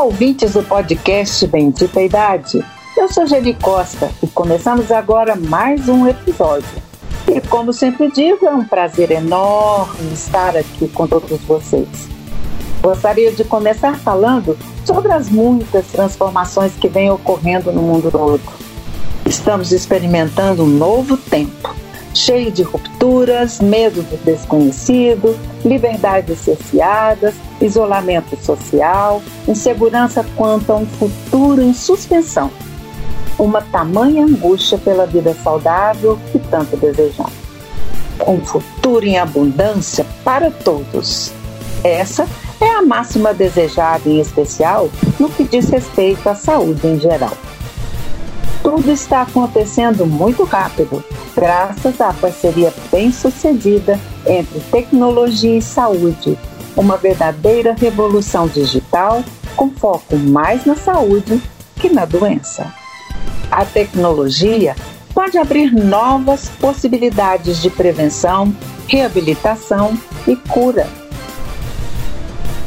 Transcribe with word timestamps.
Olá, 0.00 0.06
ouvintes 0.06 0.54
do 0.54 0.62
podcast 0.62 1.46
Bendita 1.46 2.00
Idade. 2.00 2.64
Eu 2.96 3.12
sou 3.12 3.26
Geli 3.26 3.52
Costa 3.52 4.10
e 4.22 4.26
começamos 4.28 4.90
agora 4.90 5.36
mais 5.36 5.90
um 5.90 6.08
episódio. 6.08 6.82
E 7.28 7.38
como 7.42 7.70
sempre 7.70 8.10
digo, 8.10 8.46
é 8.46 8.50
um 8.50 8.64
prazer 8.64 9.10
enorme 9.10 10.10
estar 10.14 10.56
aqui 10.56 10.88
com 10.88 11.06
todos 11.06 11.38
vocês. 11.42 11.86
Gostaria 12.80 13.30
de 13.30 13.44
começar 13.44 13.94
falando 13.98 14.56
sobre 14.86 15.12
as 15.12 15.28
muitas 15.28 15.86
transformações 15.88 16.72
que 16.76 16.88
vêm 16.88 17.10
ocorrendo 17.10 17.70
no 17.70 17.82
mundo 17.82 18.10
todo. 18.10 18.40
Estamos 19.26 19.70
experimentando 19.70 20.62
um 20.62 20.68
novo 20.68 21.18
tempo, 21.18 21.74
cheio 22.14 22.50
de 22.50 22.62
rupturas, 22.62 23.60
medo 23.60 24.02
do 24.02 24.16
desconhecido, 24.24 25.38
liberdades 25.64 26.38
cerceadas, 26.38 27.34
isolamento 27.60 28.36
social, 28.44 29.22
insegurança 29.46 30.24
quanto 30.36 30.72
a 30.72 30.76
um 30.76 30.86
futuro 30.86 31.62
em 31.62 31.72
suspensão. 31.72 32.50
Uma 33.38 33.62
tamanha 33.62 34.24
angústia 34.24 34.76
pela 34.78 35.06
vida 35.06 35.34
saudável 35.42 36.18
que 36.30 36.38
tanto 36.38 36.76
desejamos. 36.76 37.32
Um 38.26 38.44
futuro 38.44 39.06
em 39.06 39.18
abundância 39.18 40.04
para 40.22 40.50
todos. 40.50 41.32
Essa 41.82 42.26
é 42.60 42.68
a 42.68 42.82
máxima 42.82 43.32
desejada 43.32 44.06
em 44.06 44.20
especial 44.20 44.90
no 45.18 45.30
que 45.30 45.44
diz 45.44 45.70
respeito 45.70 46.28
à 46.28 46.34
saúde 46.34 46.86
em 46.86 47.00
geral. 47.00 47.32
Tudo 48.62 48.90
está 48.90 49.22
acontecendo 49.22 50.04
muito 50.06 50.44
rápido, 50.44 51.02
graças 51.34 52.00
à 52.00 52.12
parceria 52.12 52.72
bem-sucedida 52.92 53.98
entre 54.26 54.60
tecnologia 54.70 55.56
e 55.56 55.62
saúde, 55.62 56.38
uma 56.76 56.96
verdadeira 56.98 57.74
revolução 57.74 58.46
digital 58.46 59.24
com 59.56 59.70
foco 59.70 60.16
mais 60.16 60.66
na 60.66 60.76
saúde 60.76 61.40
que 61.76 61.88
na 61.88 62.04
doença. 62.04 62.72
A 63.50 63.64
tecnologia 63.64 64.76
pode 65.14 65.38
abrir 65.38 65.72
novas 65.72 66.48
possibilidades 66.60 67.60
de 67.60 67.70
prevenção, 67.70 68.54
reabilitação 68.86 69.98
e 70.26 70.36
cura. 70.36 70.86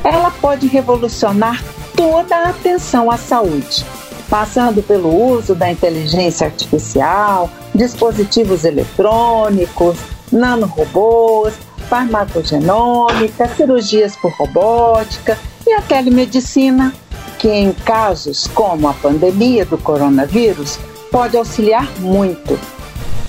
Ela 0.04 0.32
pode 0.32 0.68
revolucionar 0.68 1.64
toda 1.96 2.36
a 2.36 2.50
atenção 2.50 3.10
à 3.10 3.18
saúde, 3.18 3.86
passando 4.34 4.82
pelo 4.82 5.16
uso 5.16 5.54
da 5.54 5.72
inteligência 5.72 6.48
artificial, 6.48 7.52
dispositivos 7.76 8.66
eletrônicos, 8.66 9.96
nanorobôs, 10.32 11.54
farmacogenômica, 11.88 13.48
cirurgias 13.50 14.16
por 14.16 14.32
robótica 14.32 15.38
e 15.68 15.74
a 15.74 15.84
telemedicina, 15.84 16.92
que 17.38 17.48
em 17.48 17.74
casos 17.74 18.48
como 18.48 18.88
a 18.88 18.94
pandemia 18.94 19.66
do 19.68 19.78
coronavírus 19.78 20.80
pode 21.12 21.38
auxiliar 21.38 21.88
muito, 22.00 22.60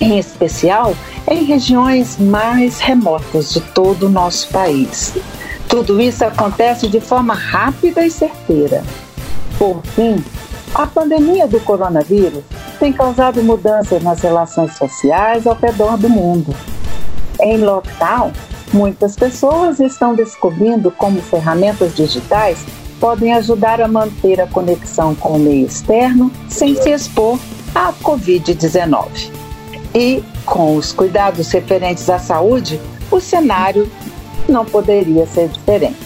em 0.01 0.17
especial 0.17 0.95
em 1.29 1.43
regiões 1.43 2.17
mais 2.17 2.79
remotas 2.79 3.53
de 3.53 3.61
todo 3.61 4.07
o 4.07 4.09
nosso 4.09 4.49
país. 4.49 5.13
Tudo 5.69 6.01
isso 6.01 6.25
acontece 6.25 6.87
de 6.87 6.99
forma 6.99 7.35
rápida 7.35 8.03
e 8.03 8.09
certeira. 8.09 8.83
Por 9.59 9.83
fim, 9.93 10.23
a 10.75 10.85
pandemia 10.85 11.47
do 11.47 11.59
coronavírus 11.61 12.43
tem 12.79 12.91
causado 12.91 13.41
mudanças 13.41 14.03
nas 14.03 14.19
relações 14.19 14.73
sociais 14.73 15.47
ao 15.47 15.55
redor 15.55 15.97
do 15.97 16.09
mundo. 16.09 16.53
Em 17.39 17.57
lockdown, 17.57 18.33
muitas 18.73 19.15
pessoas 19.15 19.79
estão 19.79 20.13
descobrindo 20.13 20.91
como 20.91 21.21
ferramentas 21.21 21.95
digitais 21.95 22.65
podem 22.99 23.33
ajudar 23.33 23.81
a 23.81 23.87
manter 23.87 24.41
a 24.41 24.47
conexão 24.47 25.15
com 25.15 25.33
o 25.33 25.39
meio 25.39 25.65
externo 25.65 26.31
sem 26.49 26.75
se 26.75 26.89
expor 26.89 27.39
à 27.73 27.93
Covid-19. 27.93 29.31
E, 29.93 30.23
com 30.45 30.75
os 30.75 30.91
cuidados 30.91 31.51
referentes 31.51 32.09
à 32.09 32.19
saúde, 32.19 32.81
o 33.09 33.19
cenário 33.21 33.89
não 34.47 34.65
poderia 34.65 35.25
ser 35.27 35.47
diferente. 35.47 35.97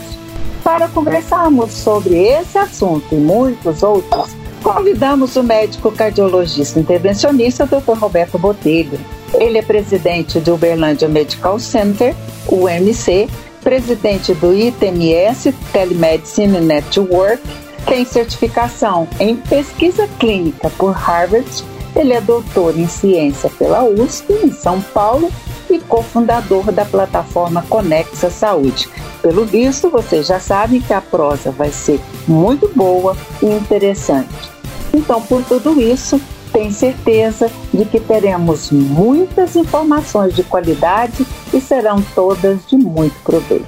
Para 0.63 0.87
conversarmos 0.89 1.71
sobre 1.71 2.15
esse 2.15 2.57
assunto 2.57 3.05
e 3.11 3.15
muitos 3.15 3.81
outros, 3.81 4.38
convidamos 4.63 5.35
o 5.35 5.43
médico 5.43 5.91
cardiologista 5.91 6.79
intervencionista 6.79 7.65
Dr. 7.65 7.97
Roberto 7.97 8.37
Botelho. 8.37 8.99
Ele 9.33 9.57
é 9.57 9.61
presidente 9.61 10.39
do 10.39 10.55
Uberlândia 10.55 11.07
Medical 11.07 11.59
Center, 11.59 12.15
UMC, 12.47 13.29
presidente 13.61 14.33
do 14.33 14.53
ITMS 14.53 15.53
Telemedicine 15.71 16.59
Network, 16.59 17.41
tem 17.85 18.05
certificação 18.05 19.07
em 19.19 19.35
pesquisa 19.35 20.07
clínica 20.19 20.69
por 20.77 20.91
Harvard. 20.91 21.49
Ele 21.95 22.13
é 22.13 22.21
doutor 22.21 22.77
em 22.77 22.87
ciência 22.87 23.49
pela 23.57 23.83
USP, 23.83 24.31
em 24.33 24.51
São 24.51 24.79
Paulo, 24.79 25.31
e 25.69 25.79
cofundador 25.79 26.71
da 26.71 26.85
plataforma 26.85 27.63
Conexa 27.69 28.29
Saúde. 28.29 28.89
Pelo 29.21 29.45
visto, 29.45 29.89
vocês 29.89 30.27
já 30.27 30.39
sabem 30.39 30.81
que 30.81 30.93
a 30.93 31.01
prosa 31.01 31.51
vai 31.51 31.69
ser 31.69 31.99
muito 32.27 32.69
boa 32.75 33.15
e 33.41 33.45
interessante. 33.45 34.49
Então, 34.93 35.21
por 35.21 35.43
tudo 35.43 35.79
isso, 35.81 36.19
tenho 36.51 36.71
certeza 36.71 37.51
de 37.73 37.85
que 37.85 37.99
teremos 37.99 38.71
muitas 38.71 39.55
informações 39.55 40.35
de 40.35 40.43
qualidade 40.43 41.25
e 41.53 41.61
serão 41.61 42.01
todas 42.15 42.65
de 42.67 42.75
muito 42.75 43.15
proveito. 43.23 43.67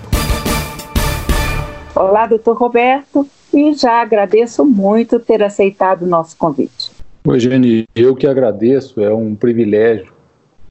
Olá, 1.96 2.26
doutor 2.26 2.58
Roberto, 2.58 3.28
e 3.54 3.74
já 3.74 4.02
agradeço 4.02 4.66
muito 4.66 5.20
ter 5.20 5.44
aceitado 5.44 6.04
o 6.04 6.08
nosso 6.08 6.36
convite. 6.38 6.92
Oi, 7.24 7.40
Jenny, 7.40 7.86
eu 7.96 8.16
que 8.16 8.26
agradeço, 8.26 9.00
é 9.00 9.14
um 9.14 9.36
privilégio 9.36 10.11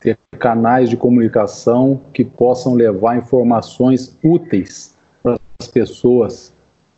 ter 0.00 0.18
canais 0.38 0.88
de 0.88 0.96
comunicação 0.96 2.00
que 2.12 2.24
possam 2.24 2.74
levar 2.74 3.18
informações 3.18 4.18
úteis 4.24 4.96
para 5.22 5.38
as 5.58 5.68
pessoas, 5.68 6.54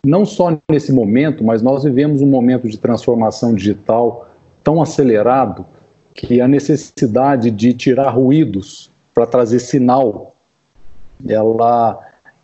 não 0.06 0.24
só 0.24 0.56
nesse 0.70 0.92
momento, 0.92 1.44
mas 1.44 1.60
nós 1.60 1.84
vivemos 1.84 2.22
um 2.22 2.26
momento 2.26 2.68
de 2.68 2.78
transformação 2.78 3.54
digital 3.54 4.28
tão 4.62 4.80
acelerado 4.80 5.66
que 6.14 6.40
a 6.40 6.46
necessidade 6.46 7.50
de 7.50 7.72
tirar 7.74 8.10
ruídos 8.10 8.90
para 9.12 9.26
trazer 9.26 9.58
sinal, 9.58 10.34
ela, 11.26 12.00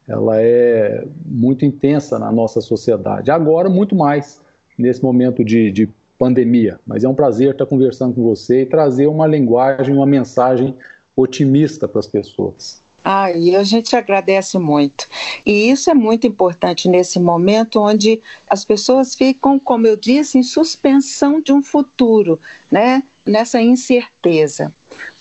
ela 0.06 0.40
é 0.40 1.06
muito 1.24 1.64
intensa 1.64 2.18
na 2.18 2.32
nossa 2.32 2.60
sociedade. 2.60 3.30
Agora, 3.30 3.68
muito 3.68 3.94
mais 3.94 4.42
nesse 4.76 5.02
momento 5.02 5.44
de, 5.44 5.70
de 5.70 5.88
pandemia. 6.18 6.80
Mas 6.86 7.04
é 7.04 7.08
um 7.08 7.14
prazer 7.14 7.52
estar 7.52 7.66
conversando 7.66 8.14
com 8.14 8.22
você 8.22 8.62
e 8.62 8.66
trazer 8.66 9.06
uma 9.06 9.26
linguagem, 9.26 9.94
uma 9.94 10.06
mensagem 10.06 10.74
otimista 11.16 11.86
para 11.86 12.00
as 12.00 12.06
pessoas. 12.06 12.80
Ah, 13.04 13.30
e 13.32 13.54
a 13.54 13.62
gente 13.62 13.94
agradece 13.96 14.58
muito. 14.58 15.06
E 15.46 15.70
isso 15.70 15.88
é 15.88 15.94
muito 15.94 16.26
importante 16.26 16.88
nesse 16.88 17.18
momento 17.18 17.80
onde 17.80 18.20
as 18.48 18.64
pessoas 18.64 19.14
ficam, 19.14 19.58
como 19.58 19.86
eu 19.86 19.96
disse, 19.96 20.36
em 20.38 20.42
suspensão 20.42 21.40
de 21.40 21.52
um 21.52 21.62
futuro, 21.62 22.40
né? 22.70 23.02
Nessa 23.24 23.60
incerteza. 23.60 24.72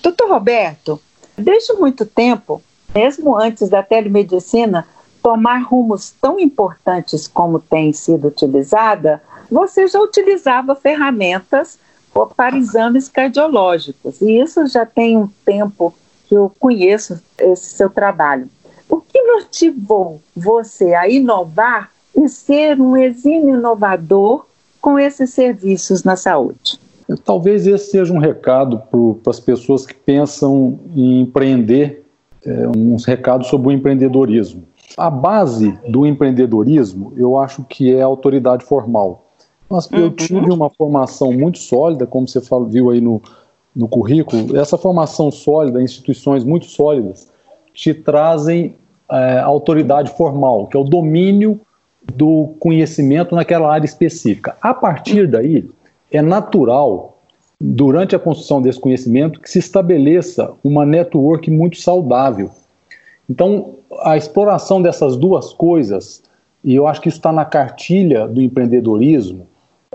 Doutor 0.02 0.30
Roberto, 0.30 1.00
desde 1.38 1.74
muito 1.74 2.06
tempo, 2.06 2.62
mesmo 2.94 3.38
antes 3.38 3.70
da 3.70 3.84
telemedicina 3.84 4.88
tomar 5.22 5.62
rumos 5.64 6.14
tão 6.22 6.40
importantes 6.40 7.28
como 7.28 7.60
tem 7.60 7.94
sido 7.94 8.30
utilizada, 8.30 9.22
você 9.50 9.88
já 9.88 10.00
utilizava 10.00 10.76
ferramentas 10.76 11.80
para 12.36 12.58
exames 12.58 13.08
cardiológicos. 13.08 14.22
E 14.22 14.40
isso 14.40 14.66
já 14.68 14.86
tem 14.86 15.18
um 15.18 15.30
tempo 15.46 15.94
que 16.28 16.36
eu 16.36 16.52
conheço 16.60 17.22
esse 17.38 17.76
seu 17.76 17.90
trabalho. 17.90 18.50
O 18.90 18.98
que 18.98 19.22
motivou 19.22 20.22
você 20.36 20.94
a 20.94 21.08
inovar 21.08 21.92
e 22.16 22.28
ser 22.28 22.80
um 22.80 22.98
exímio 22.98 23.58
inovador 23.58 24.46
com 24.82 24.98
esses 24.98 25.32
serviços 25.32 26.04
na 26.04 26.16
saúde? 26.16 26.80
Talvez 27.24 27.68
esse 27.68 27.92
seja 27.92 28.14
um 28.14 28.20
recado 28.20 28.82
para 29.22 29.32
as 29.32 29.40
pessoas 29.40 29.86
que 29.86 29.94
pensam 29.94 30.80
em 30.96 31.22
empreender, 31.22 32.04
é, 32.46 32.68
uns 32.76 33.06
recados 33.06 33.48
sobre 33.48 33.70
o 33.70 33.72
empreendedorismo. 33.72 34.64
A 34.98 35.10
base 35.10 35.78
do 35.88 36.06
empreendedorismo, 36.06 37.14
eu 37.16 37.38
acho 37.38 37.64
que 37.64 37.94
é 37.94 38.02
a 38.02 38.06
autoridade 38.06 38.66
formal. 38.66 39.27
Mas 39.70 39.90
eu 39.92 40.06
uhum. 40.06 40.10
tive 40.12 40.52
uma 40.52 40.70
formação 40.70 41.32
muito 41.32 41.58
sólida, 41.58 42.06
como 42.06 42.28
você 42.28 42.40
viu 42.70 42.90
aí 42.90 43.02
no, 43.02 43.22
no 43.76 43.88
currículo, 43.88 44.58
essa 44.58 44.78
formação 44.78 45.30
sólida, 45.30 45.82
instituições 45.82 46.44
muito 46.44 46.66
sólidas, 46.68 47.30
te 47.74 47.94
trazem 47.94 48.76
é, 49.12 49.40
autoridade 49.40 50.12
formal, 50.12 50.68
que 50.68 50.78
é 50.78 50.80
o 50.80 50.84
domínio 50.84 51.60
do 52.14 52.56
conhecimento 52.60 53.36
naquela 53.36 53.72
área 53.72 53.86
específica. 53.86 54.56
A 54.62 54.74
partir 54.74 55.28
daí, 55.28 55.70
é 56.12 56.22
natural, 56.22 57.18
durante 57.60 58.16
a 58.16 58.20
construção 58.20 58.62
desse 58.62 58.80
conhecimento, 58.80 59.42
que 59.42 59.50
se 59.50 59.60
estabeleça 59.60 60.54
uma 60.64 60.86
network 60.86 61.52
muito 61.52 61.78
saudável. 61.78 62.50
Então, 63.30 63.76
a 64.00 64.16
exploração 64.16 64.82
dessas 64.82 65.18
duas 65.18 65.52
coisas 65.52 66.24
e 66.68 66.76
eu 66.76 66.86
acho 66.86 67.02
que 67.02 67.08
isso 67.08 67.18
está 67.18 67.32
na 67.32 67.46
cartilha 67.46 68.28
do 68.28 68.42
empreendedorismo, 68.42 69.48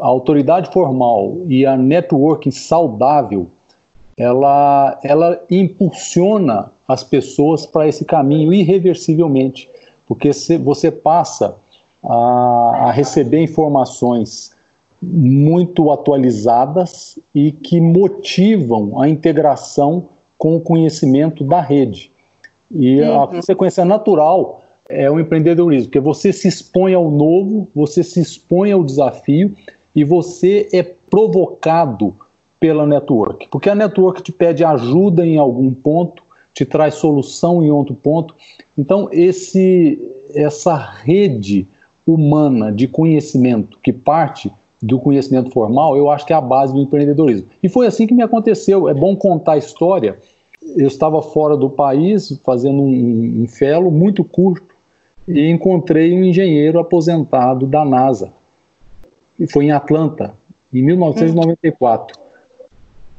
a 0.03 0.07
autoridade 0.07 0.69
formal 0.73 1.39
e 1.47 1.65
a 1.65 1.77
networking 1.77 2.51
saudável, 2.51 3.47
ela, 4.19 4.99
ela 5.05 5.41
impulsiona 5.49 6.73
as 6.89 7.05
pessoas 7.05 7.65
para 7.65 7.87
esse 7.87 8.05
caminho 8.05 8.53
irreversivelmente, 8.53 9.71
porque 10.05 10.33
se, 10.33 10.59
você 10.59 10.91
passa 10.91 11.57
a, 12.03 12.87
a 12.89 12.91
receber 12.91 13.43
informações 13.43 14.51
muito 15.01 15.93
atualizadas 15.93 17.19
e 17.33 17.53
que 17.53 17.81
motivam 17.81 19.01
a 19.01 19.09
integração 19.09 20.09
com 20.37 20.57
o 20.57 20.61
conhecimento 20.61 21.45
da 21.45 21.61
rede. 21.61 22.11
E 22.73 23.01
uhum. 23.01 23.23
a 23.23 23.29
consequência 23.29 23.85
natural 23.85 24.63
é 24.89 25.09
o 25.09 25.21
empreendedorismo, 25.21 25.87
porque 25.87 26.01
você 26.01 26.33
se 26.33 26.49
expõe 26.49 26.93
ao 26.93 27.09
novo, 27.09 27.69
você 27.73 28.03
se 28.03 28.21
expõe 28.21 28.73
ao 28.73 28.83
desafio 28.83 29.55
e 29.95 30.05
você 30.05 30.69
é 30.73 30.83
provocado 30.83 32.15
pela 32.59 32.87
network, 32.87 33.49
porque 33.51 33.69
a 33.69 33.75
network 33.75 34.23
te 34.23 34.33
pede 34.33 34.65
ajuda 34.65 35.27
em 35.27 35.37
algum 35.37 35.75
ponto, 35.75 36.23
te 36.55 36.65
traz 36.65 36.95
solução 36.95 37.63
em 37.63 37.71
outro 37.71 37.95
ponto. 37.95 38.35
Então 38.79 39.09
esse 39.11 39.99
essa 40.35 40.77
rede 40.77 41.67
humana 42.07 42.73
de 42.73 42.89
conhecimento 42.89 43.79
que 43.83 43.93
parte 43.93 44.53
do 44.83 44.99
conhecimento 44.99 45.51
formal, 45.51 45.97
eu 45.97 46.11
acho 46.11 46.27
que 46.27 46.33
é 46.33 46.37
a 46.37 46.41
base 46.41 46.73
do 46.73 46.81
empreendedorismo. 46.81 47.49
E 47.63 47.69
foi 47.69 47.87
assim 47.87 48.07
que 48.07 48.15
me 48.15 48.23
aconteceu. 48.23 48.89
É 48.89 48.95
bom 48.95 49.15
contar 49.15 49.53
a 49.53 49.59
história. 49.59 50.19
Eu 50.77 50.89
estava 50.89 51.23
fora 51.23 51.57
do 51.57 51.71
país 51.71 52.41
fazendo 52.45 52.83
um, 52.83 53.47
um 53.47 53.91
muito 53.91 54.25
curto 54.25 54.75
e 55.29 55.49
encontrei 55.49 56.13
um 56.13 56.25
engenheiro 56.25 56.81
aposentado 56.81 57.67
da 57.67 57.85
NASA. 57.85 58.33
E 59.39 59.51
foi 59.51 59.67
em 59.67 59.73
Atlanta, 59.73 60.35
em 60.73 60.83
1994. 60.83 62.19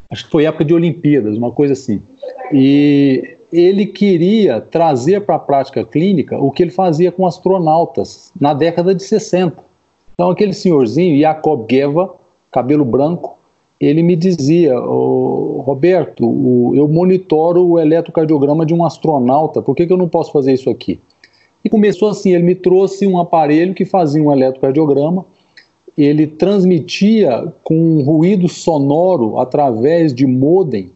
Acho 0.10 0.26
que 0.26 0.32
foi 0.32 0.46
época 0.46 0.66
de 0.66 0.74
Olimpíadas, 0.74 1.38
uma 1.38 1.52
coisa 1.52 1.74
assim. 1.74 2.02
E 2.52 3.38
ele 3.52 3.86
queria 3.86 4.62
trazer 4.62 5.22
para 5.22 5.36
a 5.36 5.40
prática 5.40 5.84
clínica 5.84 6.38
o 6.38 6.52
que 6.52 6.64
ele 6.64 6.72
fazia 6.72 7.12
com 7.12 7.26
astronautas 7.26 8.32
na 8.40 8.54
década 8.54 8.94
de 8.96 9.04
60. 9.04 9.64
Então, 10.14 10.30
aquele 10.30 10.54
senhorzinho, 10.54 11.20
Jacob 11.20 11.66
Geva, 11.70 12.14
cabelo 12.52 12.86
branco, 12.86 13.38
ele 13.80 14.02
me 14.02 14.16
dizia, 14.16 14.80
oh, 14.80 15.64
Roberto, 15.66 16.26
o, 16.26 16.74
eu 16.76 16.88
monitoro 16.88 17.66
o 17.66 17.80
eletrocardiograma 17.80 18.66
de 18.66 18.74
um 18.74 18.86
astronauta, 18.86 19.62
por 19.62 19.76
que, 19.76 19.86
que 19.86 19.94
eu 19.94 19.98
não 19.98 20.08
posso 20.08 20.32
fazer 20.32 20.54
isso 20.54 20.70
aqui? 20.70 21.00
E 21.64 21.70
começou 21.70 22.10
assim, 22.10 22.34
ele 22.34 22.44
me 22.44 22.56
trouxe 22.56 23.08
um 23.08 23.18
aparelho 23.18 23.74
que 23.74 23.86
fazia 23.86 24.22
um 24.22 24.32
eletrocardiograma, 24.32 25.26
ele 25.98 26.26
transmitia 26.26 27.54
com 27.64 27.76
um 27.76 28.04
ruído 28.04 28.48
sonoro 28.48 29.38
através 29.38 30.14
de 30.14 30.26
modem 30.26 30.92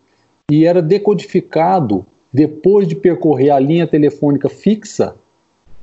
e 0.50 0.66
era 0.66 0.82
decodificado 0.82 2.06
depois 2.34 2.88
de 2.88 2.96
percorrer 2.96 3.52
a 3.52 3.60
linha 3.60 3.88
telefônica 3.88 4.50
fixa, 4.50 5.16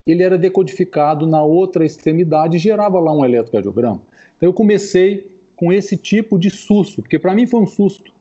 ele 0.07 0.23
era 0.23 0.37
decodificado 0.37 1.27
na 1.27 1.43
outra 1.43 1.85
extremidade 1.85 2.57
e 2.57 2.61
gerava 2.61 3.01
lá 3.01 3.13
um 3.13 3.25
eletrocardiograma. 3.25 4.03
Então 4.37 4.49
eu 4.49 4.53
comecei 4.53 5.37
com 5.57 5.73
esse 5.73 5.97
tipo 5.97 6.39
de 6.39 6.51
susto, 6.51 7.01
porque 7.03 7.19
para 7.19 7.35
mim 7.35 7.47
foi 7.47 7.61
um 7.61 7.67
susto. 7.67 8.13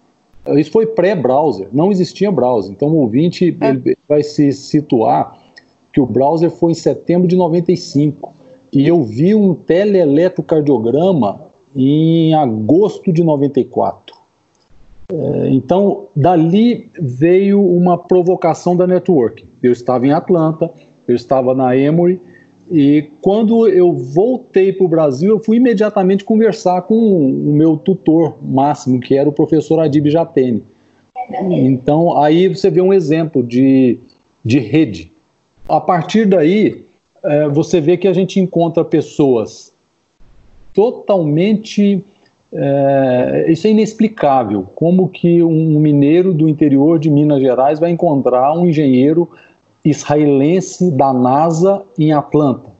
Isso 0.56 0.72
foi 0.72 0.86
pré-browser, 0.86 1.68
não 1.72 1.92
existia 1.92 2.32
browser. 2.32 2.72
Então 2.72 2.90
o 2.90 2.98
ouvinte 2.98 3.58
é. 3.60 3.96
vai 4.08 4.24
se 4.24 4.52
situar 4.54 5.42
que 5.92 6.00
o 6.00 6.06
browser 6.06 6.50
foi 6.50 6.72
em 6.72 6.76
setembro 6.76 7.28
de 7.28 7.36
95 7.36 8.34
e 8.74 8.88
eu 8.88 9.04
vi 9.04 9.36
um 9.36 9.54
teleeletrocardiograma 9.54 11.42
em 11.76 12.34
agosto 12.34 13.14
de 13.14 13.24
94. 13.24 14.16
É, 15.12 15.50
então, 15.50 16.08
dali 16.16 16.90
veio 17.00 17.64
uma 17.64 17.98
provocação 17.98 18.76
da 18.76 18.88
network. 18.88 19.46
Eu 19.62 19.72
estava 19.72 20.08
em 20.08 20.12
Atlanta, 20.12 20.72
eu 21.08 21.16
estava 21.16 21.54
na 21.54 21.76
Emory, 21.78 22.20
e 22.72 23.10
quando 23.22 23.68
eu 23.68 23.94
voltei 23.94 24.72
para 24.74 24.86
o 24.86 24.90
Brasil, 24.90 25.32
eu 25.32 25.40
fui 25.40 25.58
imediatamente 25.58 26.24
conversar 26.24 26.84
com 26.84 26.96
o 26.96 27.54
meu 27.54 27.78
tutor 27.78 28.38
máximo, 28.42 29.00
que 29.00 29.16
era 29.16 29.30
o 29.30 29.34
professor 29.34 29.80
Adib 29.80 30.10
Jatene. 30.10 30.64
Então, 31.52 32.18
aí 32.18 32.48
você 32.48 32.70
vê 32.70 32.82
um 32.82 32.94
exemplo 32.94 33.44
de, 33.44 34.00
de 34.44 34.60
rede. 34.60 35.12
A 35.68 35.80
partir 35.80 36.26
daí, 36.26 36.83
é, 37.24 37.48
você 37.48 37.80
vê 37.80 37.98
que 37.98 38.08
a 38.08 38.14
gente 38.14 38.40
encontra 38.40 38.84
pessoas 38.84 39.74
totalmente. 40.74 42.04
É, 42.52 43.46
isso 43.48 43.66
é 43.66 43.72
inexplicável. 43.72 44.68
Como 44.76 45.08
que 45.08 45.42
um 45.42 45.80
mineiro 45.80 46.34
do 46.34 46.48
interior 46.48 47.00
de 47.00 47.10
Minas 47.10 47.42
Gerais 47.42 47.80
vai 47.80 47.90
encontrar 47.90 48.54
um 48.54 48.68
engenheiro 48.68 49.30
israelense 49.84 50.92
da 50.92 51.12
NASA 51.12 51.84
em 51.98 52.14
Atlanta? 52.14 52.72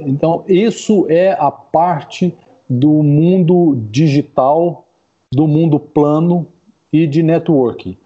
Então, 0.00 0.44
isso 0.46 1.06
é 1.08 1.32
a 1.32 1.50
parte 1.50 2.34
do 2.68 3.02
mundo 3.02 3.78
digital, 3.90 4.86
do 5.32 5.48
mundo 5.48 5.80
plano 5.80 6.46
e 6.92 7.06
de 7.06 7.22
networking. 7.22 7.96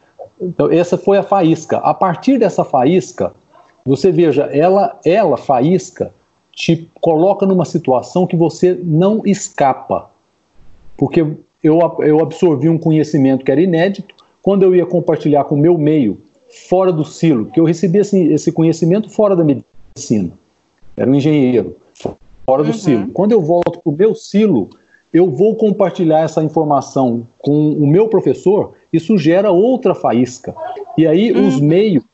Então, 0.41 0.71
essa 0.71 0.97
foi 0.97 1.19
a 1.19 1.23
faísca. 1.23 1.79
A 1.79 1.93
partir 1.93 2.39
dessa 2.39 2.65
faísca, 2.65 3.33
você 3.87 4.11
veja, 4.11 4.45
ela, 4.45 4.99
ela, 5.05 5.37
faísca, 5.37 6.13
te 6.53 6.91
coloca 7.01 7.47
numa 7.47 7.65
situação 7.65 8.27
que 8.27 8.35
você 8.35 8.79
não 8.83 9.23
escapa. 9.25 10.11
Porque 10.97 11.25
eu, 11.63 11.79
eu 12.01 12.21
absorvi 12.21 12.69
um 12.69 12.79
conhecimento 12.79 13.45
que 13.45 13.53
era 13.53 13.61
inédito, 13.61 14.15
quando 14.43 14.63
eu 14.63 14.75
ia 14.75 14.87
compartilhar 14.87 15.45
com 15.45 15.55
o 15.55 15.59
meu 15.59 15.79
meio, 15.79 16.21
fora 16.69 16.93
do 16.93 17.05
silo, 17.05 17.47
que 17.47 17.61
eu 17.61 17.65
recebi 17.65 17.99
esse, 17.99 18.19
esse 18.33 18.51
conhecimento 18.51 19.11
fora 19.11 19.37
da 19.37 19.45
medicina, 19.45 20.33
era 20.97 21.11
um 21.11 21.15
engenheiro, 21.15 21.77
fora 22.45 22.63
do 22.63 22.71
uhum. 22.71 22.75
silo. 22.75 23.09
Quando 23.09 23.33
eu 23.33 23.41
volto 23.41 23.81
para 23.81 23.93
o 23.93 23.97
meu 23.97 24.15
silo, 24.15 24.71
eu 25.13 25.31
vou 25.31 25.57
compartilhar 25.57 26.21
essa 26.21 26.43
informação 26.43 27.27
com 27.39 27.73
o 27.73 27.87
meu 27.87 28.09
professor, 28.09 28.75
isso 28.93 29.19
gera 29.19 29.51
outra 29.51 29.95
faísca. 29.95 30.55
E 30.97 31.07
aí 31.07 31.33
uhum. 31.33 31.49
os 31.49 31.61
meios 31.61 32.05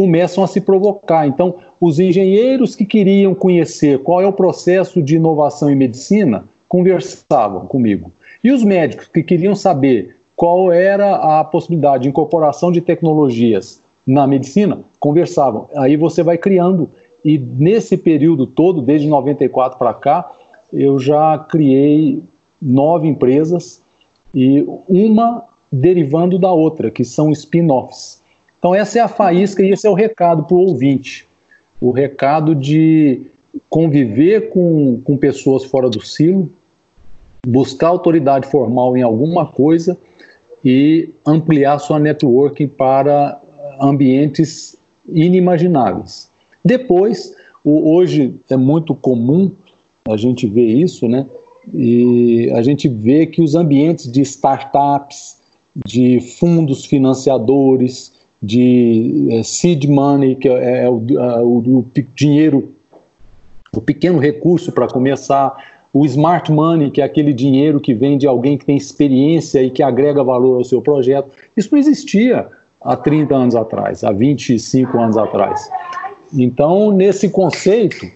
começam 0.00 0.42
a 0.42 0.46
se 0.46 0.62
provocar. 0.62 1.26
Então, 1.26 1.56
os 1.78 2.00
engenheiros 2.00 2.74
que 2.74 2.86
queriam 2.86 3.34
conhecer 3.34 3.98
qual 3.98 4.22
é 4.22 4.26
o 4.26 4.32
processo 4.32 5.02
de 5.02 5.16
inovação 5.16 5.70
em 5.70 5.74
medicina 5.76 6.46
conversavam 6.66 7.66
comigo. 7.66 8.10
E 8.42 8.50
os 8.50 8.64
médicos 8.64 9.08
que 9.08 9.22
queriam 9.22 9.54
saber 9.54 10.16
qual 10.34 10.72
era 10.72 11.40
a 11.40 11.44
possibilidade 11.44 12.04
de 12.04 12.08
incorporação 12.08 12.72
de 12.72 12.80
tecnologias 12.80 13.82
na 14.06 14.26
medicina 14.26 14.80
conversavam. 14.98 15.68
Aí 15.76 15.98
você 15.98 16.22
vai 16.22 16.38
criando. 16.38 16.88
E 17.22 17.36
nesse 17.36 17.98
período 17.98 18.46
todo, 18.46 18.80
desde 18.80 19.06
94 19.06 19.78
para 19.78 19.92
cá, 19.92 20.32
eu 20.72 20.98
já 20.98 21.36
criei 21.40 22.22
nove 22.62 23.06
empresas 23.06 23.82
e 24.34 24.66
uma 24.88 25.44
derivando 25.70 26.38
da 26.38 26.50
outra, 26.50 26.90
que 26.90 27.04
são 27.04 27.30
spin-offs. 27.30 28.19
Então, 28.60 28.74
essa 28.74 28.98
é 28.98 29.02
a 29.02 29.08
faísca 29.08 29.64
e 29.64 29.70
esse 29.70 29.86
é 29.86 29.90
o 29.90 29.94
recado 29.94 30.44
para 30.44 30.54
o 30.54 30.60
ouvinte. 30.60 31.26
O 31.80 31.90
recado 31.90 32.54
de 32.54 33.22
conviver 33.70 34.50
com, 34.50 35.00
com 35.02 35.16
pessoas 35.16 35.64
fora 35.64 35.88
do 35.88 36.04
silo, 36.04 36.48
buscar 37.46 37.88
autoridade 37.88 38.46
formal 38.46 38.94
em 38.98 39.02
alguma 39.02 39.46
coisa 39.46 39.96
e 40.62 41.08
ampliar 41.24 41.78
sua 41.78 41.98
networking 41.98 42.68
para 42.68 43.40
ambientes 43.80 44.76
inimagináveis. 45.08 46.30
Depois, 46.62 47.34
o, 47.64 47.94
hoje 47.94 48.34
é 48.50 48.58
muito 48.58 48.94
comum 48.94 49.50
a 50.06 50.18
gente 50.18 50.46
ver 50.46 50.66
isso, 50.66 51.08
né? 51.08 51.26
E 51.72 52.50
a 52.54 52.60
gente 52.60 52.88
vê 52.88 53.24
que 53.24 53.40
os 53.40 53.54
ambientes 53.54 54.10
de 54.10 54.20
startups, 54.20 55.40
de 55.86 56.20
fundos 56.38 56.84
financiadores, 56.84 58.12
de 58.42 59.28
é, 59.30 59.42
seed 59.42 59.84
money, 59.84 60.34
que 60.36 60.48
é, 60.48 60.84
é 60.84 60.88
o, 60.88 61.02
a, 61.18 61.42
o, 61.42 61.58
o, 61.58 61.86
dinheiro, 62.14 62.72
o 63.72 63.80
pequeno 63.80 64.18
recurso 64.18 64.72
para 64.72 64.88
começar, 64.88 65.54
o 65.92 66.06
smart 66.06 66.50
money, 66.50 66.90
que 66.90 67.02
é 67.02 67.04
aquele 67.04 67.32
dinheiro 67.32 67.80
que 67.80 67.92
vem 67.92 68.16
de 68.16 68.26
alguém 68.26 68.56
que 68.56 68.64
tem 68.64 68.76
experiência 68.76 69.62
e 69.62 69.70
que 69.70 69.82
agrega 69.82 70.22
valor 70.22 70.58
ao 70.58 70.64
seu 70.64 70.80
projeto. 70.80 71.30
Isso 71.56 71.68
não 71.72 71.78
existia 71.78 72.48
há 72.80 72.96
30 72.96 73.34
anos 73.34 73.54
atrás, 73.54 74.04
há 74.04 74.12
25 74.12 74.98
anos 74.98 75.18
atrás. 75.18 75.68
Então, 76.32 76.92
nesse 76.92 77.28
conceito, 77.28 78.06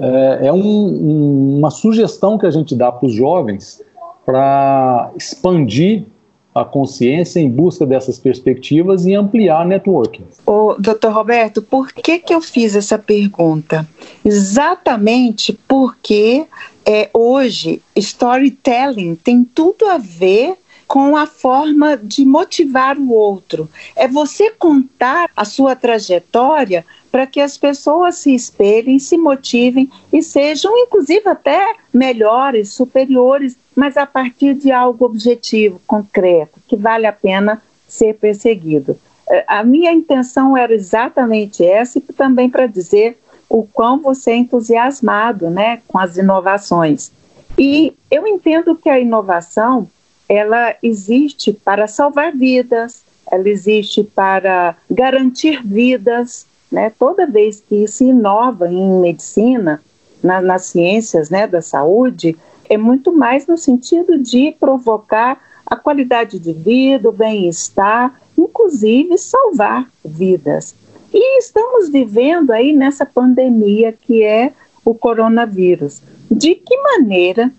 é, 0.00 0.46
é 0.46 0.52
um, 0.52 1.58
uma 1.58 1.70
sugestão 1.70 2.38
que 2.38 2.46
a 2.46 2.50
gente 2.50 2.74
dá 2.74 2.90
para 2.90 3.06
os 3.06 3.12
jovens 3.14 3.82
para 4.24 5.10
expandir 5.16 6.04
a 6.54 6.64
consciência 6.64 7.38
em 7.38 7.48
busca 7.48 7.86
dessas 7.86 8.18
perspectivas 8.18 9.06
e 9.06 9.14
ampliar 9.14 9.64
networking. 9.66 10.24
Ô, 10.44 10.74
doutor 10.78 11.12
Roberto, 11.12 11.62
por 11.62 11.92
que, 11.92 12.18
que 12.18 12.34
eu 12.34 12.40
fiz 12.40 12.74
essa 12.74 12.98
pergunta? 12.98 13.88
Exatamente 14.24 15.52
porque 15.68 16.44
é, 16.84 17.08
hoje 17.14 17.80
storytelling 17.94 19.14
tem 19.14 19.44
tudo 19.44 19.86
a 19.86 19.96
ver 19.96 20.56
com 20.88 21.16
a 21.16 21.24
forma 21.24 21.96
de 21.96 22.24
motivar 22.24 22.98
o 22.98 23.12
outro. 23.12 23.70
É 23.94 24.08
você 24.08 24.50
contar 24.50 25.30
a 25.36 25.44
sua 25.44 25.76
trajetória 25.76 26.84
para 27.12 27.28
que 27.28 27.40
as 27.40 27.56
pessoas 27.56 28.16
se 28.16 28.34
espelhem, 28.34 28.98
se 28.98 29.16
motivem 29.16 29.88
e 30.12 30.20
sejam, 30.20 30.76
inclusive, 30.76 31.28
até 31.28 31.74
melhores, 31.92 32.72
superiores, 32.72 33.56
mas 33.74 33.96
a 33.96 34.06
partir 34.06 34.54
de 34.54 34.72
algo 34.72 35.04
objetivo, 35.04 35.80
concreto, 35.86 36.60
que 36.66 36.76
vale 36.76 37.06
a 37.06 37.12
pena 37.12 37.62
ser 37.86 38.14
perseguido. 38.14 38.98
É, 39.28 39.44
a 39.46 39.62
minha 39.62 39.92
intenção 39.92 40.56
era 40.56 40.72
exatamente 40.72 41.64
essa 41.64 41.98
e 41.98 42.00
também 42.00 42.48
para 42.50 42.66
dizer 42.66 43.18
o 43.48 43.64
quão 43.64 44.00
você 44.00 44.32
é 44.32 44.36
entusiasmado 44.36 45.50
né, 45.50 45.80
com 45.88 45.98
as 45.98 46.16
inovações. 46.16 47.12
E 47.58 47.92
eu 48.10 48.26
entendo 48.26 48.76
que 48.76 48.88
a 48.88 48.98
inovação 48.98 49.88
ela 50.28 50.76
existe 50.80 51.52
para 51.52 51.88
salvar 51.88 52.32
vidas, 52.32 53.02
ela 53.30 53.48
existe 53.48 54.04
para 54.04 54.76
garantir 54.88 55.60
vidas, 55.64 56.46
né? 56.70 56.92
Toda 56.96 57.26
vez 57.26 57.60
que 57.60 57.86
se 57.88 58.04
inova 58.04 58.68
em 58.68 59.00
medicina, 59.00 59.82
na, 60.22 60.40
nas 60.40 60.66
ciências, 60.66 61.30
né, 61.30 61.46
da 61.46 61.60
saúde, 61.60 62.36
é 62.70 62.78
muito 62.78 63.12
mais 63.12 63.48
no 63.48 63.58
sentido 63.58 64.16
de 64.16 64.52
provocar 64.58 65.40
a 65.66 65.76
qualidade 65.76 66.38
de 66.38 66.52
vida, 66.52 67.08
o 67.08 67.12
bem-estar, 67.12 68.14
inclusive 68.38 69.18
salvar 69.18 69.90
vidas. 70.04 70.74
E 71.12 71.38
estamos 71.40 71.88
vivendo 71.88 72.52
aí 72.52 72.72
nessa 72.72 73.04
pandemia 73.04 73.92
que 73.92 74.22
é 74.22 74.52
o 74.84 74.94
coronavírus. 74.94 76.00
De 76.30 76.54
que 76.54 76.76
maneira 76.80 77.52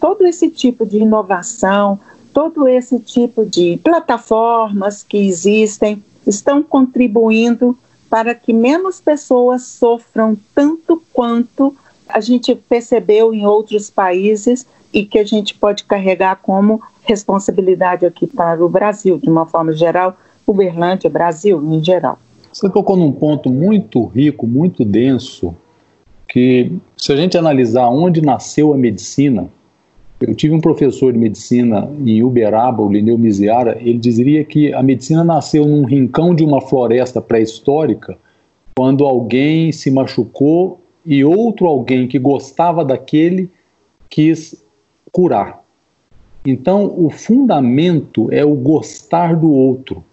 todo 0.00 0.24
esse 0.24 0.48
tipo 0.48 0.86
de 0.86 0.98
inovação, 0.98 1.98
todo 2.32 2.68
esse 2.68 3.00
tipo 3.00 3.44
de 3.44 3.80
plataformas 3.82 5.02
que 5.02 5.18
existem 5.18 6.02
estão 6.24 6.62
contribuindo 6.62 7.76
para 8.08 8.32
que 8.32 8.52
menos 8.52 9.00
pessoas 9.00 9.62
sofram 9.62 10.36
tanto 10.54 11.02
quanto 11.12 11.76
a 12.12 12.20
gente 12.20 12.54
percebeu 12.54 13.34
em 13.34 13.46
outros 13.46 13.90
países 13.90 14.66
e 14.92 15.04
que 15.04 15.18
a 15.18 15.24
gente 15.24 15.54
pode 15.54 15.84
carregar 15.84 16.36
como 16.36 16.82
responsabilidade 17.02 18.04
aqui 18.04 18.26
para 18.26 18.64
o 18.64 18.68
Brasil, 18.68 19.18
de 19.18 19.28
uma 19.28 19.46
forma 19.46 19.72
geral, 19.72 20.16
Uberlândia, 20.46 21.08
Brasil 21.08 21.62
em 21.62 21.82
geral. 21.82 22.18
Você 22.52 22.68
tocou 22.68 22.96
num 22.96 23.10
ponto 23.10 23.50
muito 23.50 24.04
rico, 24.06 24.46
muito 24.46 24.84
denso, 24.84 25.56
que 26.28 26.72
se 26.96 27.12
a 27.12 27.16
gente 27.16 27.36
analisar 27.36 27.88
onde 27.88 28.20
nasceu 28.20 28.72
a 28.72 28.76
medicina, 28.76 29.48
eu 30.20 30.34
tive 30.34 30.54
um 30.54 30.60
professor 30.60 31.12
de 31.12 31.18
medicina 31.18 31.90
em 32.04 32.22
Uberaba, 32.22 32.82
o 32.82 32.92
Lineu 32.92 33.18
Miziara, 33.18 33.78
ele 33.80 33.98
dizia 33.98 34.44
que 34.44 34.72
a 34.72 34.82
medicina 34.82 35.24
nasceu 35.24 35.66
num 35.66 35.84
rincão 35.84 36.34
de 36.34 36.44
uma 36.44 36.60
floresta 36.60 37.20
pré-histórica, 37.20 38.16
quando 38.76 39.04
alguém 39.04 39.72
se 39.72 39.90
machucou 39.90 40.81
e 41.04 41.24
outro 41.24 41.66
alguém 41.66 42.06
que 42.06 42.18
gostava 42.18 42.84
daquele 42.84 43.50
quis 44.08 44.62
curar. 45.10 45.62
Então, 46.44 46.92
o 46.96 47.10
fundamento 47.10 48.28
é 48.32 48.44
o 48.44 48.54
gostar 48.54 49.36
do 49.36 49.50
outro. 49.50 50.04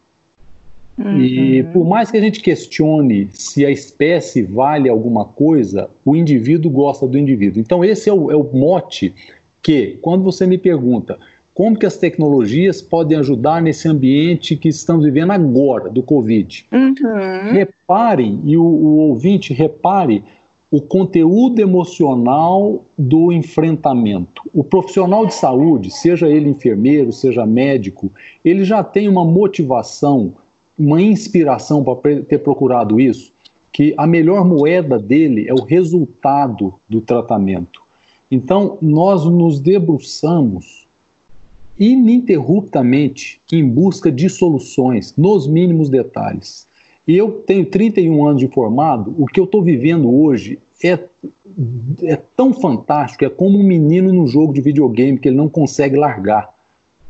Uhum. 0.98 1.22
E 1.22 1.64
por 1.64 1.86
mais 1.86 2.12
que 2.12 2.18
a 2.18 2.22
gente 2.22 2.42
questione 2.42 3.30
se 3.32 3.66
a 3.66 3.72
espécie 3.72 4.44
vale 4.44 4.90
alguma 4.90 5.26
coisa, 5.26 5.90
o 6.04 6.16
indivíduo 6.16 6.70
gosta 6.70 7.08
do 7.08 7.18
indivíduo. 7.18 7.62
Então, 7.62 7.84
esse 7.84 8.10
é 8.10 8.14
o, 8.14 8.30
é 8.30 8.36
o 8.36 8.44
mote 8.44 9.16
que, 9.62 9.98
quando 10.02 10.24
você 10.24 10.46
me 10.46 10.58
pergunta 10.58 11.18
como 11.54 11.78
que 11.78 11.86
as 11.86 11.98
tecnologias 11.98 12.82
podem 12.82 13.18
ajudar 13.18 13.62
nesse 13.62 13.86
ambiente 13.86 14.56
que 14.56 14.70
estamos 14.70 15.04
vivendo 15.04 15.32
agora, 15.32 15.90
do 15.90 16.02
Covid, 16.02 16.66
uhum. 16.72 17.52
reparem, 17.52 18.40
e 18.46 18.56
o, 18.56 18.64
o 18.64 18.98
ouvinte 19.10 19.54
repare, 19.54 20.24
o 20.72 20.80
conteúdo 20.82 21.60
emocional 21.60 22.86
do 22.98 23.32
enfrentamento. 23.32 24.44
O 24.54 24.64
profissional 24.64 25.26
de 25.26 25.34
saúde, 25.34 25.90
seja 25.90 26.30
ele 26.30 26.50
enfermeiro, 26.50 27.12
seja 27.12 27.46
médico, 27.46 28.12
ele 28.46 28.64
já 28.64 28.84
tem 28.84 29.08
uma 29.08 29.26
motivação, 29.26 30.34
uma 30.78 31.02
inspiração 31.02 31.84
para 31.84 32.22
ter 32.22 32.40
procurado 32.40 33.00
isso, 33.00 33.34
que 33.72 33.96
a 33.98 34.06
melhor 34.06 34.46
moeda 34.46 35.00
dele 35.00 35.48
é 35.48 35.54
o 35.54 35.64
resultado 35.64 36.76
do 36.88 37.02
tratamento. 37.02 37.82
Então, 38.30 38.78
nós 38.80 39.26
nos 39.26 39.60
debruçamos 39.60 40.88
ininterruptamente 41.80 43.42
em 43.52 43.68
busca 43.68 44.12
de 44.12 44.30
soluções, 44.30 45.16
nos 45.18 45.48
mínimos 45.48 45.90
detalhes. 45.90 46.68
E 47.10 47.18
eu 47.18 47.32
tenho 47.32 47.66
31 47.66 48.24
anos 48.24 48.40
de 48.40 48.48
formado, 48.48 49.16
o 49.18 49.26
que 49.26 49.40
eu 49.40 49.46
estou 49.46 49.64
vivendo 49.64 50.14
hoje 50.14 50.60
é, 50.84 50.92
é 52.04 52.16
tão 52.38 52.54
fantástico, 52.54 53.26
é 53.26 53.30
como 53.32 53.58
um 53.58 53.64
menino 53.64 54.14
no 54.14 54.28
jogo 54.28 54.54
de 54.54 54.62
videogame 54.62 55.18
que 55.18 55.28
ele 55.28 55.36
não 55.36 55.50
consegue 55.50 55.96
largar. 55.96 56.54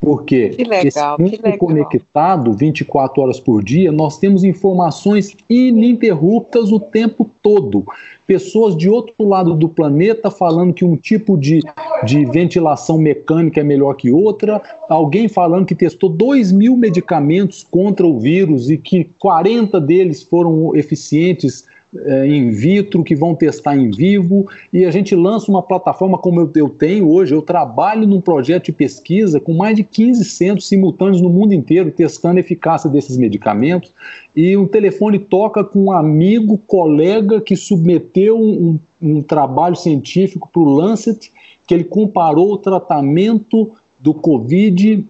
Porque 0.01 0.55
legal, 0.59 0.85
esse 0.85 0.99
mundo 1.19 1.57
conectado 1.57 2.53
24 2.53 3.21
horas 3.21 3.39
por 3.39 3.61
dia, 3.61 3.91
nós 3.91 4.17
temos 4.17 4.45
informações 4.45 5.35
ininterruptas 5.49 6.71
o 6.71 6.79
tempo 6.79 7.29
todo. 7.43 7.85
Pessoas 8.25 8.77
de 8.77 8.89
outro 8.89 9.27
lado 9.27 9.53
do 9.53 9.67
planeta 9.67 10.31
falando 10.31 10.73
que 10.73 10.85
um 10.85 10.95
tipo 10.95 11.37
de, 11.37 11.61
de 12.05 12.25
ventilação 12.25 12.97
mecânica 12.97 13.59
é 13.59 13.63
melhor 13.63 13.95
que 13.95 14.09
outra, 14.09 14.61
alguém 14.87 15.27
falando 15.27 15.65
que 15.65 15.75
testou 15.75 16.09
2 16.09 16.53
mil 16.53 16.77
medicamentos 16.77 17.67
contra 17.69 18.07
o 18.07 18.17
vírus 18.19 18.69
e 18.69 18.77
que 18.77 19.09
40 19.19 19.81
deles 19.81 20.23
foram 20.23 20.73
eficientes 20.75 21.65
é, 21.98 22.27
in 22.27 22.51
vitro, 22.51 23.03
que 23.03 23.15
vão 23.15 23.34
testar 23.34 23.75
em 23.75 23.89
vivo, 23.89 24.48
e 24.72 24.86
a 24.86 24.91
gente 24.91 25.15
lança 25.15 25.50
uma 25.50 25.63
plataforma 25.63 26.17
como 26.17 26.39
eu, 26.39 26.51
eu, 26.55 26.69
tenho 26.69 27.12
hoje. 27.12 27.34
Eu 27.34 27.41
trabalho 27.41 28.08
num 28.08 28.22
projeto 28.22 28.65
de 28.65 28.72
pesquisa 28.72 29.39
com 29.39 29.53
mais 29.53 29.75
de 29.75 29.84
15 29.84 30.24
centros 30.25 30.67
simultâneos 30.67 31.22
no 31.22 31.29
mundo 31.29 31.53
inteiro, 31.53 31.91
testando 31.91 32.38
a 32.38 32.41
eficácia 32.41 32.89
desses 32.89 33.17
medicamentos, 33.17 33.91
e 34.36 34.55
um 34.55 34.67
telefone 34.67 35.19
toca 35.19 35.63
com 35.63 35.86
um 35.86 35.91
amigo, 35.91 36.58
colega, 36.58 37.41
que 37.41 37.55
submeteu 37.55 38.39
um, 38.39 38.79
um 39.01 39.22
trabalho 39.22 39.75
científico 39.75 40.50
para 40.51 40.62
o 40.62 40.74
Lancet, 40.74 41.31
que 41.65 41.74
ele 41.74 41.84
comparou 41.84 42.53
o 42.53 42.58
tratamento 42.58 43.72
do 44.00 44.13
Covid 44.13 45.05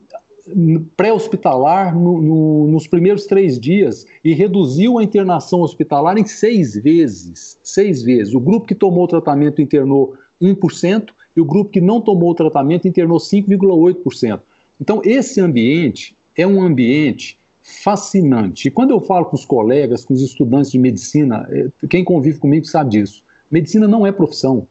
pré-hospitalar 0.96 1.98
no, 1.98 2.22
no, 2.22 2.68
nos 2.68 2.88
primeiros 2.88 3.26
três 3.26 3.60
dias 3.60 4.06
e 4.24 4.34
reduziu 4.34 4.98
a 4.98 5.04
internação 5.04 5.62
hospitalar 5.62 6.18
em 6.18 6.26
seis 6.26 6.76
vezes. 6.76 7.60
Seis 7.64 8.02
vezes. 8.02 8.34
O 8.34 8.40
grupo 8.40 8.66
que 8.66 8.76
tomou 8.76 9.04
o 9.04 9.08
tratamento 9.08 9.62
internou 9.62 10.16
1% 10.42 11.10
e 11.36 11.42
o 11.42 11.46
grupo 11.46 11.72
que 11.72 11.82
não 11.82 12.02
tomou 12.02 12.32
o 12.32 12.36
tratamento 12.36 12.88
internou 12.88 13.18
5,8%. 13.18 14.42
Então, 14.82 15.02
esse 15.04 15.42
ambiente 15.42 16.16
é 16.36 16.48
um 16.48 16.62
ambiente 16.62 17.38
fascinante. 17.62 18.68
E 18.68 18.72
quando 18.72 18.92
eu 18.92 19.02
falo 19.02 19.26
com 19.26 19.36
os 19.36 19.46
colegas, 19.46 20.06
com 20.06 20.14
os 20.14 20.22
estudantes 20.22 20.72
de 20.72 20.80
medicina, 20.80 21.48
é, 21.52 21.68
quem 21.88 22.04
convive 22.04 22.40
comigo 22.40 22.66
sabe 22.66 22.92
disso. 22.92 23.24
Medicina 23.52 23.88
não 23.88 24.06
é 24.06 24.12
profissão. 24.12 24.68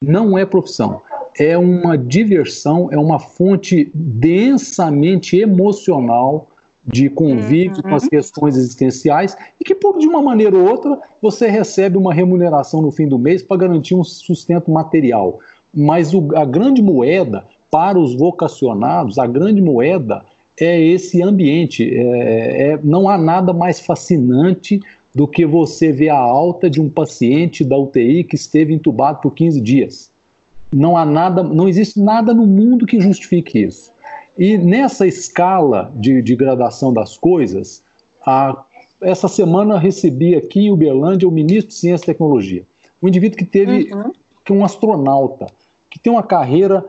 Não 0.00 0.38
é 0.38 0.46
profissão 0.46 1.02
é 1.38 1.56
uma 1.56 1.96
diversão, 1.96 2.88
é 2.90 2.98
uma 2.98 3.18
fonte 3.18 3.90
densamente 3.94 5.38
emocional 5.38 6.50
de 6.84 7.08
convívio 7.10 7.76
uhum. 7.76 7.82
com 7.82 7.94
as 7.94 8.08
questões 8.08 8.56
existenciais 8.56 9.36
e 9.60 9.64
que, 9.64 9.74
por 9.74 9.98
de 9.98 10.06
uma 10.06 10.22
maneira 10.22 10.56
ou 10.56 10.68
outra, 10.68 10.98
você 11.20 11.46
recebe 11.48 11.98
uma 11.98 12.14
remuneração 12.14 12.80
no 12.80 12.90
fim 12.90 13.06
do 13.06 13.18
mês 13.18 13.42
para 13.42 13.58
garantir 13.58 13.94
um 13.94 14.02
sustento 14.02 14.70
material. 14.70 15.38
Mas 15.72 16.14
o, 16.14 16.28
a 16.34 16.44
grande 16.44 16.82
moeda 16.82 17.44
para 17.70 17.98
os 17.98 18.14
vocacionados, 18.16 19.18
a 19.18 19.26
grande 19.26 19.60
moeda 19.60 20.24
é 20.58 20.80
esse 20.80 21.22
ambiente. 21.22 21.88
É, 21.94 22.72
é, 22.72 22.80
não 22.82 23.08
há 23.08 23.18
nada 23.18 23.52
mais 23.52 23.78
fascinante 23.78 24.80
do 25.14 25.28
que 25.28 25.44
você 25.44 25.92
ver 25.92 26.08
a 26.08 26.18
alta 26.18 26.70
de 26.70 26.80
um 26.80 26.88
paciente 26.88 27.62
da 27.64 27.76
UTI 27.76 28.24
que 28.24 28.34
esteve 28.34 28.72
entubado 28.72 29.20
por 29.20 29.34
15 29.34 29.60
dias. 29.60 30.07
Não 30.72 30.96
há 30.96 31.04
nada, 31.04 31.42
não 31.42 31.68
existe 31.68 31.98
nada 31.98 32.34
no 32.34 32.46
mundo 32.46 32.86
que 32.86 33.00
justifique 33.00 33.62
isso. 33.64 33.92
E 34.36 34.56
nessa 34.56 35.06
escala 35.06 35.92
de, 35.96 36.22
de 36.22 36.36
gradação 36.36 36.92
das 36.92 37.16
coisas, 37.16 37.82
a, 38.24 38.64
essa 39.00 39.28
semana 39.28 39.78
recebi 39.78 40.36
aqui 40.36 40.66
em 40.66 40.70
Uberlândia 40.70 41.28
o 41.28 41.32
ministro 41.32 41.68
de 41.68 41.74
Ciência 41.74 42.04
e 42.04 42.06
Tecnologia, 42.06 42.64
um 43.02 43.08
indivíduo 43.08 43.38
que 43.38 43.44
teve, 43.44 43.92
uhum. 43.92 44.12
que 44.44 44.52
é 44.52 44.54
um 44.54 44.64
astronauta, 44.64 45.46
que 45.90 45.98
tem 45.98 46.12
uma 46.12 46.22
carreira 46.22 46.84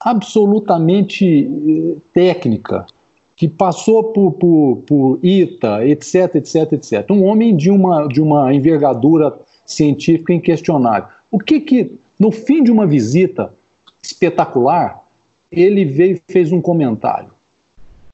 absolutamente 0.00 1.46
eh, 1.46 1.96
técnica, 2.12 2.86
que 3.34 3.48
passou 3.48 4.04
por, 4.04 4.32
por, 4.32 4.76
por 4.86 5.18
ITA, 5.22 5.86
etc, 5.86 6.36
etc, 6.36 6.72
etc. 6.72 7.10
Um 7.10 7.24
homem 7.24 7.54
de 7.54 7.70
uma, 7.70 8.06
de 8.08 8.20
uma 8.20 8.54
envergadura 8.54 9.38
científica 9.64 10.32
inquestionável. 10.32 11.08
O 11.30 11.38
que 11.38 11.60
que, 11.60 11.98
no 12.18 12.32
fim 12.32 12.62
de 12.62 12.70
uma 12.70 12.86
visita 12.86 13.52
espetacular, 14.02 15.04
ele 15.50 15.84
veio 15.84 16.16
e 16.16 16.32
fez 16.32 16.52
um 16.52 16.60
comentário. 16.60 17.30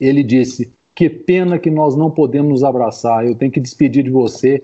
Ele 0.01 0.23
disse: 0.23 0.73
Que 0.95 1.09
pena 1.09 1.59
que 1.59 1.71
nós 1.71 1.97
não 1.97 2.11
podemos 2.11 2.51
nos 2.51 2.65
abraçar, 2.65 3.27
eu 3.27 3.35
tenho 3.35 3.53
que 3.53 3.61
despedir 3.61 4.05
de 4.05 4.11
você 4.11 4.63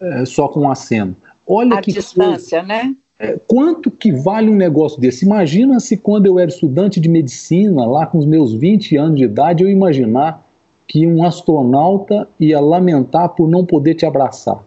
é, 0.00 0.24
só 0.24 0.48
com 0.48 0.60
um 0.60 0.70
aceno. 0.70 1.16
Olha 1.46 1.78
A 1.78 1.80
que 1.80 1.92
distância, 1.92 2.58
coisa. 2.60 2.62
né? 2.62 2.94
É, 3.18 3.36
quanto 3.48 3.90
que 3.90 4.12
vale 4.12 4.48
um 4.48 4.54
negócio 4.54 5.00
desse? 5.00 5.24
Imagina 5.24 5.80
se 5.80 5.96
quando 5.96 6.26
eu 6.26 6.38
era 6.38 6.48
estudante 6.48 7.00
de 7.00 7.08
medicina, 7.08 7.84
lá 7.84 8.06
com 8.06 8.18
os 8.18 8.26
meus 8.26 8.54
20 8.54 8.96
anos 8.96 9.16
de 9.16 9.24
idade, 9.24 9.64
eu 9.64 9.70
imaginar 9.70 10.46
que 10.86 11.06
um 11.06 11.24
astronauta 11.24 12.28
ia 12.38 12.60
lamentar 12.60 13.30
por 13.30 13.48
não 13.48 13.66
poder 13.66 13.94
te 13.94 14.06
abraçar. 14.06 14.64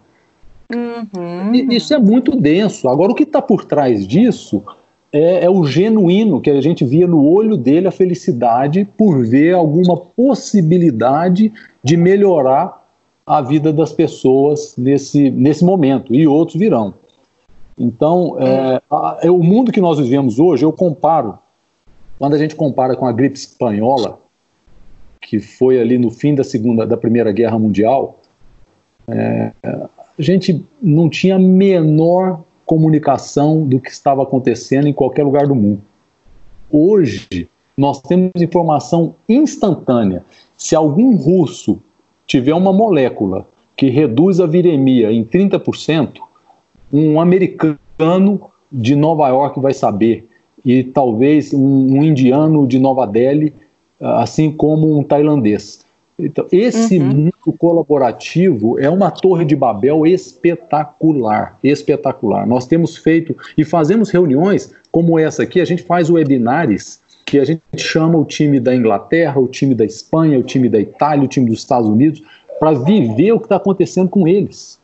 Uhum. 0.74 1.52
Isso 1.70 1.92
é 1.92 1.98
muito 1.98 2.34
denso. 2.34 2.88
Agora, 2.88 3.12
o 3.12 3.14
que 3.14 3.24
está 3.24 3.42
por 3.42 3.64
trás 3.64 4.06
disso 4.06 4.62
é, 5.12 5.44
é, 5.44 5.50
o 5.50 5.64
genuíno, 5.64 6.40
que 6.40 6.50
a 6.50 6.60
gente 6.60 6.84
via 6.84 7.06
no 7.06 7.22
olho 7.22 7.56
dele 7.56 7.86
a 7.86 7.92
felicidade 7.92 8.88
por 8.96 9.24
ver 9.26 9.54
alguma 9.54 9.96
possibilidade 9.96 11.52
de 11.84 11.96
melhorar 11.96 12.82
a 13.26 13.42
vida 13.42 13.72
das 13.72 13.92
pessoas 13.92 14.74
nesse, 14.76 15.30
nesse 15.30 15.64
momento, 15.64 16.14
e 16.14 16.26
outros 16.26 16.58
virão. 16.58 16.94
Então, 17.78 18.36
é, 18.40 18.80
a, 18.90 19.18
é, 19.22 19.30
o 19.30 19.42
mundo 19.42 19.70
que 19.70 19.80
nós 19.80 19.98
vivemos 19.98 20.38
hoje, 20.38 20.64
eu 20.64 20.72
comparo, 20.72 21.38
quando 22.18 22.34
a 22.34 22.38
gente 22.38 22.56
compara 22.56 22.96
com 22.96 23.06
a 23.06 23.12
gripe 23.12 23.36
espanhola, 23.36 24.18
que 25.20 25.38
foi 25.40 25.80
ali 25.80 25.98
no 25.98 26.10
fim 26.10 26.34
da 26.34 26.42
segunda, 26.42 26.86
da 26.86 26.96
primeira 26.96 27.32
guerra 27.32 27.58
mundial, 27.58 28.20
é, 29.08 29.52
a 30.18 30.22
gente 30.22 30.64
não 30.80 31.08
tinha 31.08 31.38
menor 31.38 32.42
comunicação 32.66 33.64
do 33.66 33.80
que 33.80 33.90
estava 33.90 34.22
acontecendo 34.22 34.86
em 34.86 34.92
qualquer 34.92 35.24
lugar 35.24 35.46
do 35.46 35.54
mundo. 35.54 35.82
Hoje, 36.70 37.48
nós 37.76 38.00
temos 38.00 38.30
informação 38.36 39.14
instantânea. 39.28 40.24
Se 40.56 40.74
algum 40.74 41.16
russo 41.16 41.80
tiver 42.26 42.54
uma 42.54 42.72
molécula 42.72 43.46
que 43.76 43.88
reduz 43.90 44.40
a 44.40 44.46
viremia 44.46 45.12
em 45.12 45.24
30%, 45.24 46.18
um 46.92 47.20
americano 47.20 48.40
de 48.70 48.94
Nova 48.94 49.28
York 49.28 49.60
vai 49.60 49.74
saber, 49.74 50.28
e 50.64 50.84
talvez 50.84 51.52
um, 51.52 51.98
um 51.98 52.04
indiano 52.04 52.66
de 52.66 52.78
Nova 52.78 53.06
Delhi, 53.06 53.52
assim 54.00 54.52
como 54.52 54.96
um 54.96 55.02
tailandês. 55.02 55.81
Então, 56.24 56.46
esse 56.52 56.98
uhum. 56.98 57.06
mundo 57.06 57.52
colaborativo 57.58 58.78
é 58.78 58.88
uma 58.88 59.10
torre 59.10 59.44
de 59.44 59.56
Babel 59.56 60.06
espetacular, 60.06 61.58
espetacular. 61.62 62.46
Nós 62.46 62.66
temos 62.66 62.96
feito 62.96 63.36
e 63.56 63.64
fazemos 63.64 64.10
reuniões 64.10 64.72
como 64.90 65.18
essa 65.18 65.42
aqui, 65.42 65.60
a 65.60 65.64
gente 65.64 65.82
faz 65.82 66.10
webinars 66.10 67.00
que 67.24 67.38
a 67.38 67.44
gente 67.44 67.62
chama 67.78 68.18
o 68.18 68.24
time 68.26 68.60
da 68.60 68.74
Inglaterra, 68.74 69.40
o 69.40 69.48
time 69.48 69.74
da 69.74 69.84
Espanha, 69.84 70.38
o 70.38 70.42
time 70.42 70.68
da 70.68 70.78
Itália, 70.78 71.24
o 71.24 71.28
time 71.28 71.48
dos 71.48 71.60
Estados 71.60 71.88
Unidos, 71.88 72.22
para 72.60 72.72
viver 72.72 73.32
o 73.32 73.38
que 73.38 73.46
está 73.46 73.56
acontecendo 73.56 74.10
com 74.10 74.28
eles. 74.28 74.78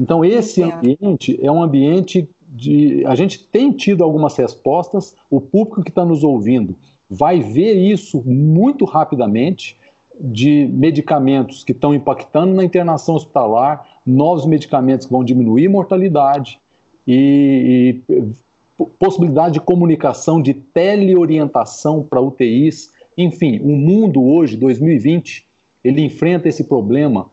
Então, 0.00 0.24
esse 0.24 0.62
ambiente 0.62 1.38
é 1.42 1.50
um 1.50 1.62
ambiente 1.62 2.28
de. 2.48 3.04
A 3.04 3.14
gente 3.14 3.46
tem 3.46 3.72
tido 3.72 4.04
algumas 4.04 4.36
respostas, 4.36 5.16
o 5.28 5.40
público 5.40 5.82
que 5.82 5.90
está 5.90 6.04
nos 6.04 6.22
ouvindo 6.22 6.76
vai 7.08 7.40
ver 7.40 7.74
isso 7.74 8.22
muito 8.24 8.84
rapidamente 8.84 9.76
de 10.20 10.68
medicamentos 10.72 11.64
que 11.64 11.72
estão 11.72 11.94
impactando 11.94 12.52
na 12.52 12.62
internação 12.62 13.14
hospitalar, 13.14 14.00
novos 14.04 14.44
medicamentos 14.44 15.06
que 15.06 15.12
vão 15.12 15.24
diminuir 15.24 15.68
mortalidade 15.68 16.60
e, 17.06 18.02
e 18.08 18.84
possibilidade 18.98 19.54
de 19.54 19.60
comunicação, 19.60 20.40
de 20.42 20.54
teleorientação 20.54 22.02
para 22.02 22.20
UTIs. 22.20 22.92
Enfim, 23.16 23.60
o 23.62 23.70
mundo 23.70 24.22
hoje, 24.22 24.56
2020, 24.56 25.46
ele 25.82 26.02
enfrenta 26.02 26.48
esse 26.48 26.64
problema 26.64 27.30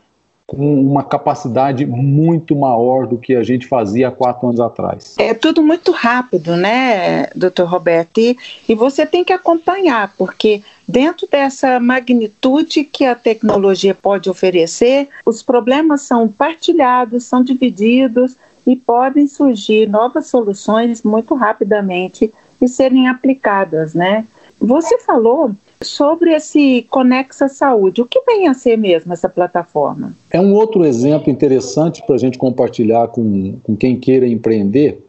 com 0.47 0.81
uma 0.81 1.03
capacidade 1.03 1.85
muito 1.85 2.55
maior 2.55 3.05
do 3.05 3.17
que 3.17 3.35
a 3.35 3.43
gente 3.43 3.67
fazia 3.67 4.07
há 4.07 4.11
quatro 4.11 4.47
anos 4.47 4.61
atrás. 4.61 5.13
É 5.19 5.33
tudo 5.33 5.61
muito 5.61 5.91
rápido, 5.91 6.55
né, 6.55 7.27
doutor 7.35 7.67
Roberto? 7.67 8.17
E, 8.19 8.37
e 8.67 8.73
você 8.73 9.05
tem 9.05 9.25
que 9.25 9.33
acompanhar, 9.33 10.13
porque 10.17 10.63
dentro 10.87 11.27
dessa 11.29 11.81
magnitude 11.81 12.85
que 12.85 13.03
a 13.03 13.13
tecnologia 13.13 13.93
pode 13.93 14.29
oferecer, 14.29 15.09
os 15.25 15.43
problemas 15.43 16.03
são 16.03 16.29
partilhados, 16.29 17.25
são 17.25 17.43
divididos 17.43 18.37
e 18.65 18.73
podem 18.73 19.27
surgir 19.27 19.87
novas 19.89 20.27
soluções 20.27 21.03
muito 21.03 21.35
rapidamente 21.35 22.33
e 22.61 22.67
serem 22.69 23.09
aplicadas, 23.09 23.93
né? 23.93 24.25
Você 24.59 24.97
falou 24.99 25.51
Sobre 25.81 26.33
esse 26.33 26.87
Conexa 26.89 27.47
Saúde, 27.47 28.01
o 28.01 28.05
que 28.05 28.21
vem 28.21 28.47
a 28.47 28.53
ser 28.53 28.77
mesmo 28.77 29.13
essa 29.13 29.29
plataforma? 29.29 30.15
É 30.31 30.41
um 30.41 30.53
outro 30.53 30.83
exemplo 30.83 31.31
interessante 31.31 32.03
para 32.05 32.15
a 32.15 32.17
gente 32.17 32.37
compartilhar 32.37 33.07
com, 33.09 33.57
com 33.61 33.75
quem 33.75 33.99
queira 33.99 34.27
empreender. 34.27 35.03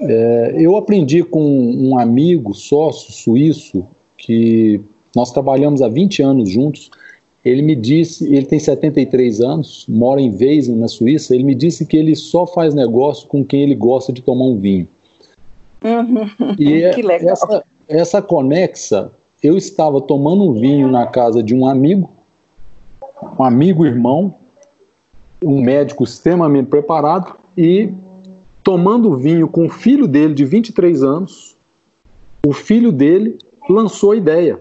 É, 0.00 0.54
eu 0.58 0.76
aprendi 0.76 1.24
com 1.24 1.42
um 1.42 1.98
amigo, 1.98 2.54
sócio 2.54 3.12
suíço, 3.12 3.84
que 4.16 4.80
nós 5.14 5.32
trabalhamos 5.32 5.82
há 5.82 5.88
20 5.88 6.22
anos 6.22 6.48
juntos. 6.48 6.90
Ele 7.44 7.60
me 7.60 7.74
disse, 7.74 8.32
ele 8.32 8.46
tem 8.46 8.58
73 8.58 9.40
anos, 9.40 9.84
mora 9.88 10.20
em 10.20 10.34
Weisen, 10.34 10.76
na 10.76 10.88
Suíça. 10.88 11.34
Ele 11.34 11.44
me 11.44 11.54
disse 11.54 11.84
que 11.84 11.96
ele 11.96 12.14
só 12.14 12.46
faz 12.46 12.74
negócio 12.74 13.28
com 13.28 13.44
quem 13.44 13.62
ele 13.62 13.74
gosta 13.74 14.12
de 14.12 14.22
tomar 14.22 14.44
um 14.44 14.56
vinho. 14.56 14.88
Uhum, 15.84 16.54
e 16.58 16.90
que 16.94 17.02
legal. 17.02 17.32
Essa, 17.32 17.64
essa 17.88 18.22
Conexa 18.22 19.12
eu 19.44 19.58
estava 19.58 20.00
tomando 20.00 20.42
um 20.42 20.54
vinho 20.54 20.90
na 20.90 21.06
casa 21.06 21.42
de 21.42 21.54
um 21.54 21.66
amigo, 21.66 22.10
um 23.38 23.44
amigo 23.44 23.84
irmão, 23.84 24.34
um 25.44 25.60
médico 25.60 26.02
extremamente 26.02 26.68
preparado, 26.68 27.36
e 27.54 27.92
tomando 28.62 29.18
vinho 29.18 29.46
com 29.46 29.66
o 29.66 29.68
filho 29.68 30.08
dele 30.08 30.32
de 30.32 30.46
23 30.46 31.02
anos, 31.02 31.58
o 32.46 32.54
filho 32.54 32.90
dele 32.90 33.36
lançou 33.68 34.12
a 34.12 34.16
ideia. 34.16 34.58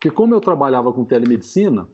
Que 0.00 0.10
como 0.10 0.34
eu 0.34 0.40
trabalhava 0.40 0.90
com 0.94 1.04
telemedicina, 1.04 1.86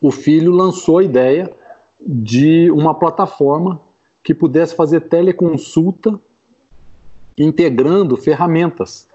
o 0.00 0.10
filho 0.10 0.52
lançou 0.52 0.98
a 0.98 1.04
ideia 1.04 1.54
de 2.00 2.70
uma 2.70 2.94
plataforma 2.94 3.78
que 4.22 4.34
pudesse 4.34 4.74
fazer 4.74 5.02
teleconsulta 5.02 6.18
integrando 7.36 8.16
ferramentas 8.16 9.06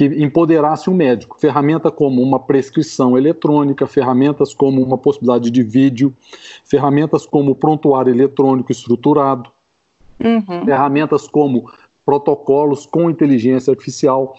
que 0.00 0.06
empoderasse 0.06 0.88
o 0.88 0.94
médico. 0.94 1.36
Ferramenta 1.38 1.90
como 1.90 2.22
uma 2.22 2.38
prescrição 2.40 3.18
eletrônica, 3.18 3.86
ferramentas 3.86 4.54
como 4.54 4.82
uma 4.82 4.96
possibilidade 4.96 5.50
de 5.50 5.62
vídeo, 5.62 6.14
ferramentas 6.64 7.26
como 7.26 7.54
prontuário 7.54 8.10
eletrônico 8.10 8.72
estruturado, 8.72 9.50
uhum. 10.18 10.64
ferramentas 10.64 11.28
como 11.28 11.70
protocolos 12.06 12.86
com 12.86 13.10
inteligência 13.10 13.72
artificial. 13.72 14.34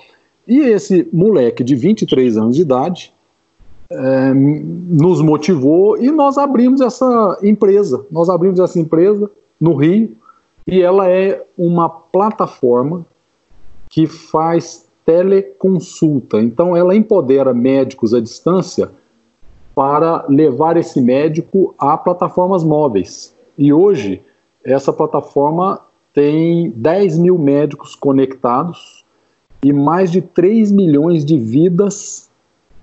E 0.47 0.61
esse 0.61 1.07
moleque 1.13 1.63
de 1.63 1.75
23 1.75 2.37
anos 2.37 2.55
de 2.55 2.63
idade 2.63 3.13
é, 3.91 4.33
nos 4.33 5.21
motivou 5.21 5.95
e 6.01 6.09
nós 6.09 6.39
abrimos 6.39 6.81
essa 6.81 7.37
empresa. 7.43 8.03
Nós 8.09 8.29
abrimos 8.29 8.59
essa 8.59 8.79
empresa 8.79 9.29
no 9.59 9.75
Rio 9.75 10.17
e 10.65 10.81
ela 10.81 11.07
é 11.07 11.45
uma 11.55 11.87
plataforma 11.87 13.05
que 13.87 14.07
faz 14.07 14.89
teleconsulta. 15.05 16.41
Então, 16.41 16.75
ela 16.75 16.95
empodera 16.95 17.53
médicos 17.53 18.13
à 18.13 18.19
distância 18.19 18.91
para 19.73 20.25
levar 20.27 20.77
esse 20.77 21.01
médico 21.01 21.73
a 21.77 21.97
plataformas 21.97 22.63
móveis. 22.63 23.35
E 23.57 23.71
hoje, 23.71 24.21
essa 24.63 24.91
plataforma 24.91 25.81
tem 26.13 26.71
10 26.71 27.17
mil 27.17 27.37
médicos 27.37 27.95
conectados 27.95 29.05
e 29.63 29.71
mais 29.71 30.11
de 30.11 30.21
3 30.21 30.71
milhões 30.71 31.23
de 31.23 31.37
vidas 31.37 32.29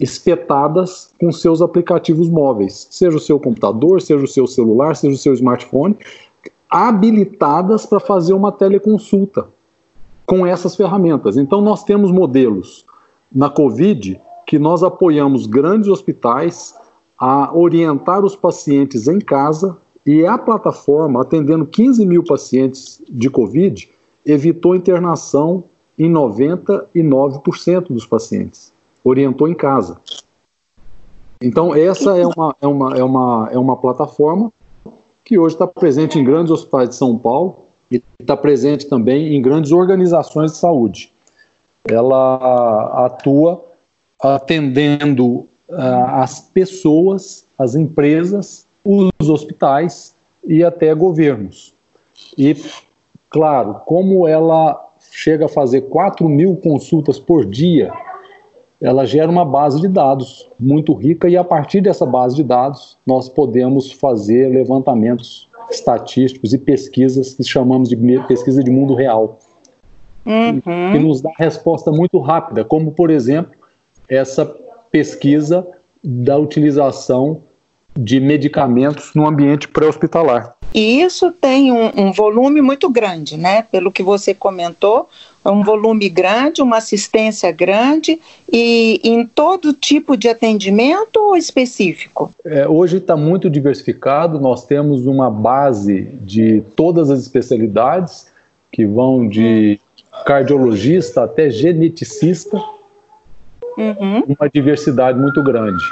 espetadas 0.00 1.12
com 1.20 1.30
seus 1.32 1.60
aplicativos 1.60 2.28
móveis, 2.28 2.86
seja 2.90 3.16
o 3.16 3.20
seu 3.20 3.38
computador, 3.40 4.00
seja 4.00 4.22
o 4.22 4.28
seu 4.28 4.46
celular, 4.46 4.94
seja 4.94 5.14
o 5.14 5.18
seu 5.18 5.34
smartphone, 5.34 5.96
habilitadas 6.70 7.84
para 7.84 7.98
fazer 7.98 8.32
uma 8.32 8.52
teleconsulta 8.52 9.48
com 10.28 10.46
essas 10.46 10.76
ferramentas. 10.76 11.38
Então, 11.38 11.62
nós 11.62 11.82
temos 11.82 12.12
modelos 12.12 12.84
na 13.34 13.48
Covid 13.48 14.20
que 14.46 14.58
nós 14.58 14.82
apoiamos 14.82 15.46
grandes 15.46 15.88
hospitais 15.88 16.74
a 17.18 17.50
orientar 17.56 18.22
os 18.22 18.36
pacientes 18.36 19.08
em 19.08 19.18
casa 19.18 19.78
e 20.04 20.26
a 20.26 20.36
plataforma, 20.36 21.22
atendendo 21.22 21.66
15 21.66 22.04
mil 22.06 22.22
pacientes 22.22 23.02
de 23.08 23.30
Covid, 23.30 23.90
evitou 24.24 24.76
internação 24.76 25.64
em 25.98 26.12
99% 26.12 27.88
dos 27.88 28.06
pacientes. 28.06 28.72
Orientou 29.02 29.48
em 29.48 29.54
casa. 29.54 29.98
Então, 31.42 31.74
essa 31.74 32.18
é 32.18 32.26
uma, 32.26 32.54
é 32.60 32.66
uma, 32.66 32.98
é 32.98 33.02
uma, 33.02 33.48
é 33.52 33.58
uma 33.58 33.76
plataforma 33.76 34.52
que 35.24 35.38
hoje 35.38 35.54
está 35.54 35.66
presente 35.66 36.18
em 36.18 36.24
grandes 36.24 36.52
hospitais 36.52 36.90
de 36.90 36.96
São 36.96 37.16
Paulo 37.16 37.67
e 37.90 38.02
está 38.20 38.36
presente 38.36 38.86
também 38.86 39.34
em 39.34 39.42
grandes 39.42 39.72
organizações 39.72 40.52
de 40.52 40.58
saúde. 40.58 41.12
Ela 41.84 43.06
atua 43.06 43.64
atendendo 44.20 45.46
uh, 45.68 46.06
as 46.12 46.40
pessoas, 46.40 47.46
as 47.58 47.74
empresas, 47.74 48.66
os 48.84 49.28
hospitais 49.28 50.14
e 50.46 50.64
até 50.64 50.94
governos. 50.94 51.74
E, 52.36 52.56
claro, 53.30 53.74
como 53.86 54.26
ela 54.26 54.88
chega 55.12 55.46
a 55.46 55.48
fazer 55.48 55.82
4 55.82 56.28
mil 56.28 56.56
consultas 56.56 57.18
por 57.18 57.44
dia, 57.44 57.92
ela 58.80 59.04
gera 59.04 59.30
uma 59.30 59.44
base 59.44 59.80
de 59.80 59.88
dados 59.88 60.48
muito 60.58 60.92
rica 60.94 61.28
e 61.28 61.36
a 61.36 61.42
partir 61.42 61.80
dessa 61.80 62.06
base 62.06 62.36
de 62.36 62.44
dados 62.44 62.96
nós 63.04 63.28
podemos 63.28 63.90
fazer 63.92 64.48
levantamentos 64.48 65.47
estatísticos 65.70 66.52
e 66.52 66.58
pesquisas 66.58 67.34
que 67.34 67.44
chamamos 67.44 67.88
de 67.88 67.96
pesquisa 68.26 68.62
de 68.62 68.70
mundo 68.70 68.94
real, 68.94 69.38
uhum. 70.24 70.60
que 70.92 70.98
nos 70.98 71.20
dá 71.20 71.30
resposta 71.36 71.90
muito 71.90 72.18
rápida, 72.18 72.64
como 72.64 72.92
por 72.92 73.10
exemplo 73.10 73.52
essa 74.08 74.46
pesquisa 74.90 75.66
da 76.02 76.38
utilização 76.38 77.42
de 77.96 78.20
medicamentos 78.20 79.12
no 79.14 79.26
ambiente 79.26 79.68
pré-hospitalar. 79.68 80.54
E 80.74 81.00
isso 81.00 81.32
tem 81.32 81.72
um, 81.72 81.90
um, 81.96 82.12
volume 82.12 82.60
muito 82.60 82.90
grande, 82.90 83.36
né? 83.36 83.62
Pelo 83.62 83.90
que 83.90 84.02
você 84.02 84.34
comentou, 84.34 85.08
é 85.44 85.50
um 85.50 85.62
volume 85.62 86.08
grande, 86.10 86.60
uma 86.60 86.76
assistência 86.76 87.50
grande 87.50 88.20
e 88.52 89.00
em 89.02 89.26
todo 89.26 89.72
tipo 89.72 90.16
de 90.16 90.28
atendimento 90.28 91.16
ou 91.16 91.36
específico? 91.36 92.30
É, 92.44 92.68
hoje 92.68 92.98
está 92.98 93.16
muito 93.16 93.48
diversificado, 93.48 94.38
nós 94.38 94.66
temos 94.66 95.06
uma 95.06 95.30
base 95.30 96.02
de 96.20 96.62
todas 96.76 97.10
as 97.10 97.20
especialidades, 97.20 98.26
que 98.70 98.84
vão 98.84 99.26
de 99.26 99.80
cardiologista 100.26 101.24
até 101.24 101.48
geneticista, 101.48 102.58
uhum. 103.78 104.22
uma 104.38 104.50
diversidade 104.52 105.18
muito 105.18 105.42
grande. 105.42 105.82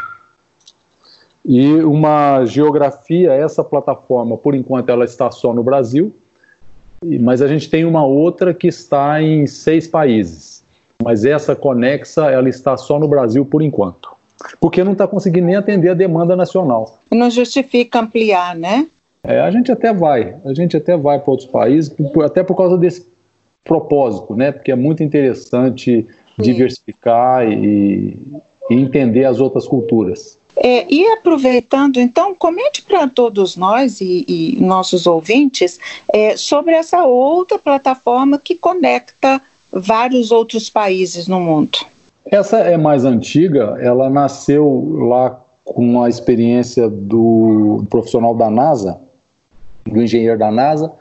E 1.49 1.75
uma 1.77 2.45
geografia, 2.45 3.33
essa 3.33 3.63
plataforma, 3.63 4.37
por 4.37 4.55
enquanto, 4.55 4.91
ela 4.91 5.05
está 5.05 5.31
só 5.31 5.55
no 5.55 5.63
Brasil, 5.63 6.13
mas 7.21 7.41
a 7.41 7.47
gente 7.47 7.71
tem 7.71 7.85
uma 7.85 8.05
outra 8.05 8.53
que 8.53 8.67
está 8.67 9.23
em 9.23 9.47
seis 9.47 9.87
países. 9.87 10.65
Mas 11.03 11.25
essa 11.25 11.55
conexa, 11.55 12.31
ela 12.31 12.49
está 12.49 12.77
só 12.77 12.99
no 12.99 13.07
Brasil 13.07 13.47
por 13.47 13.63
enquanto. 13.63 14.11
Porque 14.61 14.83
não 14.83 14.93
está 14.93 15.07
conseguindo 15.07 15.47
nem 15.47 15.55
atender 15.55 15.91
a 15.91 15.95
demanda 15.95 16.35
nacional. 16.35 16.99
Não 17.13 17.31
justifica 17.31 18.01
ampliar, 18.01 18.57
né? 18.57 18.89
É, 19.23 19.41
a 19.41 19.51
gente 19.51 19.71
até 19.71 19.93
vai, 19.93 20.37
a 20.45 20.53
gente 20.53 20.77
até 20.77 20.97
vai 20.97 21.19
para 21.19 21.31
outros 21.31 21.49
países, 21.49 21.95
até 22.25 22.43
por 22.43 22.57
causa 22.57 22.77
desse 22.77 23.07
propósito, 23.65 24.35
né? 24.35 24.51
Porque 24.51 24.73
é 24.73 24.77
muito 24.77 25.03
interessante 25.03 26.07
Sim. 26.37 26.43
diversificar 26.43 27.47
e, 27.49 28.17
e 28.71 28.75
entender 28.75 29.25
as 29.25 29.41
outras 29.41 29.67
culturas. 29.67 30.39
É, 30.57 30.87
e 30.93 31.07
aproveitando, 31.13 32.01
então, 32.01 32.35
comente 32.35 32.83
para 32.83 33.07
todos 33.07 33.57
nós 33.57 34.01
e, 34.01 34.25
e 34.27 34.57
nossos 34.59 35.07
ouvintes 35.07 35.79
é, 36.13 36.37
sobre 36.37 36.73
essa 36.73 37.05
outra 37.05 37.59
plataforma 37.59 38.39
que 38.39 38.55
conecta 38.55 39.41
vários 39.71 40.31
outros 40.31 40.71
países 40.71 41.29
no 41.29 41.39
mundo. 41.41 41.79
Essa 42.25 42.59
é 42.59 42.77
mais 42.77 43.05
antiga, 43.05 43.77
ela 43.81 44.09
nasceu 44.09 45.07
lá 45.09 45.39
com 45.65 46.03
a 46.03 46.09
experiência 46.09 46.89
do 46.89 47.85
profissional 47.91 48.35
da 48.35 48.49
NASA, 48.49 48.99
do 49.85 50.03
engenheiro 50.03 50.39
da 50.39 50.51
NASA, 50.51 50.93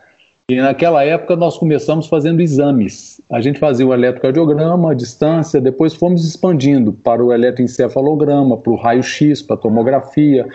e 0.47 0.61
naquela 0.61 1.03
época 1.03 1.35
nós 1.35 1.57
começamos 1.57 2.05
fazendo 2.05 2.39
exames. 2.39 3.19
A 3.31 3.41
gente 3.41 3.57
fazia 3.57 3.87
o 3.87 3.91
eletrocardiograma, 3.91 4.91
a 4.91 4.93
distância, 4.93 5.59
depois 5.59 5.95
fomos 5.95 6.23
expandindo 6.23 6.93
para 6.93 7.23
o 7.23 7.33
eletroencefalograma, 7.33 8.55
para 8.55 8.71
o 8.71 8.75
raio-x, 8.75 9.41
para 9.41 9.55
a 9.55 9.59
tomografia, 9.59 10.47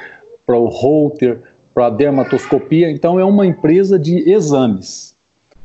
para 0.47 0.57
o 0.57 0.69
Holter, 0.69 1.43
para 1.75 1.87
a 1.87 1.91
dermatoscopia. 1.91 2.89
Então 2.89 3.19
é 3.19 3.25
uma 3.25 3.45
empresa 3.45 3.99
de 3.99 4.31
exames. 4.31 5.17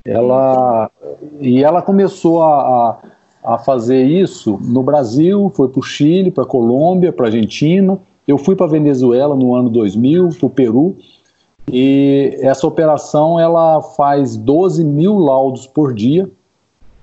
Ela 0.03 0.89
e 1.39 1.63
ela 1.63 1.83
começou 1.83 2.41
a, 2.41 2.99
a 3.43 3.59
fazer 3.59 4.05
isso 4.05 4.59
no 4.63 4.81
Brasil, 4.81 5.51
foi 5.55 5.69
para 5.69 5.79
o 5.79 5.83
Chile, 5.83 6.31
para 6.31 6.45
a 6.45 6.47
Colômbia, 6.47 7.13
para 7.13 7.27
a 7.27 7.29
Argentina. 7.29 7.99
Eu 8.27 8.39
fui 8.39 8.55
para 8.55 8.65
a 8.65 8.69
Venezuela 8.69 9.35
no 9.35 9.53
ano 9.53 9.69
2000, 9.69 10.29
para 10.29 10.47
o 10.47 10.49
Peru 10.49 10.97
e 11.71 12.37
essa 12.41 12.67
operação 12.67 13.39
ela 13.39 13.81
faz 13.81 14.37
12 14.37 14.83
mil 14.83 15.17
laudos 15.17 15.65
por 15.65 15.93
dia 15.93 16.29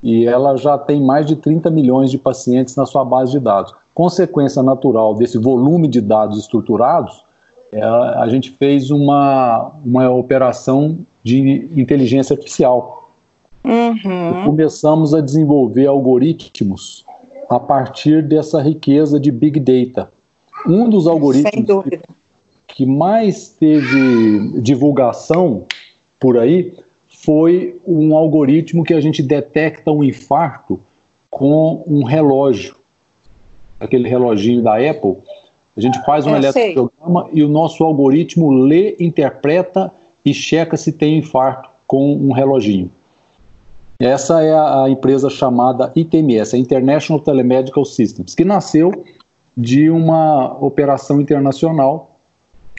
e 0.02 0.26
ela 0.26 0.56
já 0.56 0.78
tem 0.78 1.02
mais 1.02 1.26
de 1.26 1.36
30 1.36 1.70
milhões 1.70 2.10
de 2.10 2.18
pacientes 2.18 2.74
na 2.76 2.86
sua 2.86 3.04
base 3.04 3.32
de 3.32 3.40
dados. 3.40 3.74
Consequência 3.94 4.62
natural 4.62 5.14
desse 5.14 5.38
volume 5.38 5.86
de 5.86 6.00
dados 6.00 6.38
estruturados, 6.38 7.24
é, 7.70 7.82
a 7.82 8.26
gente 8.28 8.50
fez 8.50 8.90
uma, 8.90 9.72
uma 9.84 10.10
operação 10.10 10.98
de 11.22 11.68
inteligência 11.76 12.34
artificial. 12.34 13.10
Uhum. 13.64 14.44
Começamos 14.44 15.14
a 15.14 15.20
desenvolver 15.20 15.86
algoritmos 15.86 17.04
a 17.48 17.60
partir 17.60 18.22
dessa 18.22 18.60
riqueza 18.60 19.20
de 19.20 19.30
Big 19.30 19.60
Data. 19.60 20.10
Um 20.66 20.88
dos 20.88 21.06
algoritmos. 21.06 21.84
Que 22.72 22.86
mais 22.86 23.50
teve 23.50 24.60
divulgação 24.60 25.66
por 26.18 26.38
aí 26.38 26.74
foi 27.08 27.78
um 27.86 28.16
algoritmo 28.16 28.82
que 28.82 28.94
a 28.94 29.00
gente 29.00 29.22
detecta 29.22 29.92
um 29.92 30.02
infarto 30.02 30.80
com 31.30 31.84
um 31.86 32.02
relógio, 32.02 32.74
aquele 33.78 34.08
reloginho 34.08 34.62
da 34.62 34.76
Apple. 34.76 35.16
A 35.76 35.80
gente 35.80 36.02
faz 36.04 36.26
um 36.26 36.34
eletrocardiograma 36.34 37.28
e 37.32 37.42
o 37.42 37.48
nosso 37.48 37.84
algoritmo 37.84 38.50
lê, 38.50 38.96
interpreta 38.98 39.92
e 40.24 40.32
checa 40.32 40.76
se 40.76 40.92
tem 40.92 41.18
infarto 41.18 41.68
com 41.86 42.14
um 42.14 42.32
reloginho. 42.32 42.90
Essa 43.98 44.42
é 44.42 44.52
a, 44.52 44.88
empresa 44.88 45.30
chamada 45.30 45.92
ITMS, 45.94 46.56
a 46.56 46.58
International 46.58 47.22
Telemedical 47.22 47.84
Systems, 47.84 48.34
que 48.34 48.44
nasceu 48.44 49.04
de 49.56 49.90
uma 49.90 50.56
operação 50.60 51.20
internacional 51.20 52.11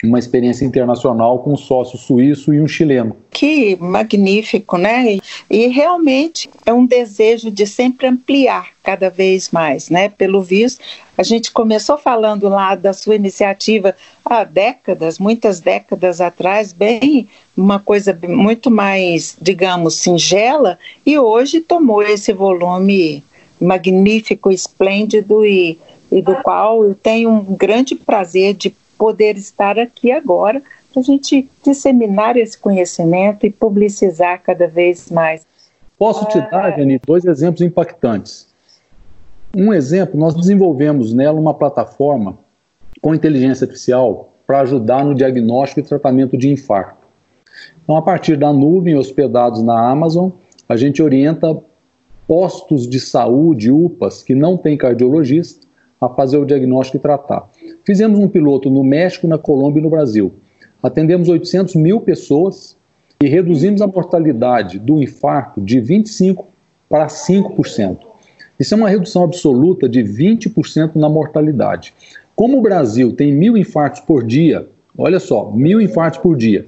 uma 0.02 0.18
experiência 0.18 0.64
internacional 0.64 1.38
com 1.38 1.52
um 1.52 1.56
sócio 1.56 1.98
suíço 1.98 2.52
e 2.52 2.60
um 2.60 2.68
chileno. 2.68 3.16
Que 3.30 3.76
magnífico, 3.76 4.76
né? 4.76 5.18
E 5.48 5.66
realmente 5.68 6.48
é 6.66 6.72
um 6.72 6.84
desejo 6.84 7.50
de 7.50 7.66
sempre 7.66 8.06
ampliar 8.06 8.68
cada 8.82 9.08
vez 9.08 9.50
mais, 9.50 9.88
né? 9.88 10.08
Pelo 10.08 10.42
visto, 10.42 10.80
a 11.16 11.22
gente 11.22 11.52
começou 11.52 11.96
falando 11.96 12.48
lá 12.48 12.74
da 12.74 12.92
sua 12.92 13.14
iniciativa 13.14 13.94
há 14.24 14.44
décadas, 14.44 15.18
muitas 15.18 15.60
décadas 15.60 16.20
atrás, 16.20 16.72
bem 16.72 17.28
uma 17.56 17.78
coisa 17.78 18.18
muito 18.28 18.70
mais, 18.70 19.36
digamos, 19.40 19.94
singela, 19.94 20.78
e 21.06 21.18
hoje 21.18 21.60
tomou 21.60 22.02
esse 22.02 22.32
volume 22.32 23.22
magnífico, 23.60 24.50
esplêndido 24.50 25.44
e, 25.44 25.78
e 26.10 26.20
do 26.20 26.34
qual 26.36 26.84
eu 26.84 26.94
tenho 26.94 27.30
um 27.30 27.56
grande 27.56 27.94
prazer 27.94 28.54
de 28.54 28.74
poder 28.98 29.36
estar 29.36 29.78
aqui 29.78 30.10
agora 30.12 30.62
para 30.92 31.00
a 31.00 31.04
gente 31.04 31.48
disseminar 31.64 32.36
esse 32.36 32.56
conhecimento 32.58 33.44
e 33.44 33.50
publicizar 33.50 34.42
cada 34.42 34.66
vez 34.66 35.10
mais. 35.10 35.46
Posso 35.98 36.26
te 36.26 36.40
dar, 36.40 36.66
ah. 36.66 36.70
Jani, 36.70 37.00
dois 37.04 37.24
exemplos 37.24 37.62
impactantes. 37.62 38.48
Um 39.56 39.72
exemplo, 39.72 40.18
nós 40.18 40.34
desenvolvemos 40.34 41.12
nela 41.12 41.38
uma 41.38 41.54
plataforma 41.54 42.38
com 43.00 43.14
inteligência 43.14 43.64
artificial 43.64 44.32
para 44.46 44.60
ajudar 44.60 45.04
no 45.04 45.14
diagnóstico 45.14 45.80
e 45.80 45.82
tratamento 45.82 46.36
de 46.36 46.50
infarto. 46.50 47.06
Então, 47.82 47.96
a 47.96 48.02
partir 48.02 48.36
da 48.36 48.52
nuvem, 48.52 48.96
hospedados 48.96 49.62
na 49.62 49.90
Amazon, 49.90 50.30
a 50.68 50.76
gente 50.76 51.02
orienta 51.02 51.56
postos 52.26 52.88
de 52.88 52.98
saúde, 52.98 53.70
UPAs, 53.70 54.22
que 54.22 54.34
não 54.34 54.56
têm 54.56 54.76
cardiologista, 54.76 55.66
a 56.00 56.08
fazer 56.08 56.38
o 56.38 56.44
diagnóstico 56.46 56.96
e 56.96 57.00
tratar. 57.00 57.48
Fizemos 57.84 58.18
um 58.18 58.28
piloto 58.28 58.70
no 58.70 58.82
México, 58.82 59.26
na 59.26 59.38
Colômbia 59.38 59.80
e 59.80 59.82
no 59.82 59.90
Brasil. 59.90 60.32
Atendemos 60.82 61.28
800 61.28 61.74
mil 61.74 62.00
pessoas 62.00 62.76
e 63.22 63.28
reduzimos 63.28 63.82
a 63.82 63.86
mortalidade 63.86 64.78
do 64.78 65.02
infarto 65.02 65.60
de 65.60 65.80
25% 65.80 66.44
para 66.88 67.06
5%. 67.06 67.98
Isso 68.58 68.74
é 68.74 68.76
uma 68.76 68.88
redução 68.88 69.24
absoluta 69.24 69.88
de 69.88 70.00
20% 70.02 70.94
na 70.94 71.08
mortalidade. 71.08 71.92
Como 72.36 72.58
o 72.58 72.62
Brasil 72.62 73.12
tem 73.12 73.32
mil 73.32 73.56
infartos 73.56 74.00
por 74.00 74.24
dia, 74.24 74.66
olha 74.96 75.20
só, 75.20 75.50
mil 75.50 75.80
infartos 75.80 76.20
por 76.20 76.36
dia, 76.36 76.66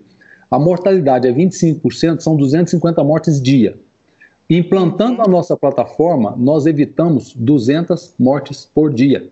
a 0.50 0.58
mortalidade 0.58 1.26
é 1.26 1.32
25%, 1.32 2.20
são 2.20 2.36
250 2.36 3.02
mortes 3.02 3.40
dia. 3.40 3.78
Implantando 4.48 5.22
a 5.22 5.26
nossa 5.26 5.56
plataforma, 5.56 6.34
nós 6.36 6.66
evitamos 6.66 7.34
200 7.34 8.14
mortes 8.18 8.68
por 8.72 8.92
dia. 8.92 9.28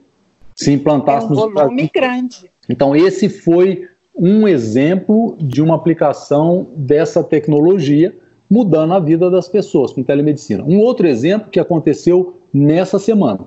Se 0.54 0.72
implantasse 0.72 1.26
é 1.26 1.30
um 1.30 1.34
volume 1.34 1.90
grande. 1.92 2.50
Então, 2.68 2.94
esse 2.94 3.28
foi 3.28 3.88
um 4.16 4.46
exemplo 4.46 5.36
de 5.40 5.60
uma 5.60 5.74
aplicação 5.74 6.68
dessa 6.76 7.22
tecnologia 7.22 8.16
mudando 8.48 8.94
a 8.94 9.00
vida 9.00 9.30
das 9.30 9.48
pessoas 9.48 9.92
com 9.92 10.02
telemedicina. 10.02 10.62
Um 10.62 10.78
outro 10.78 11.06
exemplo 11.06 11.50
que 11.50 11.58
aconteceu 11.58 12.40
nessa 12.52 12.98
semana. 12.98 13.40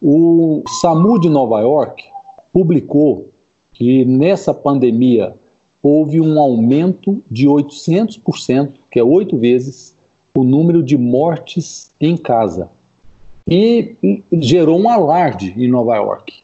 O 0.00 0.62
SAMU 0.80 1.18
de 1.18 1.28
Nova 1.28 1.60
York 1.60 2.04
publicou 2.52 3.30
que 3.72 4.04
nessa 4.04 4.54
pandemia 4.54 5.34
houve 5.82 6.20
um 6.20 6.38
aumento 6.40 7.22
de 7.30 7.46
800%, 7.46 8.72
que 8.90 8.98
é 8.98 9.04
oito 9.04 9.36
vezes, 9.36 9.96
o 10.34 10.44
número 10.44 10.82
de 10.82 10.96
mortes 10.96 11.90
em 12.00 12.16
casa. 12.16 12.70
E 13.48 13.96
gerou 14.32 14.80
um 14.80 14.88
alarde 14.88 15.54
em 15.56 15.68
Nova 15.68 15.94
York. 15.96 16.34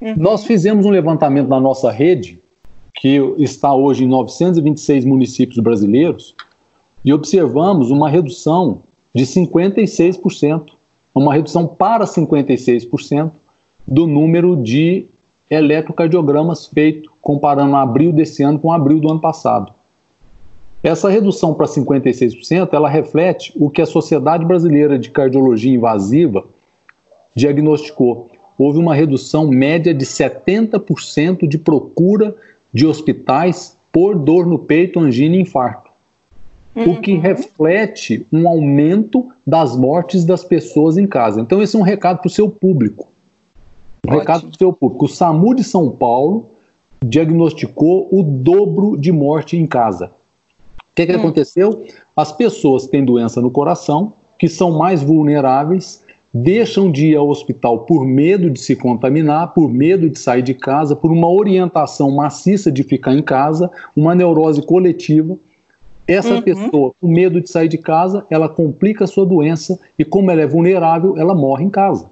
Uhum. 0.00 0.14
Nós 0.16 0.44
fizemos 0.44 0.84
um 0.84 0.90
levantamento 0.90 1.48
na 1.48 1.60
nossa 1.60 1.90
rede, 1.90 2.40
que 2.94 3.16
está 3.38 3.72
hoje 3.72 4.04
em 4.04 4.08
926 4.08 5.04
municípios 5.04 5.58
brasileiros, 5.58 6.34
e 7.04 7.12
observamos 7.12 7.90
uma 7.90 8.08
redução 8.08 8.82
de 9.14 9.24
56%, 9.24 10.72
uma 11.14 11.32
redução 11.32 11.66
para 11.66 12.04
56% 12.04 13.32
do 13.86 14.06
número 14.06 14.56
de 14.56 15.06
eletrocardiogramas 15.50 16.66
feitos, 16.66 17.10
comparando 17.20 17.76
abril 17.76 18.12
desse 18.12 18.42
ano 18.42 18.58
com 18.58 18.72
abril 18.72 19.00
do 19.00 19.10
ano 19.10 19.20
passado. 19.20 19.72
Essa 20.82 21.10
redução 21.10 21.52
para 21.52 21.66
56%, 21.66 22.70
ela 22.72 22.88
reflete 22.88 23.52
o 23.56 23.68
que 23.68 23.82
a 23.82 23.86
Sociedade 23.86 24.44
Brasileira 24.46 24.98
de 24.98 25.10
Cardiologia 25.10 25.74
Invasiva 25.74 26.44
diagnosticou. 27.34 28.30
Houve 28.58 28.78
uma 28.78 28.94
redução 28.94 29.48
média 29.48 29.92
de 29.92 30.06
70% 30.06 31.46
de 31.46 31.58
procura 31.58 32.34
de 32.72 32.86
hospitais 32.86 33.76
por 33.92 34.18
dor 34.18 34.46
no 34.46 34.58
peito, 34.58 35.00
angina 35.00 35.36
e 35.36 35.40
infarto. 35.40 35.90
Uhum. 36.74 36.92
O 36.92 37.00
que 37.00 37.12
uhum. 37.12 37.20
reflete 37.20 38.26
um 38.32 38.48
aumento 38.48 39.28
das 39.46 39.76
mortes 39.76 40.24
das 40.24 40.44
pessoas 40.44 40.96
em 40.96 41.06
casa. 41.06 41.40
Então, 41.40 41.60
esse 41.60 41.76
é 41.76 41.78
um 41.78 41.82
recado 41.82 42.18
para 42.18 42.28
o 42.28 42.30
seu 42.30 42.48
público. 42.48 43.08
Um 44.06 44.12
recado 44.12 44.42
para 44.42 44.50
o 44.50 44.56
seu 44.56 44.72
público. 44.72 45.04
O 45.04 45.08
SAMU 45.08 45.54
de 45.54 45.64
São 45.64 45.90
Paulo 45.90 46.50
diagnosticou 47.04 48.08
o 48.10 48.22
dobro 48.22 48.96
de 48.96 49.10
morte 49.10 49.56
em 49.56 49.66
casa. 49.66 50.12
O 50.92 50.94
que, 50.94 51.06
que 51.06 51.12
hum. 51.12 51.20
aconteceu? 51.20 51.84
As 52.16 52.32
pessoas 52.32 52.84
que 52.84 52.92
têm 52.92 53.04
doença 53.04 53.40
no 53.40 53.50
coração, 53.50 54.12
que 54.38 54.48
são 54.48 54.76
mais 54.76 55.02
vulneráveis, 55.02 56.04
deixam 56.32 56.90
de 56.90 57.08
ir 57.08 57.16
ao 57.16 57.28
hospital 57.28 57.80
por 57.80 58.06
medo 58.06 58.50
de 58.50 58.60
se 58.60 58.76
contaminar, 58.76 59.52
por 59.52 59.70
medo 59.70 60.08
de 60.08 60.18
sair 60.18 60.42
de 60.42 60.54
casa, 60.54 60.94
por 60.94 61.10
uma 61.10 61.28
orientação 61.28 62.10
maciça 62.10 62.70
de 62.70 62.82
ficar 62.82 63.14
em 63.14 63.22
casa, 63.22 63.70
uma 63.96 64.14
neurose 64.14 64.62
coletiva. 64.62 65.36
Essa 66.06 66.34
uhum. 66.34 66.42
pessoa, 66.42 66.92
com 67.00 67.08
medo 67.08 67.40
de 67.40 67.50
sair 67.50 67.68
de 67.68 67.78
casa, 67.78 68.26
ela 68.30 68.48
complica 68.48 69.04
a 69.04 69.06
sua 69.06 69.26
doença 69.26 69.78
e, 69.98 70.04
como 70.04 70.30
ela 70.30 70.42
é 70.42 70.46
vulnerável, 70.46 71.16
ela 71.16 71.34
morre 71.34 71.64
em 71.64 71.70
casa. 71.70 72.10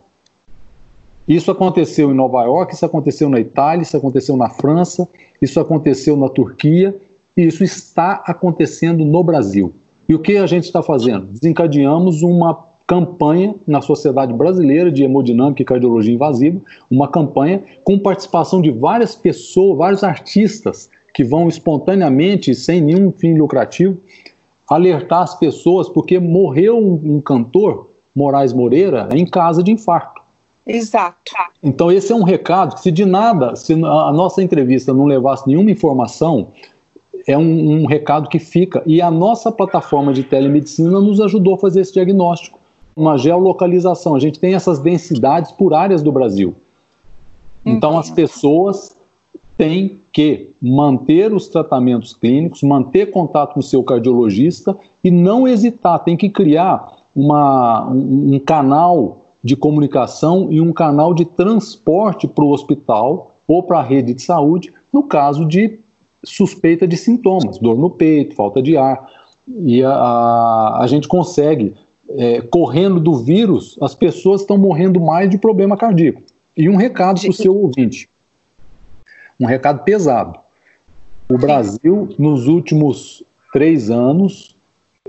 Isso 1.26 1.50
aconteceu 1.50 2.10
em 2.10 2.14
Nova 2.14 2.42
York, 2.44 2.74
isso 2.74 2.86
aconteceu 2.86 3.28
na 3.28 3.38
Itália, 3.38 3.82
isso 3.82 3.96
aconteceu 3.96 4.36
na 4.36 4.48
França, 4.48 5.08
isso 5.42 5.60
aconteceu 5.60 6.16
na 6.16 6.28
Turquia 6.28 6.96
e 7.38 7.46
isso 7.46 7.62
está 7.62 8.20
acontecendo 8.26 9.04
no 9.04 9.22
Brasil. 9.22 9.72
E 10.08 10.14
o 10.14 10.18
que 10.18 10.36
a 10.38 10.46
gente 10.46 10.64
está 10.64 10.82
fazendo? 10.82 11.26
Desencadeamos 11.26 12.24
uma 12.24 12.66
campanha 12.84 13.54
na 13.64 13.80
Sociedade 13.80 14.32
Brasileira 14.32 14.90
de 14.90 15.04
Hemodinâmica 15.04 15.62
e 15.62 15.64
Cardiologia 15.64 16.12
Invasiva, 16.12 16.60
uma 16.90 17.06
campanha 17.06 17.62
com 17.84 17.96
participação 17.96 18.60
de 18.60 18.72
várias 18.72 19.14
pessoas, 19.14 19.78
vários 19.78 20.02
artistas 20.02 20.90
que 21.14 21.22
vão 21.22 21.46
espontaneamente, 21.46 22.54
sem 22.56 22.80
nenhum 22.80 23.12
fim 23.12 23.34
lucrativo, 23.34 23.98
alertar 24.68 25.22
as 25.22 25.38
pessoas, 25.38 25.88
porque 25.88 26.18
morreu 26.18 26.76
um, 26.76 27.16
um 27.16 27.20
cantor, 27.20 27.88
Moraes 28.16 28.52
Moreira, 28.52 29.08
em 29.12 29.24
casa 29.24 29.62
de 29.62 29.70
infarto. 29.70 30.20
Exato. 30.66 31.32
Então, 31.62 31.90
esse 31.90 32.12
é 32.12 32.16
um 32.16 32.24
recado 32.24 32.74
que, 32.74 32.82
se 32.82 32.90
de 32.90 33.04
nada, 33.04 33.54
se 33.54 33.72
a 33.72 34.12
nossa 34.12 34.42
entrevista 34.42 34.92
não 34.92 35.06
levasse 35.06 35.46
nenhuma 35.46 35.70
informação, 35.70 36.48
é 37.28 37.36
um, 37.36 37.82
um, 37.82 37.86
recado 37.86 38.26
que 38.26 38.38
fica. 38.38 38.82
E 38.86 39.02
a 39.02 39.10
nossa 39.10 39.52
plataforma 39.52 40.14
de 40.14 40.24
telemedicina 40.24 40.98
nos 40.98 41.20
ajudou 41.20 41.54
a 41.54 41.58
fazer 41.58 41.82
esse 41.82 41.92
diagnóstico. 41.92 42.58
Uma 42.96 43.18
geolocalização. 43.18 44.16
A 44.16 44.18
gente 44.18 44.40
tem 44.40 44.54
essas 44.54 44.78
densidades 44.78 45.52
por 45.52 45.74
áreas 45.74 46.02
do 46.02 46.10
Brasil. 46.10 46.54
Então, 47.66 47.98
as 47.98 48.10
pessoas 48.10 48.96
têm 49.58 50.00
que 50.10 50.48
manter 50.60 51.34
os 51.34 51.48
tratamentos 51.48 52.14
clínicos, 52.14 52.62
manter 52.62 53.10
contato 53.10 53.52
com 53.52 53.60
o 53.60 53.62
seu 53.62 53.82
cardiologista 53.82 54.74
e 55.04 55.10
não 55.10 55.46
hesitar. 55.46 55.98
Tem 55.98 56.16
que 56.16 56.30
criar 56.30 56.96
uma, 57.14 57.90
um, 57.90 58.36
um 58.36 58.38
canal 58.38 59.26
de 59.44 59.54
comunicação 59.54 60.48
e 60.50 60.62
um 60.62 60.72
canal 60.72 61.12
de 61.12 61.26
transporte 61.26 62.26
para 62.26 62.44
o 62.44 62.50
hospital 62.50 63.34
ou 63.46 63.62
para 63.62 63.80
a 63.80 63.82
rede 63.82 64.14
de 64.14 64.22
saúde, 64.22 64.72
no 64.90 65.02
caso 65.02 65.44
de 65.44 65.78
suspeita 66.24 66.86
de 66.86 66.96
sintomas, 66.96 67.58
dor 67.58 67.78
no 67.78 67.90
peito, 67.90 68.34
falta 68.34 68.62
de 68.62 68.76
ar. 68.76 69.08
E 69.60 69.82
a, 69.82 69.90
a, 69.90 70.82
a 70.82 70.86
gente 70.86 71.08
consegue, 71.08 71.74
é, 72.10 72.40
correndo 72.40 73.00
do 73.00 73.16
vírus, 73.16 73.78
as 73.80 73.94
pessoas 73.94 74.42
estão 74.42 74.58
morrendo 74.58 75.00
mais 75.00 75.30
de 75.30 75.38
problema 75.38 75.76
cardíaco. 75.76 76.22
E 76.56 76.68
um 76.68 76.76
recado 76.76 77.20
para 77.20 77.30
o 77.30 77.32
seu 77.32 77.56
ouvinte: 77.56 78.08
um 79.38 79.46
recado 79.46 79.84
pesado. 79.84 80.38
O 81.28 81.36
Brasil, 81.36 82.08
nos 82.18 82.46
últimos 82.46 83.22
três 83.52 83.90
anos, 83.90 84.56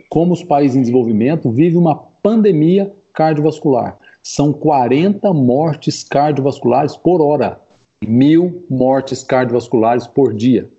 como 0.10 0.34
os 0.34 0.44
países 0.44 0.76
em 0.76 0.82
desenvolvimento, 0.82 1.50
vive 1.50 1.78
uma 1.78 1.96
pandemia 1.96 2.94
cardiovascular 3.14 3.98
são 4.22 4.54
40 4.54 5.34
mortes 5.34 6.04
cardiovasculares 6.04 6.96
por 6.96 7.22
hora, 7.22 7.60
mil 8.06 8.64
mortes 8.70 9.24
cardiovasculares 9.24 10.08
por 10.08 10.34
dia. 10.34 10.70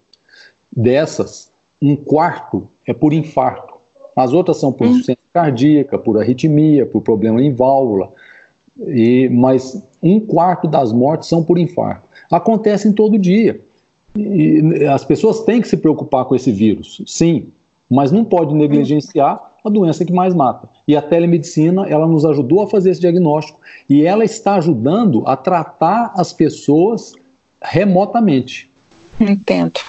Dessas, 0.75 1.51
um 1.81 1.97
quarto 1.97 2.69
é 2.87 2.93
por 2.93 3.13
infarto. 3.13 3.75
As 4.15 4.33
outras 4.33 4.59
são 4.59 4.73
por 4.73 4.87
hum. 4.87 4.91
insuficiência 4.91 5.23
cardíaca, 5.33 5.99
por 5.99 6.19
arritmia, 6.19 6.87
por 6.87 7.01
problema 7.01 7.43
em 7.43 7.55
válvula. 7.55 8.13
E, 8.87 9.29
mas 9.29 9.83
um 10.03 10.21
quarto 10.21 10.67
das 10.69 10.93
mortes 10.93 11.29
são 11.29 11.43
por 11.43 11.59
infarto. 11.59 12.09
Acontecem 12.31 12.93
todo 12.93 13.19
dia. 13.19 13.61
E 14.17 14.85
as 14.87 15.05
pessoas 15.05 15.43
têm 15.43 15.61
que 15.61 15.69
se 15.69 15.77
preocupar 15.77 16.25
com 16.25 16.35
esse 16.35 16.51
vírus, 16.51 17.01
sim, 17.07 17.47
mas 17.89 18.11
não 18.11 18.25
pode 18.25 18.53
negligenciar 18.55 19.41
a 19.65 19.69
doença 19.69 20.05
que 20.05 20.13
mais 20.13 20.35
mata. 20.35 20.69
E 20.89 20.97
a 20.97 21.03
telemedicina, 21.03 21.87
ela 21.89 22.07
nos 22.07 22.25
ajudou 22.25 22.63
a 22.63 22.67
fazer 22.67 22.91
esse 22.91 23.01
diagnóstico 23.01 23.61
e 23.89 24.05
ela 24.05 24.25
está 24.25 24.55
ajudando 24.57 25.23
a 25.27 25.37
tratar 25.37 26.13
as 26.17 26.33
pessoas 26.33 27.15
remotamente. 27.63 28.69
Entendo. 29.21 29.81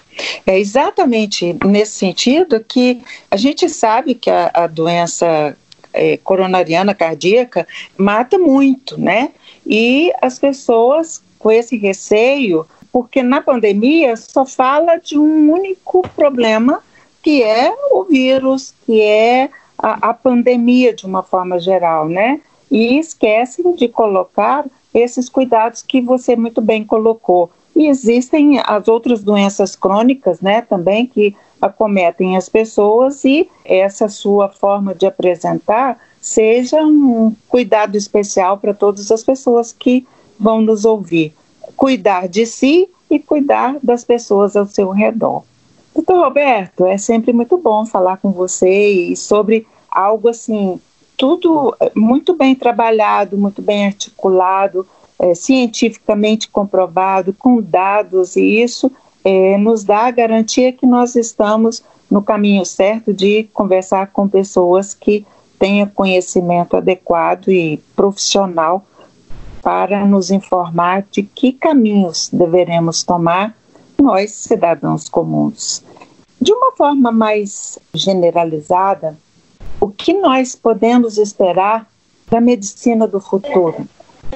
É 0.46 0.60
exatamente 0.60 1.56
nesse 1.66 1.94
sentido 1.94 2.64
que 2.64 3.02
a 3.30 3.38
gente 3.38 3.70
sabe 3.70 4.16
que 4.16 4.30
a, 4.30 4.52
a 4.54 4.68
doença 4.68 5.56
é, 5.94 6.18
coronariana 6.18 6.94
cardíaca 6.94 7.68
mata 7.98 8.38
muito, 8.38 9.00
né? 9.00 9.32
E 9.66 10.12
as 10.22 10.40
pessoas 10.40 11.24
com 11.38 11.52
esse 11.52 11.78
receio, 11.78 12.66
porque 12.92 13.24
na 13.24 13.42
pandemia 13.42 14.16
só 14.16 14.46
fala 14.46 14.98
de 14.98 15.18
um 15.18 15.52
único 15.52 16.02
problema, 16.10 16.84
que 17.24 17.42
é 17.42 17.74
o 17.92 18.04
vírus, 18.04 18.74
que 18.86 19.02
é 19.02 19.50
a, 19.78 20.10
a 20.10 20.14
pandemia 20.14 20.94
de 20.94 21.06
uma 21.06 21.24
forma 21.24 21.60
geral, 21.60 22.08
né? 22.08 22.40
E 22.70 23.00
esquecem 23.00 23.74
de 23.76 23.88
colocar 23.88 24.66
esses 24.94 25.30
cuidados 25.30 25.82
que 25.82 26.02
você 26.02 26.36
muito 26.36 26.62
bem 26.62 26.84
colocou. 26.84 27.52
E 27.76 27.88
existem 27.88 28.60
as 28.66 28.88
outras 28.88 29.24
doenças 29.24 29.76
crônicas, 29.76 30.42
né, 30.42 30.62
também 30.62 31.08
que 31.08 31.36
acometem 31.62 32.36
as 32.36 32.50
pessoas 32.50 33.24
e 33.24 33.50
essa 33.64 34.10
sua 34.10 34.50
forma 34.50 34.96
de 34.96 35.06
apresentar 35.06 35.98
seja 36.20 36.84
um 36.84 37.36
cuidado 37.48 37.96
especial 37.98 38.58
para 38.58 38.74
todas 38.74 39.12
as 39.12 39.24
pessoas 39.24 39.72
que 39.72 40.06
vão 40.40 40.62
nos 40.62 40.86
ouvir. 40.86 41.34
Cuidar 41.76 42.28
de 42.28 42.46
si 42.46 42.90
e 43.10 43.20
cuidar 43.20 43.78
das 43.82 44.04
pessoas 44.04 44.56
ao 44.56 44.66
seu 44.66 44.92
redor. 44.92 45.44
Doutor 45.94 46.24
Roberto, 46.24 46.86
é 46.86 46.98
sempre 46.98 47.34
muito 47.34 47.58
bom 47.58 47.86
falar 47.86 48.18
com 48.18 48.32
você 48.32 48.90
e 48.90 49.16
sobre 49.16 49.68
algo 49.90 50.30
assim, 50.30 50.80
tudo 51.18 51.76
muito 51.96 52.34
bem 52.34 52.56
trabalhado, 52.56 53.38
muito 53.38 53.62
bem 53.62 53.88
articulado, 53.88 54.88
é, 55.22 55.36
cientificamente 55.36 56.50
comprovado, 56.50 57.32
com 57.32 57.62
dados, 57.62 58.36
e 58.36 58.60
isso 58.60 58.92
é, 59.24 59.56
nos 59.56 59.84
dá 59.84 60.08
a 60.08 60.12
garantia 60.12 60.74
que 60.74 60.88
nós 60.88 61.16
estamos 61.16 61.84
no 62.10 62.24
caminho 62.24 62.66
certo 62.66 63.14
de 63.14 63.44
conversar 63.54 64.08
com 64.08 64.28
pessoas 64.28 64.96
que 64.96 65.24
tenham 65.60 65.88
conhecimento 65.88 66.76
adequado 66.76 67.52
e 67.52 67.78
profissional 67.96 68.84
para 69.62 70.08
nos 70.08 70.32
informar 70.32 71.06
de 71.12 71.22
que 71.22 71.52
caminhos 71.52 72.28
deveremos 72.34 73.04
tomar 73.04 73.56
nós, 74.02 74.32
cidadãos 74.32 75.08
comuns. 75.08 75.84
De 76.42 76.52
uma 76.52 76.72
forma 76.72 77.12
mais 77.12 77.78
generalizada, 77.94 79.16
o 79.80 79.88
que 79.88 80.14
nós 80.14 80.56
podemos 80.56 81.20
esperar 81.20 81.88
da 82.28 82.42
medicina 82.42 83.08
do 83.08 83.20
futuro? 83.20 83.88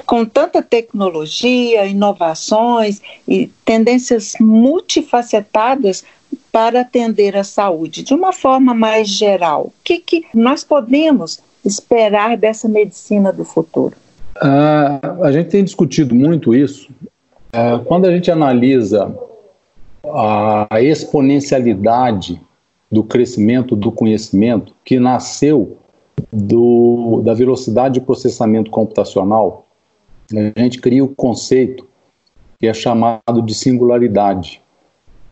Com 0.04 0.24
tanta 0.24 0.62
tecnologia, 0.62 1.86
inovações 1.86 3.00
e 3.26 3.46
tendências 3.64 4.34
multifacetadas 4.40 6.04
para 6.52 6.80
atender 6.80 7.36
a 7.36 7.44
saúde, 7.44 8.02
de 8.02 8.14
uma 8.14 8.32
forma 8.32 8.74
mais 8.74 9.08
geral, 9.08 9.66
o 9.66 9.72
que, 9.84 9.98
que 9.98 10.24
nós 10.34 10.64
podemos 10.64 11.40
esperar 11.64 12.36
dessa 12.36 12.68
medicina 12.68 13.32
do 13.32 13.44
futuro? 13.44 13.96
Uh, 14.36 15.22
a 15.24 15.32
gente 15.32 15.50
tem 15.50 15.64
discutido 15.64 16.14
muito 16.14 16.54
isso. 16.54 16.88
Uh, 17.54 17.84
quando 17.84 18.06
a 18.06 18.10
gente 18.10 18.30
analisa 18.30 19.14
a 20.12 20.80
exponencialidade 20.80 22.40
do 22.90 23.02
crescimento 23.02 23.74
do 23.74 23.90
conhecimento 23.90 24.72
que 24.84 25.00
nasceu 25.00 25.78
do, 26.32 27.20
da 27.24 27.34
velocidade 27.34 27.94
de 27.94 28.00
processamento 28.00 28.70
computacional, 28.70 29.65
a 30.32 30.60
gente 30.60 30.80
cria 30.80 31.04
o 31.04 31.14
conceito 31.14 31.86
que 32.58 32.66
é 32.66 32.74
chamado 32.74 33.42
de 33.44 33.54
singularidade, 33.54 34.62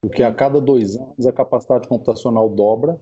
porque 0.01 0.23
a 0.23 0.33
cada 0.33 0.61
dois 0.61 0.97
anos 0.97 1.27
a 1.27 1.33
capacidade 1.33 1.89
computacional 1.89 2.49
dobra 2.49 3.01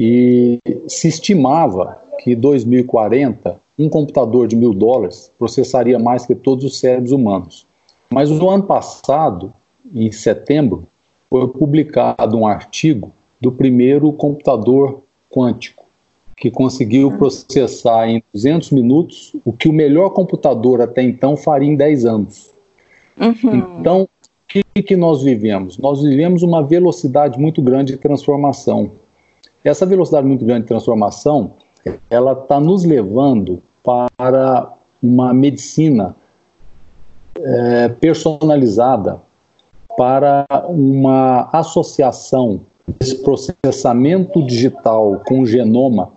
e 0.00 0.58
se 0.86 1.08
estimava 1.08 2.00
que 2.20 2.32
em 2.32 2.36
2040 2.36 3.60
um 3.78 3.88
computador 3.88 4.46
de 4.46 4.56
mil 4.56 4.72
dólares 4.72 5.32
processaria 5.38 5.98
mais 5.98 6.24
que 6.24 6.34
todos 6.34 6.64
os 6.64 6.78
cérebros 6.78 7.12
humanos. 7.12 7.66
Mas 8.10 8.30
no 8.30 8.48
ano 8.48 8.62
passado, 8.62 9.52
em 9.94 10.10
setembro, 10.12 10.86
foi 11.28 11.46
publicado 11.48 12.36
um 12.36 12.46
artigo 12.46 13.12
do 13.40 13.52
primeiro 13.52 14.12
computador 14.12 15.02
quântico, 15.30 15.85
que 16.36 16.50
conseguiu 16.50 17.16
processar 17.16 18.08
em 18.08 18.22
200 18.34 18.70
minutos 18.70 19.34
o 19.44 19.52
que 19.52 19.68
o 19.68 19.72
melhor 19.72 20.10
computador 20.10 20.82
até 20.82 21.02
então 21.02 21.34
faria 21.36 21.70
em 21.70 21.74
10 21.74 22.04
anos. 22.04 22.54
Uhum. 23.18 23.78
Então, 23.80 24.02
o 24.02 24.08
que, 24.46 24.62
que 24.82 24.96
nós 24.96 25.22
vivemos? 25.22 25.78
Nós 25.78 26.02
vivemos 26.02 26.42
uma 26.42 26.62
velocidade 26.62 27.38
muito 27.40 27.62
grande 27.62 27.94
de 27.94 27.98
transformação. 27.98 28.92
Essa 29.64 29.86
velocidade 29.86 30.26
muito 30.26 30.44
grande 30.44 30.62
de 30.62 30.68
transformação, 30.68 31.52
ela 32.10 32.32
está 32.32 32.60
nos 32.60 32.84
levando 32.84 33.62
para 33.82 34.72
uma 35.02 35.32
medicina 35.32 36.14
é, 37.38 37.88
personalizada, 37.88 39.20
para 39.96 40.46
uma 40.68 41.48
associação 41.52 42.60
desse 42.86 43.22
processamento 43.22 44.44
digital 44.44 45.22
com 45.26 45.40
o 45.40 45.46
genoma 45.46 46.15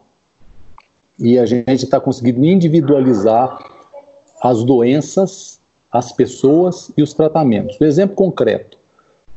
e 1.19 1.38
a 1.38 1.45
gente 1.45 1.84
está 1.84 1.99
conseguindo 1.99 2.45
individualizar 2.45 3.60
as 4.41 4.63
doenças, 4.63 5.60
as 5.91 6.12
pessoas 6.13 6.91
e 6.95 7.03
os 7.03 7.13
tratamentos. 7.13 7.77
Um 7.79 7.86
exemplo 7.86 8.15
concreto: 8.15 8.77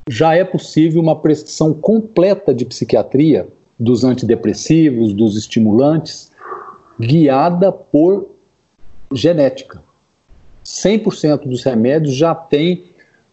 já 0.08 0.34
é 0.34 0.44
possível 0.44 1.02
uma 1.02 1.20
prescrição 1.20 1.74
completa 1.74 2.54
de 2.54 2.64
psiquiatria 2.64 3.48
dos 3.78 4.04
antidepressivos, 4.04 5.12
dos 5.12 5.36
estimulantes, 5.36 6.30
guiada 7.00 7.72
por 7.72 8.30
genética. 9.12 9.82
100% 10.64 11.48
dos 11.48 11.64
remédios 11.64 12.14
já 12.14 12.34
tem 12.34 12.84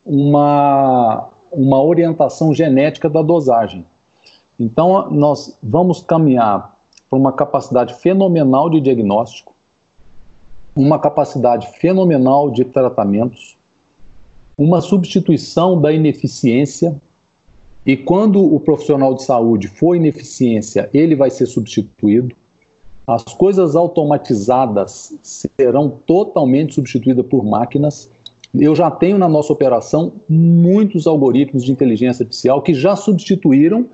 uma, 0.03 1.29
uma 1.51 1.83
orientação 1.83 2.51
genética 2.51 3.07
da 3.07 3.21
dosagem. 3.21 3.85
Então, 4.59 5.09
nós 5.12 5.57
vamos 5.62 6.01
caminhar 6.01 6.79
para 7.10 7.17
uma 7.17 7.34
capacidade 7.34 7.95
fenomenal 7.95 8.69
de 8.69 8.80
diagnóstico, 8.80 9.56
uma 10.76 11.00
capacidade 11.00 11.67
fenomenal 11.80 12.52
de 12.52 12.63
tratamentos, 12.63 13.58
uma 14.58 14.80
substituição 14.80 15.80
da 15.80 15.91
ineficiência 15.91 16.95
e 17.86 17.98
quando 17.98 18.43
o 18.43 18.60
profissional 18.60 19.15
de 19.15 19.24
saúde 19.24 19.67
for 19.67 19.95
ineficiência, 19.95 20.89
ele 20.93 21.15
vai 21.15 21.30
ser 21.30 21.48
substituído. 21.48 22.36
As 23.08 23.24
coisas 23.24 23.76
automatizadas 23.76 25.17
serão 25.24 25.89
totalmente 26.06 26.76
substituídas 26.76 27.26
por 27.26 27.43
máquinas. 27.43 28.12
Eu 28.54 28.76
já 28.76 28.91
tenho 28.91 29.17
na 29.17 29.28
nossa 29.28 29.52
operação 29.52 30.13
muitos 30.30 31.08
algoritmos 31.08 31.63
de 31.63 31.72
inteligência 31.72 32.24
artificial 32.24 32.62
que 32.62 32.74
já 32.74 32.95
substituíram 32.95 33.88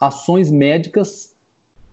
ações 0.00 0.50
médicas 0.50 1.31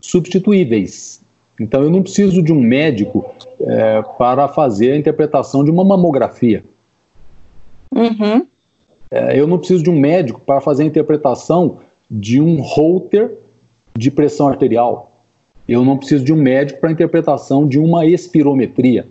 substituíveis. 0.09 1.21
Então, 1.59 1.83
eu 1.83 1.89
não 1.89 2.01
preciso 2.01 2.41
de 2.41 2.53
um 2.53 2.59
médico 2.59 3.25
é, 3.59 4.01
para 4.17 4.47
fazer 4.47 4.93
a 4.93 4.97
interpretação 4.97 5.63
de 5.63 5.69
uma 5.69 5.83
mamografia. 5.83 6.63
Uhum. 7.93 8.47
É, 9.11 9.39
eu 9.39 9.47
não 9.47 9.57
preciso 9.57 9.83
de 9.83 9.89
um 9.89 9.99
médico 9.99 10.39
para 10.39 10.61
fazer 10.61 10.83
a 10.83 10.85
interpretação 10.85 11.79
de 12.09 12.39
um 12.39 12.61
holter 12.61 13.37
de 13.97 14.09
pressão 14.09 14.47
arterial. 14.47 15.11
Eu 15.67 15.83
não 15.83 15.97
preciso 15.97 16.23
de 16.23 16.33
um 16.33 16.37
médico 16.37 16.79
para 16.79 16.89
a 16.89 16.93
interpretação 16.93 17.67
de 17.67 17.77
uma 17.77 18.05
espirometria. 18.05 19.07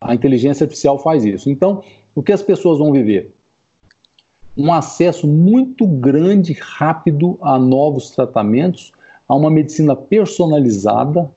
A 0.00 0.14
inteligência 0.14 0.64
artificial 0.64 0.98
faz 0.98 1.24
isso. 1.24 1.50
Então, 1.50 1.82
o 2.14 2.22
que 2.22 2.32
as 2.32 2.42
pessoas 2.42 2.78
vão 2.78 2.92
viver? 2.92 3.32
Um 4.56 4.72
acesso 4.72 5.26
muito 5.26 5.86
grande, 5.86 6.52
rápido 6.52 7.38
a 7.40 7.58
novos 7.58 8.10
tratamentos, 8.10 8.92
a 9.28 9.36
uma 9.36 9.50
medicina 9.50 9.94
personalizada, 9.94 11.30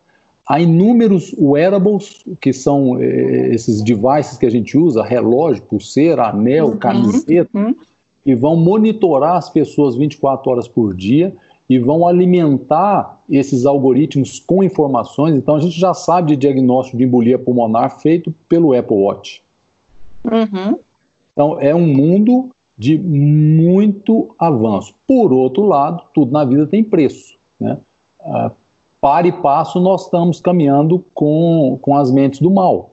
Há 0.47 0.59
inúmeros 0.59 1.33
wearables, 1.37 2.25
que 2.41 2.51
são 2.51 2.99
eh, 2.99 3.53
esses 3.53 3.81
devices 3.81 4.37
que 4.37 4.45
a 4.45 4.49
gente 4.49 4.77
usa, 4.77 5.03
relógio, 5.03 5.63
pulseira, 5.63 6.27
anel, 6.27 6.69
uhum, 6.69 6.77
camiseta, 6.77 7.57
uhum. 7.57 7.75
e 8.25 8.35
vão 8.35 8.55
monitorar 8.57 9.37
as 9.37 9.49
pessoas 9.49 9.95
24 9.95 10.51
horas 10.51 10.67
por 10.67 10.93
dia 10.93 11.33
e 11.69 11.79
vão 11.79 12.05
alimentar 12.05 13.21
esses 13.29 13.65
algoritmos 13.65 14.39
com 14.39 14.61
informações. 14.61 15.37
Então 15.37 15.55
a 15.55 15.59
gente 15.59 15.79
já 15.79 15.93
sabe 15.93 16.31
de 16.31 16.35
diagnóstico 16.35 16.97
de 16.97 17.05
embolia 17.05 17.39
pulmonar 17.39 18.01
feito 18.01 18.35
pelo 18.49 18.77
Apple 18.77 18.97
Watch. 18.97 19.41
Uhum. 20.25 20.79
Então 21.31 21.61
é 21.61 21.73
um 21.73 21.87
mundo 21.87 22.49
de 22.77 22.97
muito 22.97 24.35
avanço. 24.37 24.95
Por 25.07 25.31
outro 25.31 25.63
lado, 25.63 26.03
tudo 26.13 26.31
na 26.33 26.43
vida 26.43 26.67
tem 26.67 26.83
preço. 26.83 27.39
Né? 27.61 27.77
Ah, 28.19 28.51
para 28.99 29.27
e 29.27 29.31
passo 29.31 29.79
nós 29.79 30.05
estamos 30.05 30.41
caminhando 30.41 31.05
com, 31.13 31.77
com 31.81 31.95
as 31.95 32.11
mentes 32.11 32.39
do 32.39 32.49
mal. 32.49 32.91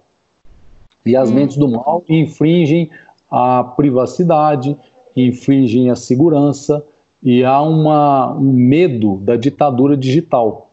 E 1.04 1.16
as 1.16 1.30
hum. 1.30 1.34
mentes 1.34 1.56
do 1.56 1.68
mal 1.68 2.04
infringem 2.08 2.90
a 3.30 3.64
privacidade, 3.64 4.76
infringem 5.16 5.90
a 5.90 5.96
segurança 5.96 6.84
e 7.22 7.42
há 7.44 7.60
uma, 7.60 8.32
um 8.32 8.52
medo 8.52 9.16
da 9.16 9.36
ditadura 9.36 9.96
digital. 9.96 10.70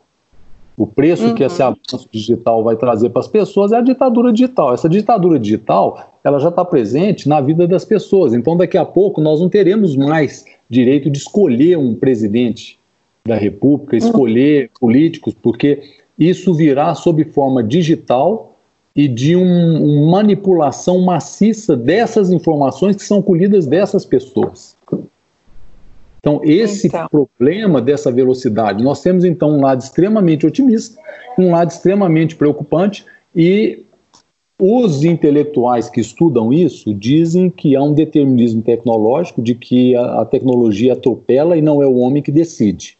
O 0.77 0.85
preço 0.85 1.27
uhum. 1.27 1.35
que 1.35 1.43
esse 1.43 1.63
avanço 1.63 2.07
digital 2.11 2.61
vai 2.61 2.75
trazer 2.75 3.09
para 3.09 3.21
as 3.21 3.29
pessoas 3.29 3.71
é 3.71 3.77
a 3.77 3.81
ditadura 3.81 4.31
digital. 4.33 4.73
Essa 4.73 4.89
ditadura 4.89 5.39
digital, 5.39 6.11
ela 6.21 6.37
já 6.37 6.49
está 6.49 6.65
presente 6.65 7.29
na 7.29 7.39
vida 7.39 7.65
das 7.65 7.85
pessoas. 7.85 8.33
Então, 8.33 8.57
daqui 8.57 8.77
a 8.77 8.83
pouco, 8.83 9.21
nós 9.21 9.39
não 9.39 9.47
teremos 9.47 9.95
mais 9.95 10.43
direito 10.69 11.09
de 11.09 11.17
escolher 11.17 11.77
um 11.77 11.95
presidente 11.95 12.77
da 13.25 13.35
República, 13.35 13.97
escolher 13.97 14.69
políticos, 14.79 15.33
porque 15.41 15.81
isso 16.17 16.53
virá 16.53 16.93
sob 16.93 17.23
forma 17.25 17.63
digital 17.63 18.55
e 18.95 19.07
de 19.07 19.35
uma 19.35 19.79
um 19.79 20.09
manipulação 20.09 21.01
maciça 21.01 21.75
dessas 21.75 22.31
informações 22.31 22.95
que 22.95 23.03
são 23.03 23.21
colhidas 23.21 23.65
dessas 23.65 24.05
pessoas. 24.05 24.77
Então, 26.19 26.39
esse 26.43 26.87
então. 26.87 27.07
problema 27.09 27.81
dessa 27.81 28.11
velocidade, 28.11 28.83
nós 28.83 29.01
temos 29.01 29.25
então 29.25 29.57
um 29.57 29.61
lado 29.61 29.81
extremamente 29.81 30.45
otimista, 30.45 30.99
um 31.37 31.51
lado 31.51 31.71
extremamente 31.71 32.35
preocupante, 32.35 33.05
e 33.35 33.83
os 34.59 35.03
intelectuais 35.03 35.89
que 35.89 35.99
estudam 35.99 36.53
isso 36.53 36.93
dizem 36.93 37.49
que 37.49 37.75
há 37.75 37.83
um 37.83 37.93
determinismo 37.93 38.61
tecnológico, 38.61 39.41
de 39.41 39.53
que 39.53 39.95
a, 39.95 40.21
a 40.21 40.25
tecnologia 40.25 40.93
atropela 40.93 41.57
e 41.57 41.61
não 41.61 41.83
é 41.83 41.85
o 41.85 41.97
homem 41.97 42.23
que 42.23 42.31
decide. 42.31 42.97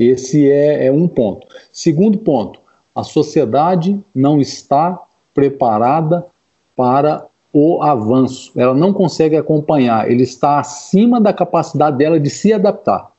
Esse 0.00 0.50
é, 0.50 0.86
é 0.86 0.92
um 0.92 1.06
ponto. 1.06 1.46
Segundo 1.70 2.16
ponto, 2.16 2.58
a 2.94 3.04
sociedade 3.04 4.00
não 4.14 4.40
está 4.40 4.98
preparada 5.34 6.26
para 6.74 7.26
o 7.52 7.82
avanço. 7.82 8.50
Ela 8.56 8.74
não 8.74 8.94
consegue 8.94 9.36
acompanhar. 9.36 10.10
Ele 10.10 10.22
está 10.22 10.58
acima 10.58 11.20
da 11.20 11.34
capacidade 11.34 11.98
dela 11.98 12.18
de 12.18 12.30
se 12.30 12.50
adaptar. 12.50 13.10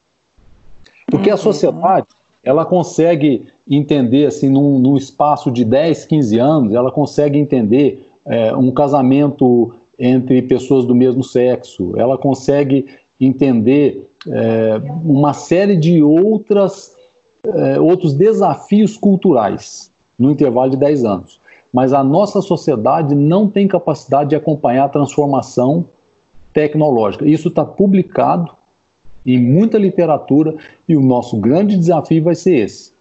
Porque 1.06 1.30
a 1.30 1.34
uhum. 1.34 1.40
sociedade, 1.40 2.08
ela 2.44 2.66
consegue 2.66 3.50
entender, 3.70 4.26
assim, 4.26 4.50
num, 4.50 4.80
num, 4.80 4.98
espaço 4.98 5.52
de 5.52 5.64
10, 5.64 6.06
15 6.06 6.40
anos, 6.40 6.74
ela 6.74 6.92
consegue 6.92 7.38
entender 7.38 8.08
é, 8.26 8.56
um 8.56 8.72
casamento 8.72 9.76
entre 10.00 10.42
pessoas 10.42 10.84
do 10.86 10.96
mesmo 10.96 11.24
sexo, 11.24 11.94
ela 11.96 12.18
consegue 12.18 12.88
entender 13.26 14.10
é, 14.28 14.82
uma 15.04 15.34
série 15.34 15.76
de 15.76 16.02
outras, 16.02 16.96
é, 17.46 17.80
outros 17.80 18.14
desafios 18.14 18.98
culturais 18.98 19.92
no 20.18 20.32
intervalo 20.32 20.72
de 20.72 20.78
10 20.78 21.06
anos. 21.06 21.40
Mas 21.72 21.94
a 21.94 22.04
nossa 22.04 22.42
sociedade 22.42 23.16
não 23.16 23.48
tem 23.48 23.68
capacidade 23.68 24.32
de 24.32 24.36
acompanhar 24.36 24.86
a 24.86 24.90
transformação 24.90 25.86
tecnológica. 26.52 27.26
Isso 27.26 27.48
está 27.48 27.64
publicado 27.64 28.52
em 29.26 29.40
muita 29.40 29.78
literatura 29.78 30.56
e 30.88 30.98
o 30.98 31.02
nosso 31.02 31.38
grande 31.38 31.78
desafio 31.78 32.24
vai 32.24 32.36
ser 32.36 32.56
esse. 32.56 32.92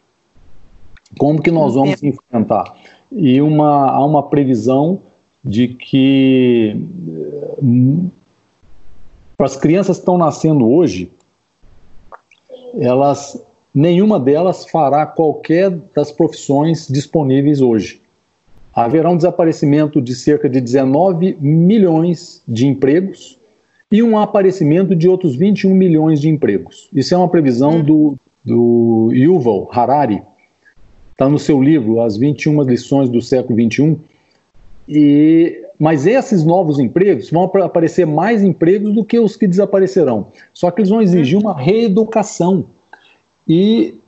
Como 1.19 1.43
que 1.43 1.51
nós 1.51 1.75
vamos 1.75 2.01
enfrentar? 2.03 2.77
E 3.11 3.41
uma, 3.41 3.91
há 3.91 4.05
uma 4.05 4.23
previsão 4.23 5.01
de 5.45 5.69
que 5.69 6.87
para 7.61 8.20
as 9.45 9.57
crianças 9.57 9.97
que 9.97 10.03
estão 10.03 10.19
nascendo 10.19 10.71
hoje, 10.71 11.11
elas 12.79 13.43
nenhuma 13.75 14.19
delas 14.19 14.67
fará 14.67 15.07
qualquer 15.07 15.71
das 15.95 16.11
profissões 16.11 16.87
disponíveis 16.89 17.61
hoje. 17.61 18.01
Haverá 18.73 19.11
um 19.11 19.17
desaparecimento 19.17 20.01
de 20.01 20.15
cerca 20.15 20.49
de 20.49 20.61
19 20.61 21.37
milhões 21.41 22.43
de 22.47 22.67
empregos 22.67 23.39
e 23.91 24.03
um 24.03 24.17
aparecimento 24.19 24.95
de 24.95 25.09
outros 25.09 25.35
21 25.35 25.75
milhões 25.75 26.21
de 26.21 26.29
empregos. 26.29 26.89
Isso 26.93 27.15
é 27.15 27.19
uma 27.19 27.29
previsão 27.29 27.79
hum. 27.79 27.83
do, 27.83 28.17
do 28.45 29.11
Yuval 29.13 29.69
Harari, 29.73 30.23
está 31.11 31.29
no 31.29 31.39
seu 31.39 31.61
livro 31.61 32.01
As 32.01 32.17
21 32.17 32.63
Lições 32.63 33.09
do 33.09 33.21
Século 33.21 33.59
XXI. 33.61 33.99
E, 34.89 35.63
mas 35.81 36.07
esses 36.07 36.45
novos 36.45 36.79
empregos 36.79 37.31
vão 37.31 37.45
aparecer 37.45 38.07
mais 38.07 38.45
empregos 38.45 38.95
do 38.95 39.05
que 39.05 39.19
os 39.19 39.35
que 39.35 39.47
desaparecerão. 39.47 40.27
Só 40.53 40.71
que 40.71 40.81
eles 40.81 40.91
vão 40.91 41.03
exigir 41.03 41.39
uma 41.39 41.59
reeducação. 41.59 42.67
E 43.49 43.99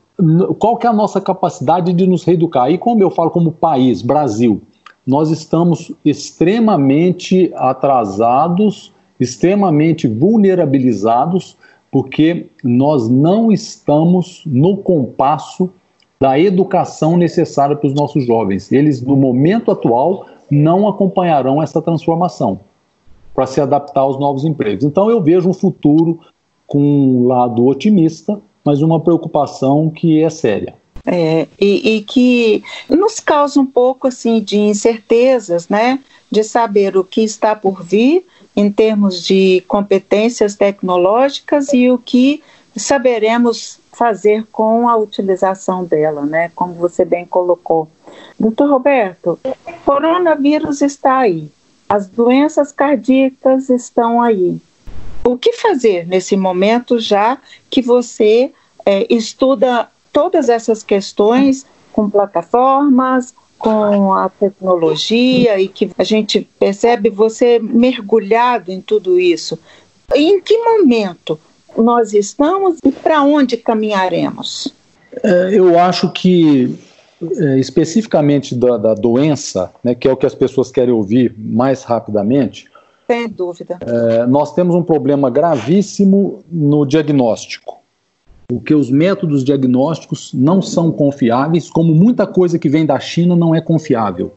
qual 0.58 0.76
que 0.76 0.86
é 0.86 0.90
a 0.90 0.92
nossa 0.92 1.20
capacidade 1.20 1.92
de 1.92 2.06
nos 2.06 2.22
reeducar? 2.22 2.70
E 2.70 2.76
como 2.76 3.02
eu 3.02 3.10
falo 3.10 3.30
como 3.30 3.50
país, 3.50 4.02
Brasil, 4.02 4.60
nós 5.06 5.30
estamos 5.30 5.90
extremamente 6.04 7.50
atrasados 7.56 8.92
extremamente 9.22 10.06
vulnerabilizados, 10.06 11.56
porque 11.90 12.46
nós 12.62 13.08
não 13.08 13.52
estamos 13.52 14.42
no 14.46 14.78
compasso 14.78 15.70
da 16.20 16.38
educação 16.38 17.16
necessária 17.16 17.76
para 17.76 17.86
os 17.86 17.94
nossos 17.94 18.24
jovens. 18.24 18.70
Eles, 18.70 19.02
no 19.02 19.16
momento 19.16 19.70
atual, 19.70 20.26
não 20.53 20.86
acompanharão 20.86 21.62
essa 21.62 21.80
transformação 21.80 22.61
para 23.34 23.46
se 23.46 23.59
adaptar 23.59 24.03
aos 24.03 24.20
novos 24.20 24.44
empregos. 24.44 24.84
Então, 24.84 25.11
eu 25.11 25.22
vejo 25.22 25.48
um 25.48 25.55
futuro 25.55 26.20
com 26.66 26.78
um 26.78 27.26
lado 27.26 27.64
otimista, 27.66 28.38
mas 28.62 28.82
uma 28.82 29.00
preocupação 29.00 29.88
que 29.88 30.22
é 30.22 30.28
séria. 30.28 30.74
É, 31.07 31.48
e, 31.59 31.96
e, 31.96 32.03
que 32.03 32.62
nos 32.88 33.18
causa 33.18 33.59
um 33.59 33.66
pouco 33.66 34.07
assim 34.07 34.40
de 34.40 34.59
incertezas, 34.59 35.68
né? 35.68 35.98
De 36.30 36.44
saber 36.44 36.96
o 36.96 37.03
que 37.03 37.22
está 37.22 37.57
por 37.57 37.82
vir 37.82 38.24
em 38.55 38.70
termos 38.70 39.24
de 39.24 39.64
competências 39.66 40.55
tecnológicas 40.55 41.72
e 41.72 41.90
o 41.90 41.98
que 41.98 42.40
saberemos 42.76 43.80
fazer 43.92 44.46
com 44.53 44.88
a 44.88 44.96
utilização 44.96 45.84
dela, 45.84 46.24
né? 46.24 46.53
Como 46.55 46.74
você 46.74 47.05
bem 47.05 47.24
colocou. 47.24 47.88
Doutor 48.38 48.68
Roberto, 48.68 49.38
coronavírus 49.84 50.82
está 50.82 51.18
aí, 51.18 51.50
as 51.88 52.08
doenças 52.08 52.72
cardíacas 52.72 53.68
estão 53.68 54.20
aí. 54.20 54.60
O 55.24 55.36
que 55.36 55.52
fazer 55.52 56.06
nesse 56.06 56.36
momento, 56.36 56.98
já 56.98 57.38
que 57.70 57.80
você 57.80 58.52
é, 58.84 59.06
estuda 59.12 59.88
todas 60.12 60.48
essas 60.48 60.82
questões 60.82 61.64
com 61.92 62.10
plataformas, 62.10 63.34
com 63.58 64.12
a 64.12 64.28
tecnologia 64.28 65.60
e 65.60 65.68
que 65.68 65.90
a 65.96 66.02
gente 66.02 66.40
percebe 66.58 67.08
você 67.08 67.60
mergulhado 67.60 68.72
em 68.72 68.80
tudo 68.80 69.20
isso. 69.20 69.56
Em 70.14 70.40
que 70.40 70.58
momento 70.58 71.38
nós 71.76 72.12
estamos 72.12 72.78
e 72.84 72.90
para 72.90 73.22
onde 73.22 73.56
caminharemos? 73.56 74.74
É, 75.22 75.50
eu 75.52 75.78
acho 75.78 76.10
que 76.10 76.76
é, 77.36 77.58
especificamente 77.58 78.54
da, 78.54 78.76
da, 78.76 78.94
doença, 78.94 79.72
né, 79.82 79.94
que 79.94 80.08
é 80.08 80.12
o 80.12 80.16
que 80.16 80.26
as 80.26 80.34
pessoas 80.34 80.70
querem 80.70 80.92
ouvir 80.92 81.34
mais 81.36 81.82
rapidamente. 81.82 82.70
Sem 83.06 83.28
dúvida. 83.28 83.78
É, 83.80 84.26
nós 84.26 84.54
temos 84.54 84.74
um 84.74 84.82
problema 84.82 85.30
gravíssimo 85.30 86.42
no 86.50 86.86
diagnóstico 86.86 87.82
porque 88.48 88.74
os 88.74 88.90
métodos 88.90 89.42
diagnósticos 89.44 90.30
não 90.34 90.60
são 90.60 90.92
confiáveis, 90.92 91.70
como 91.70 91.94
muita 91.94 92.26
coisa 92.26 92.58
que 92.58 92.68
vem 92.68 92.84
da 92.84 93.00
China 93.00 93.34
não 93.34 93.54
é 93.54 93.62
confiável. 93.62 94.32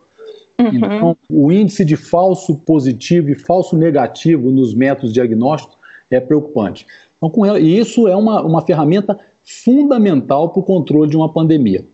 Uhum. 0.59 0.69
Então, 0.73 1.17
o 1.29 1.51
índice 1.51 1.83
de 1.83 1.97
falso 1.97 2.55
positivo 2.55 3.29
e 3.29 3.35
falso 3.35 3.75
negativo 3.75 4.51
nos 4.51 4.73
métodos 4.73 5.13
diagnósticos 5.13 5.77
é 6.09 6.19
preocupante. 6.19 6.87
Então, 7.17 7.29
com 7.29 7.45
ela, 7.45 7.59
e 7.59 7.77
isso 7.77 8.07
é 8.07 8.15
uma, 8.15 8.41
uma 8.41 8.61
ferramenta 8.61 9.19
fundamental 9.43 10.49
para 10.49 10.61
o 10.61 10.63
controle 10.63 11.09
de 11.09 11.17
uma 11.17 11.31
pandemia. 11.31 11.85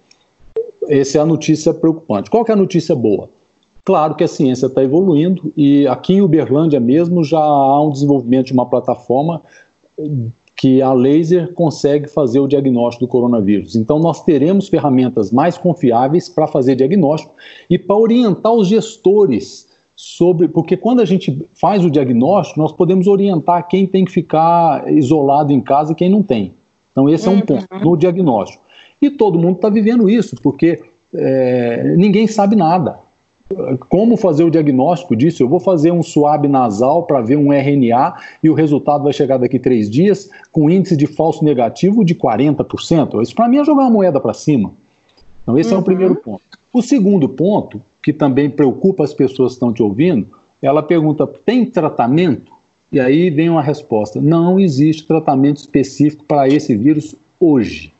Essa 0.89 1.19
é 1.19 1.21
a 1.21 1.25
notícia 1.25 1.73
preocupante. 1.73 2.29
Qual 2.29 2.45
é 2.47 2.51
a 2.51 2.55
notícia 2.55 2.95
boa? 2.95 3.29
Claro 3.83 4.15
que 4.15 4.23
a 4.23 4.27
ciência 4.27 4.67
está 4.67 4.83
evoluindo 4.83 5.51
e 5.57 5.87
aqui 5.87 6.13
em 6.13 6.21
Uberlândia 6.21 6.79
mesmo 6.79 7.23
já 7.23 7.39
há 7.39 7.81
um 7.81 7.89
desenvolvimento 7.89 8.47
de 8.47 8.53
uma 8.53 8.65
plataforma 8.65 9.41
que 10.55 10.79
a 10.79 10.93
laser 10.93 11.53
consegue 11.53 12.07
fazer 12.07 12.39
o 12.39 12.47
diagnóstico 12.47 13.05
do 13.05 13.09
coronavírus. 13.09 13.75
Então, 13.75 13.97
nós 13.97 14.23
teremos 14.23 14.67
ferramentas 14.69 15.31
mais 15.31 15.57
confiáveis 15.57 16.29
para 16.29 16.45
fazer 16.45 16.75
diagnóstico 16.75 17.33
e 17.67 17.79
para 17.79 17.95
orientar 17.95 18.53
os 18.53 18.67
gestores 18.67 19.67
sobre. 19.95 20.47
Porque 20.47 20.77
quando 20.77 20.99
a 21.01 21.05
gente 21.05 21.49
faz 21.55 21.83
o 21.83 21.89
diagnóstico, 21.89 22.59
nós 22.59 22.71
podemos 22.71 23.07
orientar 23.07 23.67
quem 23.67 23.87
tem 23.87 24.05
que 24.05 24.11
ficar 24.11 24.87
isolado 24.93 25.51
em 25.51 25.59
casa 25.59 25.93
e 25.93 25.95
quem 25.95 26.09
não 26.09 26.21
tem. 26.21 26.53
Então, 26.91 27.09
esse 27.09 27.27
é 27.27 27.31
um 27.31 27.35
uhum. 27.35 27.41
ponto 27.41 27.67
no 27.81 27.97
diagnóstico. 27.97 28.60
E 29.01 29.09
todo 29.09 29.39
mundo 29.39 29.55
está 29.55 29.69
vivendo 29.69 30.09
isso, 30.09 30.35
porque 30.41 30.81
é, 31.13 31.95
ninguém 31.97 32.27
sabe 32.27 32.55
nada 32.55 32.99
como 33.89 34.17
fazer 34.17 34.43
o 34.43 34.51
diagnóstico 34.51 35.15
disso? 35.15 35.43
Eu 35.43 35.49
vou 35.49 35.59
fazer 35.59 35.91
um 35.91 36.03
swab 36.03 36.47
nasal 36.47 37.03
para 37.03 37.21
ver 37.21 37.37
um 37.37 37.51
RNA 37.51 38.15
e 38.43 38.49
o 38.49 38.53
resultado 38.53 39.03
vai 39.03 39.13
chegar 39.13 39.37
daqui 39.37 39.59
três 39.59 39.89
dias 39.89 40.29
com 40.51 40.69
índice 40.69 40.95
de 40.95 41.07
falso 41.07 41.43
negativo 41.43 42.03
de 42.03 42.15
40%. 42.15 43.21
Isso 43.21 43.35
para 43.35 43.47
mim 43.47 43.57
é 43.57 43.63
jogar 43.63 43.83
uma 43.83 43.89
moeda 43.89 44.19
para 44.19 44.33
cima. 44.33 44.71
Então, 45.43 45.57
esse 45.57 45.69
uhum. 45.69 45.75
é 45.75 45.77
o 45.77 45.79
uhum. 45.79 45.85
primeiro 45.85 46.15
ponto. 46.15 46.43
O 46.73 46.81
segundo 46.81 47.27
ponto, 47.27 47.81
que 48.01 48.13
também 48.13 48.49
preocupa 48.49 49.03
as 49.03 49.13
pessoas 49.13 49.53
que 49.53 49.55
estão 49.57 49.73
te 49.73 49.83
ouvindo, 49.83 50.27
ela 50.61 50.81
pergunta: 50.81 51.27
tem 51.27 51.65
tratamento? 51.65 52.51
E 52.91 52.99
aí 52.99 53.29
vem 53.29 53.49
uma 53.49 53.61
resposta: 53.61 54.21
não 54.21 54.59
existe 54.59 55.05
tratamento 55.05 55.57
específico 55.57 56.23
para 56.25 56.47
esse 56.47 56.75
vírus 56.75 57.15
hoje. 57.39 57.91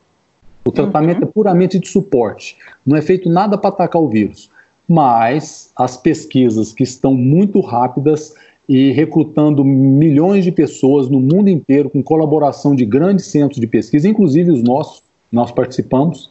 O 0.64 0.70
tratamento 0.70 1.22
uhum. 1.22 1.28
é 1.28 1.32
puramente 1.32 1.78
de 1.78 1.88
suporte. 1.88 2.56
Não 2.86 2.96
é 2.96 3.02
feito 3.02 3.28
nada 3.28 3.58
para 3.58 3.70
atacar 3.70 4.00
o 4.00 4.08
vírus 4.08 4.50
mas 4.88 5.72
as 5.74 5.96
pesquisas 5.96 6.72
que 6.72 6.82
estão 6.82 7.14
muito 7.14 7.60
rápidas 7.60 8.34
e 8.68 8.92
recrutando 8.92 9.64
milhões 9.64 10.44
de 10.44 10.52
pessoas 10.52 11.08
no 11.08 11.20
mundo 11.20 11.48
inteiro 11.48 11.90
com 11.90 12.02
colaboração 12.02 12.74
de 12.74 12.84
grandes 12.84 13.24
centros 13.26 13.58
de 13.58 13.66
pesquisa, 13.66 14.08
inclusive 14.08 14.50
os 14.50 14.62
nossos, 14.62 15.02
nós 15.30 15.50
participamos, 15.50 16.30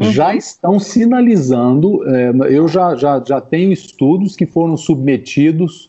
uhum. 0.00 0.10
já 0.10 0.34
estão 0.34 0.80
sinalizando. 0.80 2.06
É, 2.08 2.32
eu 2.50 2.66
já, 2.66 2.96
já, 2.96 3.22
já 3.24 3.40
tenho 3.40 3.72
estudos 3.72 4.34
que 4.34 4.46
foram 4.46 4.76
submetidos 4.76 5.88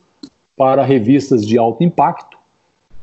para 0.56 0.84
revistas 0.84 1.46
de 1.46 1.58
alto 1.58 1.84
impacto, 1.84 2.37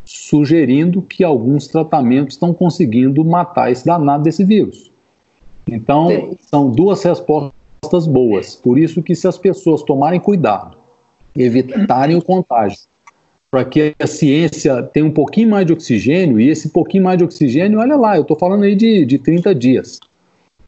sugerindo 0.04 1.02
que 1.02 1.24
alguns 1.24 1.66
tratamentos 1.68 2.34
estão 2.34 2.52
conseguindo 2.52 3.24
matar 3.24 3.70
esse 3.70 3.84
danado 3.84 4.24
desse 4.24 4.44
vírus. 4.44 4.90
Então, 5.66 6.08
Sim. 6.08 6.38
são 6.50 6.70
duas 6.70 7.02
respostas 7.02 7.64
respostas 7.84 8.06
boas. 8.06 8.56
Por 8.56 8.78
isso 8.78 9.02
que 9.02 9.14
se 9.14 9.28
as 9.28 9.38
pessoas 9.38 9.82
tomarem 9.82 10.20
cuidado, 10.20 10.76
evitarem 11.36 12.16
o 12.16 12.22
contágio, 12.22 12.80
para 13.50 13.64
que 13.64 13.94
a 13.98 14.06
ciência 14.06 14.82
tenha 14.82 15.06
um 15.06 15.10
pouquinho 15.10 15.50
mais 15.50 15.66
de 15.66 15.72
oxigênio, 15.72 16.40
e 16.40 16.48
esse 16.48 16.70
pouquinho 16.70 17.04
mais 17.04 17.18
de 17.18 17.24
oxigênio, 17.24 17.78
olha 17.78 17.96
lá, 17.96 18.16
eu 18.16 18.22
estou 18.22 18.38
falando 18.38 18.64
aí 18.64 18.74
de, 18.74 19.04
de 19.04 19.18
30 19.18 19.54
dias. 19.54 20.00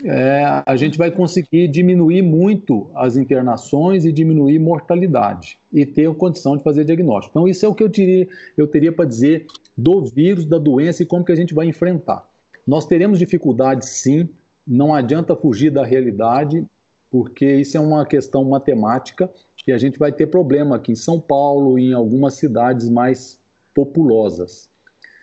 É, 0.05 0.63
a 0.67 0.77
gente 0.77 0.99
vai 0.99 1.11
conseguir 1.11 1.69
diminuir 1.69 2.23
muito 2.23 2.91
as 2.95 3.17
internações 3.17 4.05
e 4.05 4.13
diminuir 4.13 4.59
mortalidade 4.59 5.59
e 5.73 5.87
ter 5.87 6.13
condição 6.15 6.57
de 6.57 6.63
fazer 6.63 6.85
diagnóstico. 6.85 7.33
Então, 7.33 7.49
isso 7.49 7.65
é 7.65 7.69
o 7.69 7.75
que 7.75 7.83
eu 7.83 7.89
teria, 7.89 8.29
eu 8.57 8.67
teria 8.67 8.93
para 8.93 9.07
dizer 9.07 9.47
do 9.77 10.05
vírus, 10.05 10.45
da 10.45 10.59
doença 10.59 11.03
e 11.03 11.07
como 11.07 11.25
que 11.25 11.33
a 11.33 11.37
gente 11.37 11.55
vai 11.55 11.67
enfrentar. 11.67 12.29
Nós 12.67 12.87
teremos 12.87 13.19
dificuldades, 13.19 13.89
sim, 13.89 14.29
não 14.67 14.95
adianta 14.95 15.35
fugir 15.35 15.71
da 15.71 15.85
realidade 15.85 16.67
porque 17.11 17.47
isso 17.47 17.77
é 17.77 17.81
uma 17.81 18.05
questão 18.05 18.45
matemática. 18.45 19.31
E 19.67 19.73
a 19.73 19.79
gente 19.79 19.99
vai 19.99 20.13
ter 20.13 20.27
problema 20.27 20.77
aqui 20.77 20.93
em 20.93 20.97
São 20.97 21.19
Paulo 21.21 21.79
e 21.79 21.91
em 21.91 21.93
algumas 21.93 22.35
cidades 22.35 22.89
mais 22.89 23.41
populosas. 23.75 24.71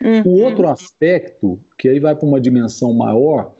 Uhum. 0.03 0.21
O 0.25 0.41
outro 0.41 0.67
aspecto, 0.67 1.59
que 1.77 1.87
aí 1.87 1.99
vai 1.99 2.13
para 2.13 2.27
uma 2.27 2.41
dimensão 2.41 2.93
maior, 2.93 3.53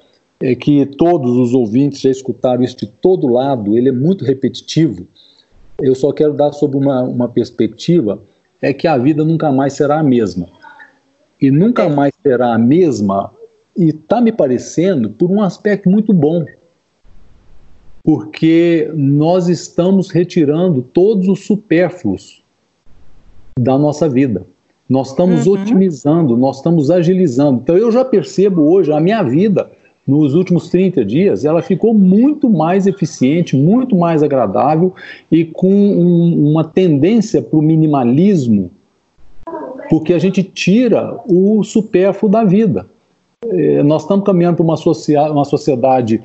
é 0.44 0.54
que 0.56 0.86
todos 0.86 1.38
os 1.38 1.54
ouvintes 1.54 2.02
já 2.02 2.10
escutaram 2.10 2.62
isso 2.62 2.76
de 2.76 2.86
todo 2.86 3.30
lado, 3.30 3.78
ele 3.78 3.88
é 3.88 3.94
muito 3.94 4.26
repetitivo. 4.26 5.08
Eu 5.82 5.96
só 5.96 6.12
quero 6.12 6.34
dar 6.34 6.52
sobre 6.52 6.78
uma, 6.78 7.02
uma 7.02 7.30
perspectiva, 7.30 8.22
é 8.62 8.74
que 8.74 8.86
a 8.86 8.98
vida 8.98 9.24
nunca 9.24 9.54
mais 9.54 9.72
será 9.72 10.02
a 10.02 10.04
mesma. 10.04 10.50
E 11.40 11.50
nunca 11.50 11.88
mais 11.88 12.14
será 12.22 12.54
a 12.54 12.58
mesma, 12.58 13.32
e 13.78 13.86
está 13.86 14.20
me 14.20 14.34
parecendo, 14.34 15.10
por 15.12 15.32
um 15.32 15.42
aspecto 15.42 15.90
muito 15.90 16.12
bom. 16.12 16.46
Porque 18.04 18.92
nós 18.94 19.48
estamos 19.48 20.10
retirando 20.10 20.82
todos 20.82 21.30
os 21.30 21.46
supérfluos 21.46 22.44
da 23.58 23.78
nossa 23.78 24.10
vida. 24.10 24.46
Nós 24.90 25.12
estamos 25.12 25.48
uhum. 25.48 25.54
otimizando, 25.54 26.36
nós 26.36 26.58
estamos 26.58 26.92
agilizando. 26.92 27.62
Então 27.64 27.78
eu 27.78 27.90
já 27.94 28.04
percebo 28.04 28.70
hoje 28.70 28.92
a 28.92 29.00
minha 29.00 29.24
vida 29.24 29.72
nos 30.06 30.36
últimos 30.36 30.70
30 30.70 31.06
dias, 31.06 31.46
ela 31.46 31.62
ficou 31.62 31.94
muito 31.94 32.50
mais 32.50 32.88
eficiente, 32.88 33.56
muito 33.56 33.96
mais 33.96 34.22
agradável 34.22 34.94
e 35.32 35.46
com 35.46 35.72
um, 35.72 36.52
uma 36.52 36.64
tendência 36.64 37.42
para 37.42 37.58
o 37.58 37.62
minimalismo, 37.62 38.70
porque 39.90 40.14
a 40.14 40.20
gente 40.20 40.44
tira 40.44 41.20
o 41.26 41.64
supérfluo 41.64 42.30
da 42.30 42.44
vida. 42.44 42.86
É, 43.48 43.82
nós 43.84 44.04
estamos 44.04 44.26
caminhando 44.26 44.58
para 44.58 44.64
uma, 44.64 44.76
uma 45.32 45.46
sociedade 45.46 46.22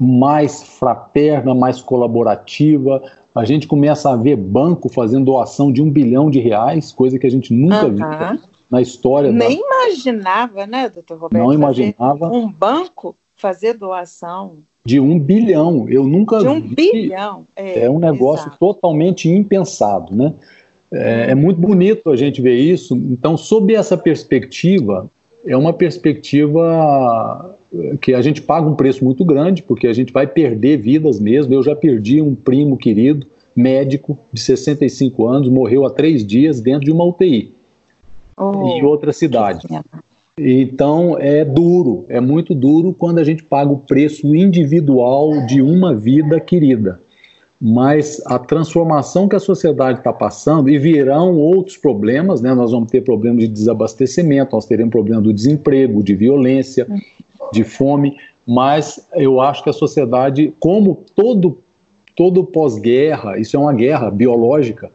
mais 0.00 0.62
fraterna, 0.62 1.54
mais 1.54 1.82
colaborativa. 1.82 3.02
A 3.34 3.44
gente 3.44 3.66
começa 3.66 4.10
a 4.10 4.16
ver 4.16 4.36
banco 4.36 4.88
fazendo 4.88 5.26
doação 5.26 5.70
de 5.70 5.82
um 5.82 5.90
bilhão 5.90 6.30
de 6.30 6.40
reais, 6.40 6.92
coisa 6.92 7.18
que 7.18 7.26
a 7.26 7.30
gente 7.30 7.52
nunca 7.52 7.86
uhum. 7.86 7.94
viu 7.94 8.40
na 8.70 8.80
história. 8.80 9.32
Nem 9.32 9.60
da... 9.60 9.64
imaginava, 9.64 10.66
né, 10.66 10.88
doutor 10.88 11.18
Roberto? 11.18 11.42
Não 11.42 11.52
imaginava. 11.52 12.28
Um 12.28 12.50
banco 12.50 13.16
fazer 13.36 13.74
doação. 13.74 14.58
De 14.84 15.00
um 15.00 15.18
bilhão. 15.18 15.86
Eu 15.88 16.04
nunca 16.04 16.38
De 16.38 16.48
um 16.48 16.60
vi. 16.60 16.74
bilhão. 16.74 17.46
É, 17.56 17.84
é 17.84 17.90
um 17.90 17.98
negócio 17.98 18.48
exato. 18.48 18.58
totalmente 18.58 19.28
impensado, 19.28 20.14
né? 20.14 20.34
É, 20.90 21.32
é, 21.32 21.34
muito 21.34 21.60
bonito 21.60 22.10
a 22.10 22.16
gente 22.16 22.40
ver 22.40 22.56
isso. 22.56 22.96
Então, 22.96 23.36
sob 23.36 23.74
essa 23.74 23.96
perspectiva, 23.96 25.10
é 25.46 25.56
uma 25.56 25.72
perspectiva 25.72 27.54
que 28.00 28.14
a 28.14 28.22
gente 28.22 28.40
paga 28.40 28.66
um 28.66 28.74
preço 28.74 29.04
muito 29.04 29.22
grande, 29.24 29.62
porque 29.62 29.86
a 29.86 29.92
gente 29.92 30.10
vai 30.10 30.26
perder 30.26 30.78
vidas 30.78 31.20
mesmo. 31.20 31.52
Eu 31.52 31.62
já 31.62 31.76
perdi 31.76 32.22
um 32.22 32.34
primo 32.34 32.78
querido, 32.78 33.26
médico, 33.54 34.18
de 34.32 34.40
65 34.40 35.26
anos, 35.26 35.48
morreu 35.50 35.84
há 35.84 35.90
três 35.90 36.24
dias 36.24 36.60
dentro 36.62 36.86
de 36.86 36.90
uma 36.90 37.04
UTI 37.04 37.52
oh, 38.38 38.68
em 38.68 38.82
outra 38.84 39.12
cidade. 39.12 39.66
Então 40.38 41.18
é 41.18 41.44
duro, 41.44 42.04
é 42.08 42.20
muito 42.20 42.54
duro 42.54 42.94
quando 42.94 43.18
a 43.18 43.24
gente 43.24 43.42
paga 43.42 43.70
o 43.70 43.78
preço 43.78 44.34
individual 44.34 45.46
de 45.46 45.60
uma 45.60 45.94
vida 45.94 46.38
querida. 46.38 47.00
Mas 47.60 48.22
a 48.24 48.38
transformação 48.38 49.28
que 49.28 49.34
a 49.34 49.40
sociedade 49.40 49.98
está 49.98 50.12
passando, 50.12 50.68
e 50.68 50.78
virão 50.78 51.34
outros 51.34 51.76
problemas, 51.76 52.40
né? 52.40 52.54
nós 52.54 52.70
vamos 52.70 52.88
ter 52.88 53.00
problemas 53.00 53.40
de 53.42 53.48
desabastecimento, 53.48 54.54
nós 54.54 54.64
teremos 54.64 54.92
problema 54.92 55.20
do 55.20 55.32
desemprego, 55.32 56.04
de 56.04 56.14
violência, 56.14 56.86
de 57.52 57.64
fome, 57.64 58.16
mas 58.46 59.08
eu 59.12 59.40
acho 59.40 59.64
que 59.64 59.70
a 59.70 59.72
sociedade, 59.72 60.54
como 60.60 61.04
todo, 61.16 61.58
todo 62.14 62.44
pós-guerra, 62.44 63.38
isso 63.38 63.56
é 63.56 63.60
uma 63.60 63.72
guerra 63.72 64.08
biológica, 64.08 64.88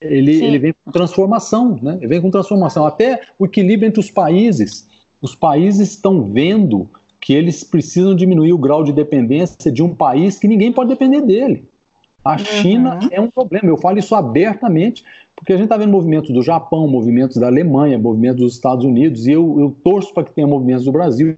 ele, 0.00 0.42
ele 0.42 0.58
vem 0.58 0.74
com 0.84 0.90
transformação, 0.90 1.78
né? 1.80 1.96
Ele 1.98 2.06
vem 2.06 2.20
com 2.20 2.30
transformação. 2.30 2.86
Até 2.86 3.20
o 3.38 3.44
equilíbrio 3.44 3.88
entre 3.88 4.00
os 4.00 4.10
países. 4.10 4.88
Os 5.20 5.34
países 5.34 5.90
estão 5.90 6.24
vendo 6.24 6.88
que 7.20 7.34
eles 7.34 7.62
precisam 7.62 8.14
diminuir 8.14 8.52
o 8.52 8.58
grau 8.58 8.82
de 8.82 8.92
dependência 8.92 9.70
de 9.70 9.82
um 9.82 9.94
país 9.94 10.38
que 10.38 10.48
ninguém 10.48 10.72
pode 10.72 10.88
depender 10.88 11.20
dele. 11.20 11.68
A 12.24 12.38
China 12.38 12.98
uhum. 13.02 13.08
é 13.10 13.20
um 13.20 13.30
problema. 13.30 13.68
Eu 13.68 13.76
falo 13.76 13.98
isso 13.98 14.14
abertamente, 14.14 15.04
porque 15.36 15.52
a 15.52 15.56
gente 15.56 15.66
está 15.66 15.76
vendo 15.76 15.90
movimentos 15.90 16.30
do 16.30 16.42
Japão, 16.42 16.88
movimentos 16.88 17.36
da 17.36 17.46
Alemanha, 17.46 17.98
movimentos 17.98 18.42
dos 18.42 18.54
Estados 18.54 18.84
Unidos, 18.84 19.26
e 19.26 19.32
eu, 19.32 19.60
eu 19.60 19.76
torço 19.82 20.12
para 20.14 20.24
que 20.24 20.32
tenha 20.32 20.46
movimentos 20.46 20.84
do 20.84 20.92
Brasil. 20.92 21.36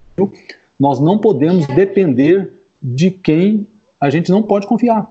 Nós 0.79 1.01
não 1.01 1.19
podemos 1.19 1.67
depender 1.69 2.53
de 2.83 3.11
quem 3.11 3.67
a 4.01 4.11
gente 4.11 4.31
não 4.31 4.43
pode 4.43 4.67
confiar. 4.67 5.11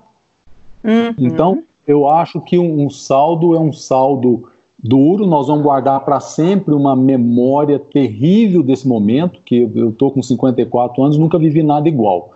Uhum. 0.84 1.14
Então, 1.18 1.62
eu 1.86 2.08
acho 2.08 2.40
que 2.40 2.58
um, 2.58 2.84
um 2.84 2.90
saldo 2.90 3.54
é 3.54 3.58
um 3.58 3.72
saldo 3.72 4.48
duro, 4.82 5.26
nós 5.26 5.46
vamos 5.46 5.62
guardar 5.62 6.00
para 6.00 6.18
sempre 6.18 6.74
uma 6.74 6.96
memória 6.96 7.78
terrível 7.78 8.62
desse 8.62 8.86
momento, 8.86 9.40
que 9.44 9.70
eu 9.74 9.90
estou 9.90 10.10
com 10.10 10.22
54 10.22 11.02
anos, 11.02 11.18
nunca 11.18 11.38
vivi 11.38 11.62
nada 11.62 11.88
igual. 11.88 12.32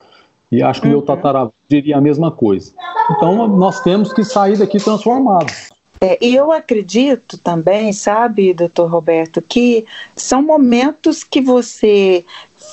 E 0.51 0.62
acho 0.62 0.80
que 0.80 0.86
uhum. 0.86 0.94
meu 0.94 1.03
tataravô 1.03 1.53
diria 1.68 1.97
a 1.97 2.01
mesma 2.01 2.30
coisa. 2.30 2.72
Então, 3.11 3.49
nós 3.49 3.80
temos 3.80 4.12
que 4.12 4.22
sair 4.22 4.57
daqui 4.57 4.78
transformados. 4.78 5.68
É, 6.01 6.18
e 6.24 6.36
eu 6.36 6.53
acredito 6.53 7.38
também, 7.38 7.92
sabe, 7.92 8.53
doutor 8.53 8.90
Roberto, 8.90 9.40
que 9.40 9.86
são 10.14 10.42
momentos 10.42 11.24
que 11.24 11.40
você 11.40 12.24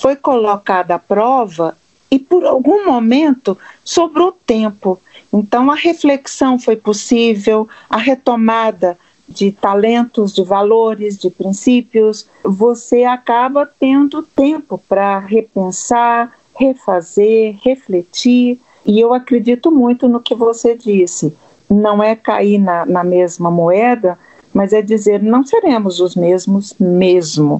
foi 0.02 0.16
colocado 0.16 0.92
à 0.92 1.00
prova 1.00 1.76
e 2.14 2.20
por 2.20 2.46
algum 2.46 2.86
momento 2.86 3.58
sobrou 3.84 4.32
tempo. 4.32 5.00
Então 5.34 5.72
a 5.72 5.76
reflexão 5.76 6.60
foi 6.60 6.76
possível, 6.76 7.68
a 7.90 7.98
retomada 7.98 8.96
de 9.28 9.52
talentos, 9.52 10.32
de 10.32 10.44
valores, 10.44 11.18
de 11.18 11.32
princípios, 11.32 12.28
você 12.44 13.04
acaba 13.04 13.68
tendo 13.80 14.22
tempo 14.22 14.78
para 14.88 15.18
repensar, 15.18 16.32
refazer, 16.56 17.58
refletir. 17.64 18.60
E 18.86 19.00
eu 19.00 19.12
acredito 19.12 19.72
muito 19.72 20.08
no 20.08 20.20
que 20.20 20.36
você 20.36 20.78
disse. 20.78 21.36
Não 21.68 22.04
é 22.04 22.16
cair 22.16 22.60
na, 22.60 22.86
na 22.86 23.04
mesma 23.04 23.50
moeda, 23.50 24.20
mas 24.54 24.72
é 24.72 24.84
dizer 24.84 25.20
não 25.20 25.44
seremos 25.44 26.00
os 26.00 26.16
mesmos 26.16 26.76
mesmo, 26.80 27.60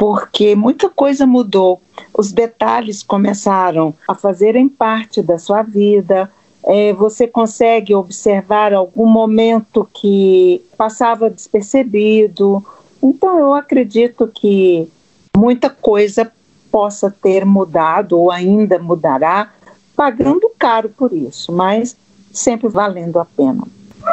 porque 0.00 0.56
muita 0.56 0.88
coisa 0.88 1.26
mudou. 1.26 1.82
Os 2.16 2.32
detalhes 2.32 3.02
começaram 3.02 3.92
a 4.08 4.14
fazerem 4.14 4.66
parte 4.66 5.20
da 5.20 5.38
sua 5.38 5.62
vida, 5.62 6.30
é, 6.64 6.90
você 6.94 7.26
consegue 7.26 7.94
observar 7.94 8.72
algum 8.72 9.04
momento 9.04 9.86
que 9.92 10.64
passava 10.78 11.28
despercebido. 11.28 12.64
Então, 13.02 13.38
eu 13.38 13.52
acredito 13.52 14.26
que 14.26 14.88
muita 15.36 15.68
coisa 15.68 16.32
possa 16.70 17.10
ter 17.10 17.44
mudado 17.44 18.18
ou 18.18 18.30
ainda 18.30 18.78
mudará, 18.78 19.50
pagando 19.94 20.50
caro 20.58 20.88
por 20.88 21.12
isso, 21.12 21.52
mas 21.52 21.94
sempre 22.32 22.70
valendo 22.70 23.20
a 23.20 23.26
pena. 23.26 23.64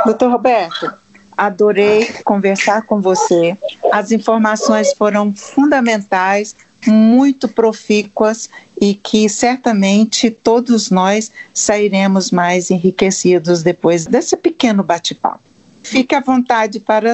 Doutor 0.04 0.32
Roberto, 0.32 0.92
adorei 1.38 2.08
conversar 2.26 2.82
com 2.82 3.00
você. 3.00 3.56
As 3.92 4.12
informações 4.12 4.94
foram 4.94 5.34
fundamentais 5.34 6.56
muito 6.86 7.48
profícuas 7.48 8.50
e 8.80 8.94
que 8.94 9.28
certamente 9.30 10.32
todos 10.32 10.90
nós 10.90 11.32
sairemos 11.54 12.32
mais 12.32 12.72
enriquecidos 12.72 13.62
depois 13.62 14.06
desse 14.06 14.36
pequeno 14.38 14.84
bate-papo. 14.84 15.42
Fique 15.84 16.16
à 16.16 16.20
vontade 16.20 16.80
para 16.80 17.14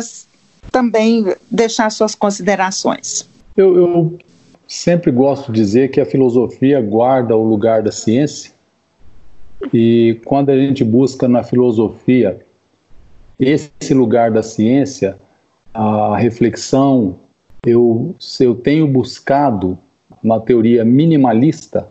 também 0.71 1.25
deixar 1.49 1.89
suas 1.89 2.15
considerações. 2.15 3.27
Eu, 3.55 3.77
eu 3.77 4.17
sempre 4.67 5.11
gosto 5.11 5.51
de 5.51 5.61
dizer 5.61 5.91
que 5.91 6.01
a 6.01 6.05
filosofia 6.05 6.81
guarda 6.81 7.35
o 7.35 7.47
lugar 7.47 7.83
da 7.83 7.91
ciência 7.91 8.51
e 9.71 10.19
quando 10.25 10.49
a 10.49 10.57
gente 10.57 10.83
busca 10.83 11.27
na 11.27 11.43
filosofia 11.43 12.41
esse 13.39 13.93
lugar 13.93 14.31
da 14.31 14.43
ciência, 14.43 15.17
a 15.73 16.17
reflexão, 16.17 17.19
eu, 17.65 18.15
eu 18.39 18.55
tenho 18.55 18.87
buscado, 18.87 19.77
na 20.23 20.39
teoria 20.39 20.85
minimalista, 20.85 21.89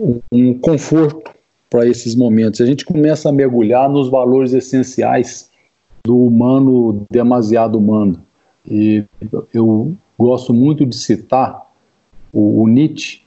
um, 0.00 0.20
um 0.32 0.58
conforto 0.58 1.30
para 1.70 1.86
esses 1.86 2.14
momentos. 2.14 2.60
A 2.60 2.66
gente 2.66 2.84
começa 2.84 3.28
a 3.28 3.32
mergulhar 3.32 3.88
nos 3.88 4.08
valores 4.08 4.52
essenciais 4.52 5.50
do 6.04 6.16
humano 6.16 7.04
demasiado 7.10 7.78
humano. 7.78 8.22
E 8.68 9.04
eu 9.52 9.94
gosto 10.18 10.52
muito 10.52 10.84
de 10.84 10.96
citar 10.96 11.66
o, 12.32 12.62
o 12.62 12.68
Nietzsche, 12.68 13.21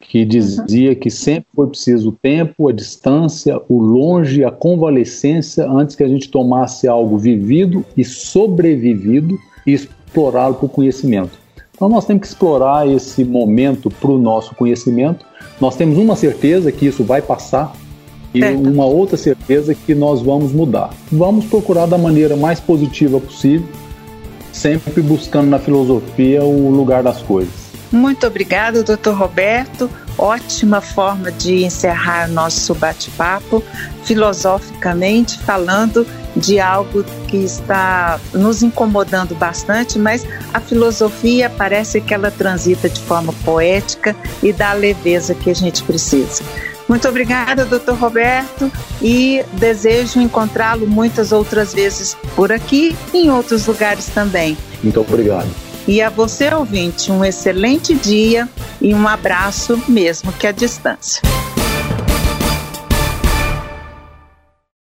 que 0.00 0.24
dizia 0.24 0.94
que 0.94 1.10
sempre 1.10 1.46
foi 1.54 1.66
preciso 1.66 2.10
o 2.10 2.12
tempo, 2.12 2.68
a 2.68 2.72
distância, 2.72 3.60
o 3.68 3.78
longe, 3.78 4.44
a 4.44 4.50
convalescência 4.50 5.68
antes 5.68 5.96
que 5.96 6.04
a 6.04 6.08
gente 6.08 6.28
tomasse 6.28 6.86
algo 6.86 7.16
vivido 7.18 7.84
e 7.96 8.04
sobrevivido 8.04 9.38
e 9.66 9.72
explorá-lo 9.72 10.54
para 10.54 10.66
o 10.66 10.68
conhecimento. 10.68 11.38
Então 11.74 11.88
nós 11.88 12.06
temos 12.06 12.22
que 12.22 12.26
explorar 12.28 12.88
esse 12.88 13.24
momento 13.24 13.90
para 13.90 14.10
o 14.10 14.18
nosso 14.18 14.54
conhecimento. 14.54 15.26
Nós 15.60 15.76
temos 15.76 15.98
uma 15.98 16.16
certeza 16.16 16.72
que 16.72 16.86
isso 16.86 17.04
vai 17.04 17.20
passar 17.20 17.74
e 18.32 18.42
uma 18.42 18.84
outra 18.84 19.16
certeza 19.16 19.74
que 19.74 19.94
nós 19.94 20.20
vamos 20.22 20.52
mudar. 20.52 20.90
Vamos 21.10 21.46
procurar 21.46 21.86
da 21.86 21.98
maneira 21.98 22.36
mais 22.36 22.60
positiva 22.60 23.20
possível, 23.20 23.66
sempre 24.52 25.02
buscando 25.02 25.48
na 25.48 25.58
filosofia 25.58 26.42
o 26.42 26.70
lugar 26.70 27.02
das 27.02 27.20
coisas. 27.22 27.65
Muito 27.90 28.26
obrigada, 28.26 28.82
doutor 28.82 29.14
Roberto. 29.14 29.90
Ótima 30.18 30.80
forma 30.80 31.30
de 31.30 31.64
encerrar 31.64 32.28
nosso 32.28 32.74
bate-papo, 32.74 33.62
filosoficamente 34.04 35.38
falando 35.38 36.06
de 36.34 36.58
algo 36.58 37.04
que 37.28 37.36
está 37.36 38.18
nos 38.32 38.62
incomodando 38.62 39.34
bastante, 39.34 39.98
mas 39.98 40.26
a 40.54 40.60
filosofia 40.60 41.50
parece 41.50 42.00
que 42.00 42.14
ela 42.14 42.30
transita 42.30 42.88
de 42.88 43.00
forma 43.00 43.32
poética 43.44 44.16
e 44.42 44.52
dá 44.52 44.70
a 44.70 44.74
leveza 44.74 45.34
que 45.34 45.50
a 45.50 45.54
gente 45.54 45.82
precisa. 45.82 46.42
Muito 46.88 47.08
obrigada, 47.08 47.64
doutor 47.64 47.96
Roberto, 47.96 48.70
e 49.02 49.44
desejo 49.54 50.20
encontrá-lo 50.20 50.86
muitas 50.86 51.32
outras 51.32 51.74
vezes 51.74 52.16
por 52.36 52.52
aqui 52.52 52.96
e 53.12 53.26
em 53.26 53.30
outros 53.30 53.66
lugares 53.66 54.06
também. 54.06 54.56
Muito 54.82 55.00
obrigado. 55.00 55.65
E 55.88 56.02
a 56.02 56.10
você, 56.10 56.52
ouvinte, 56.52 57.12
um 57.12 57.24
excelente 57.24 57.94
dia 57.94 58.48
e 58.80 58.92
um 58.92 59.06
abraço, 59.06 59.80
mesmo 59.88 60.32
que 60.32 60.46
à 60.46 60.52
distância. 60.52 61.22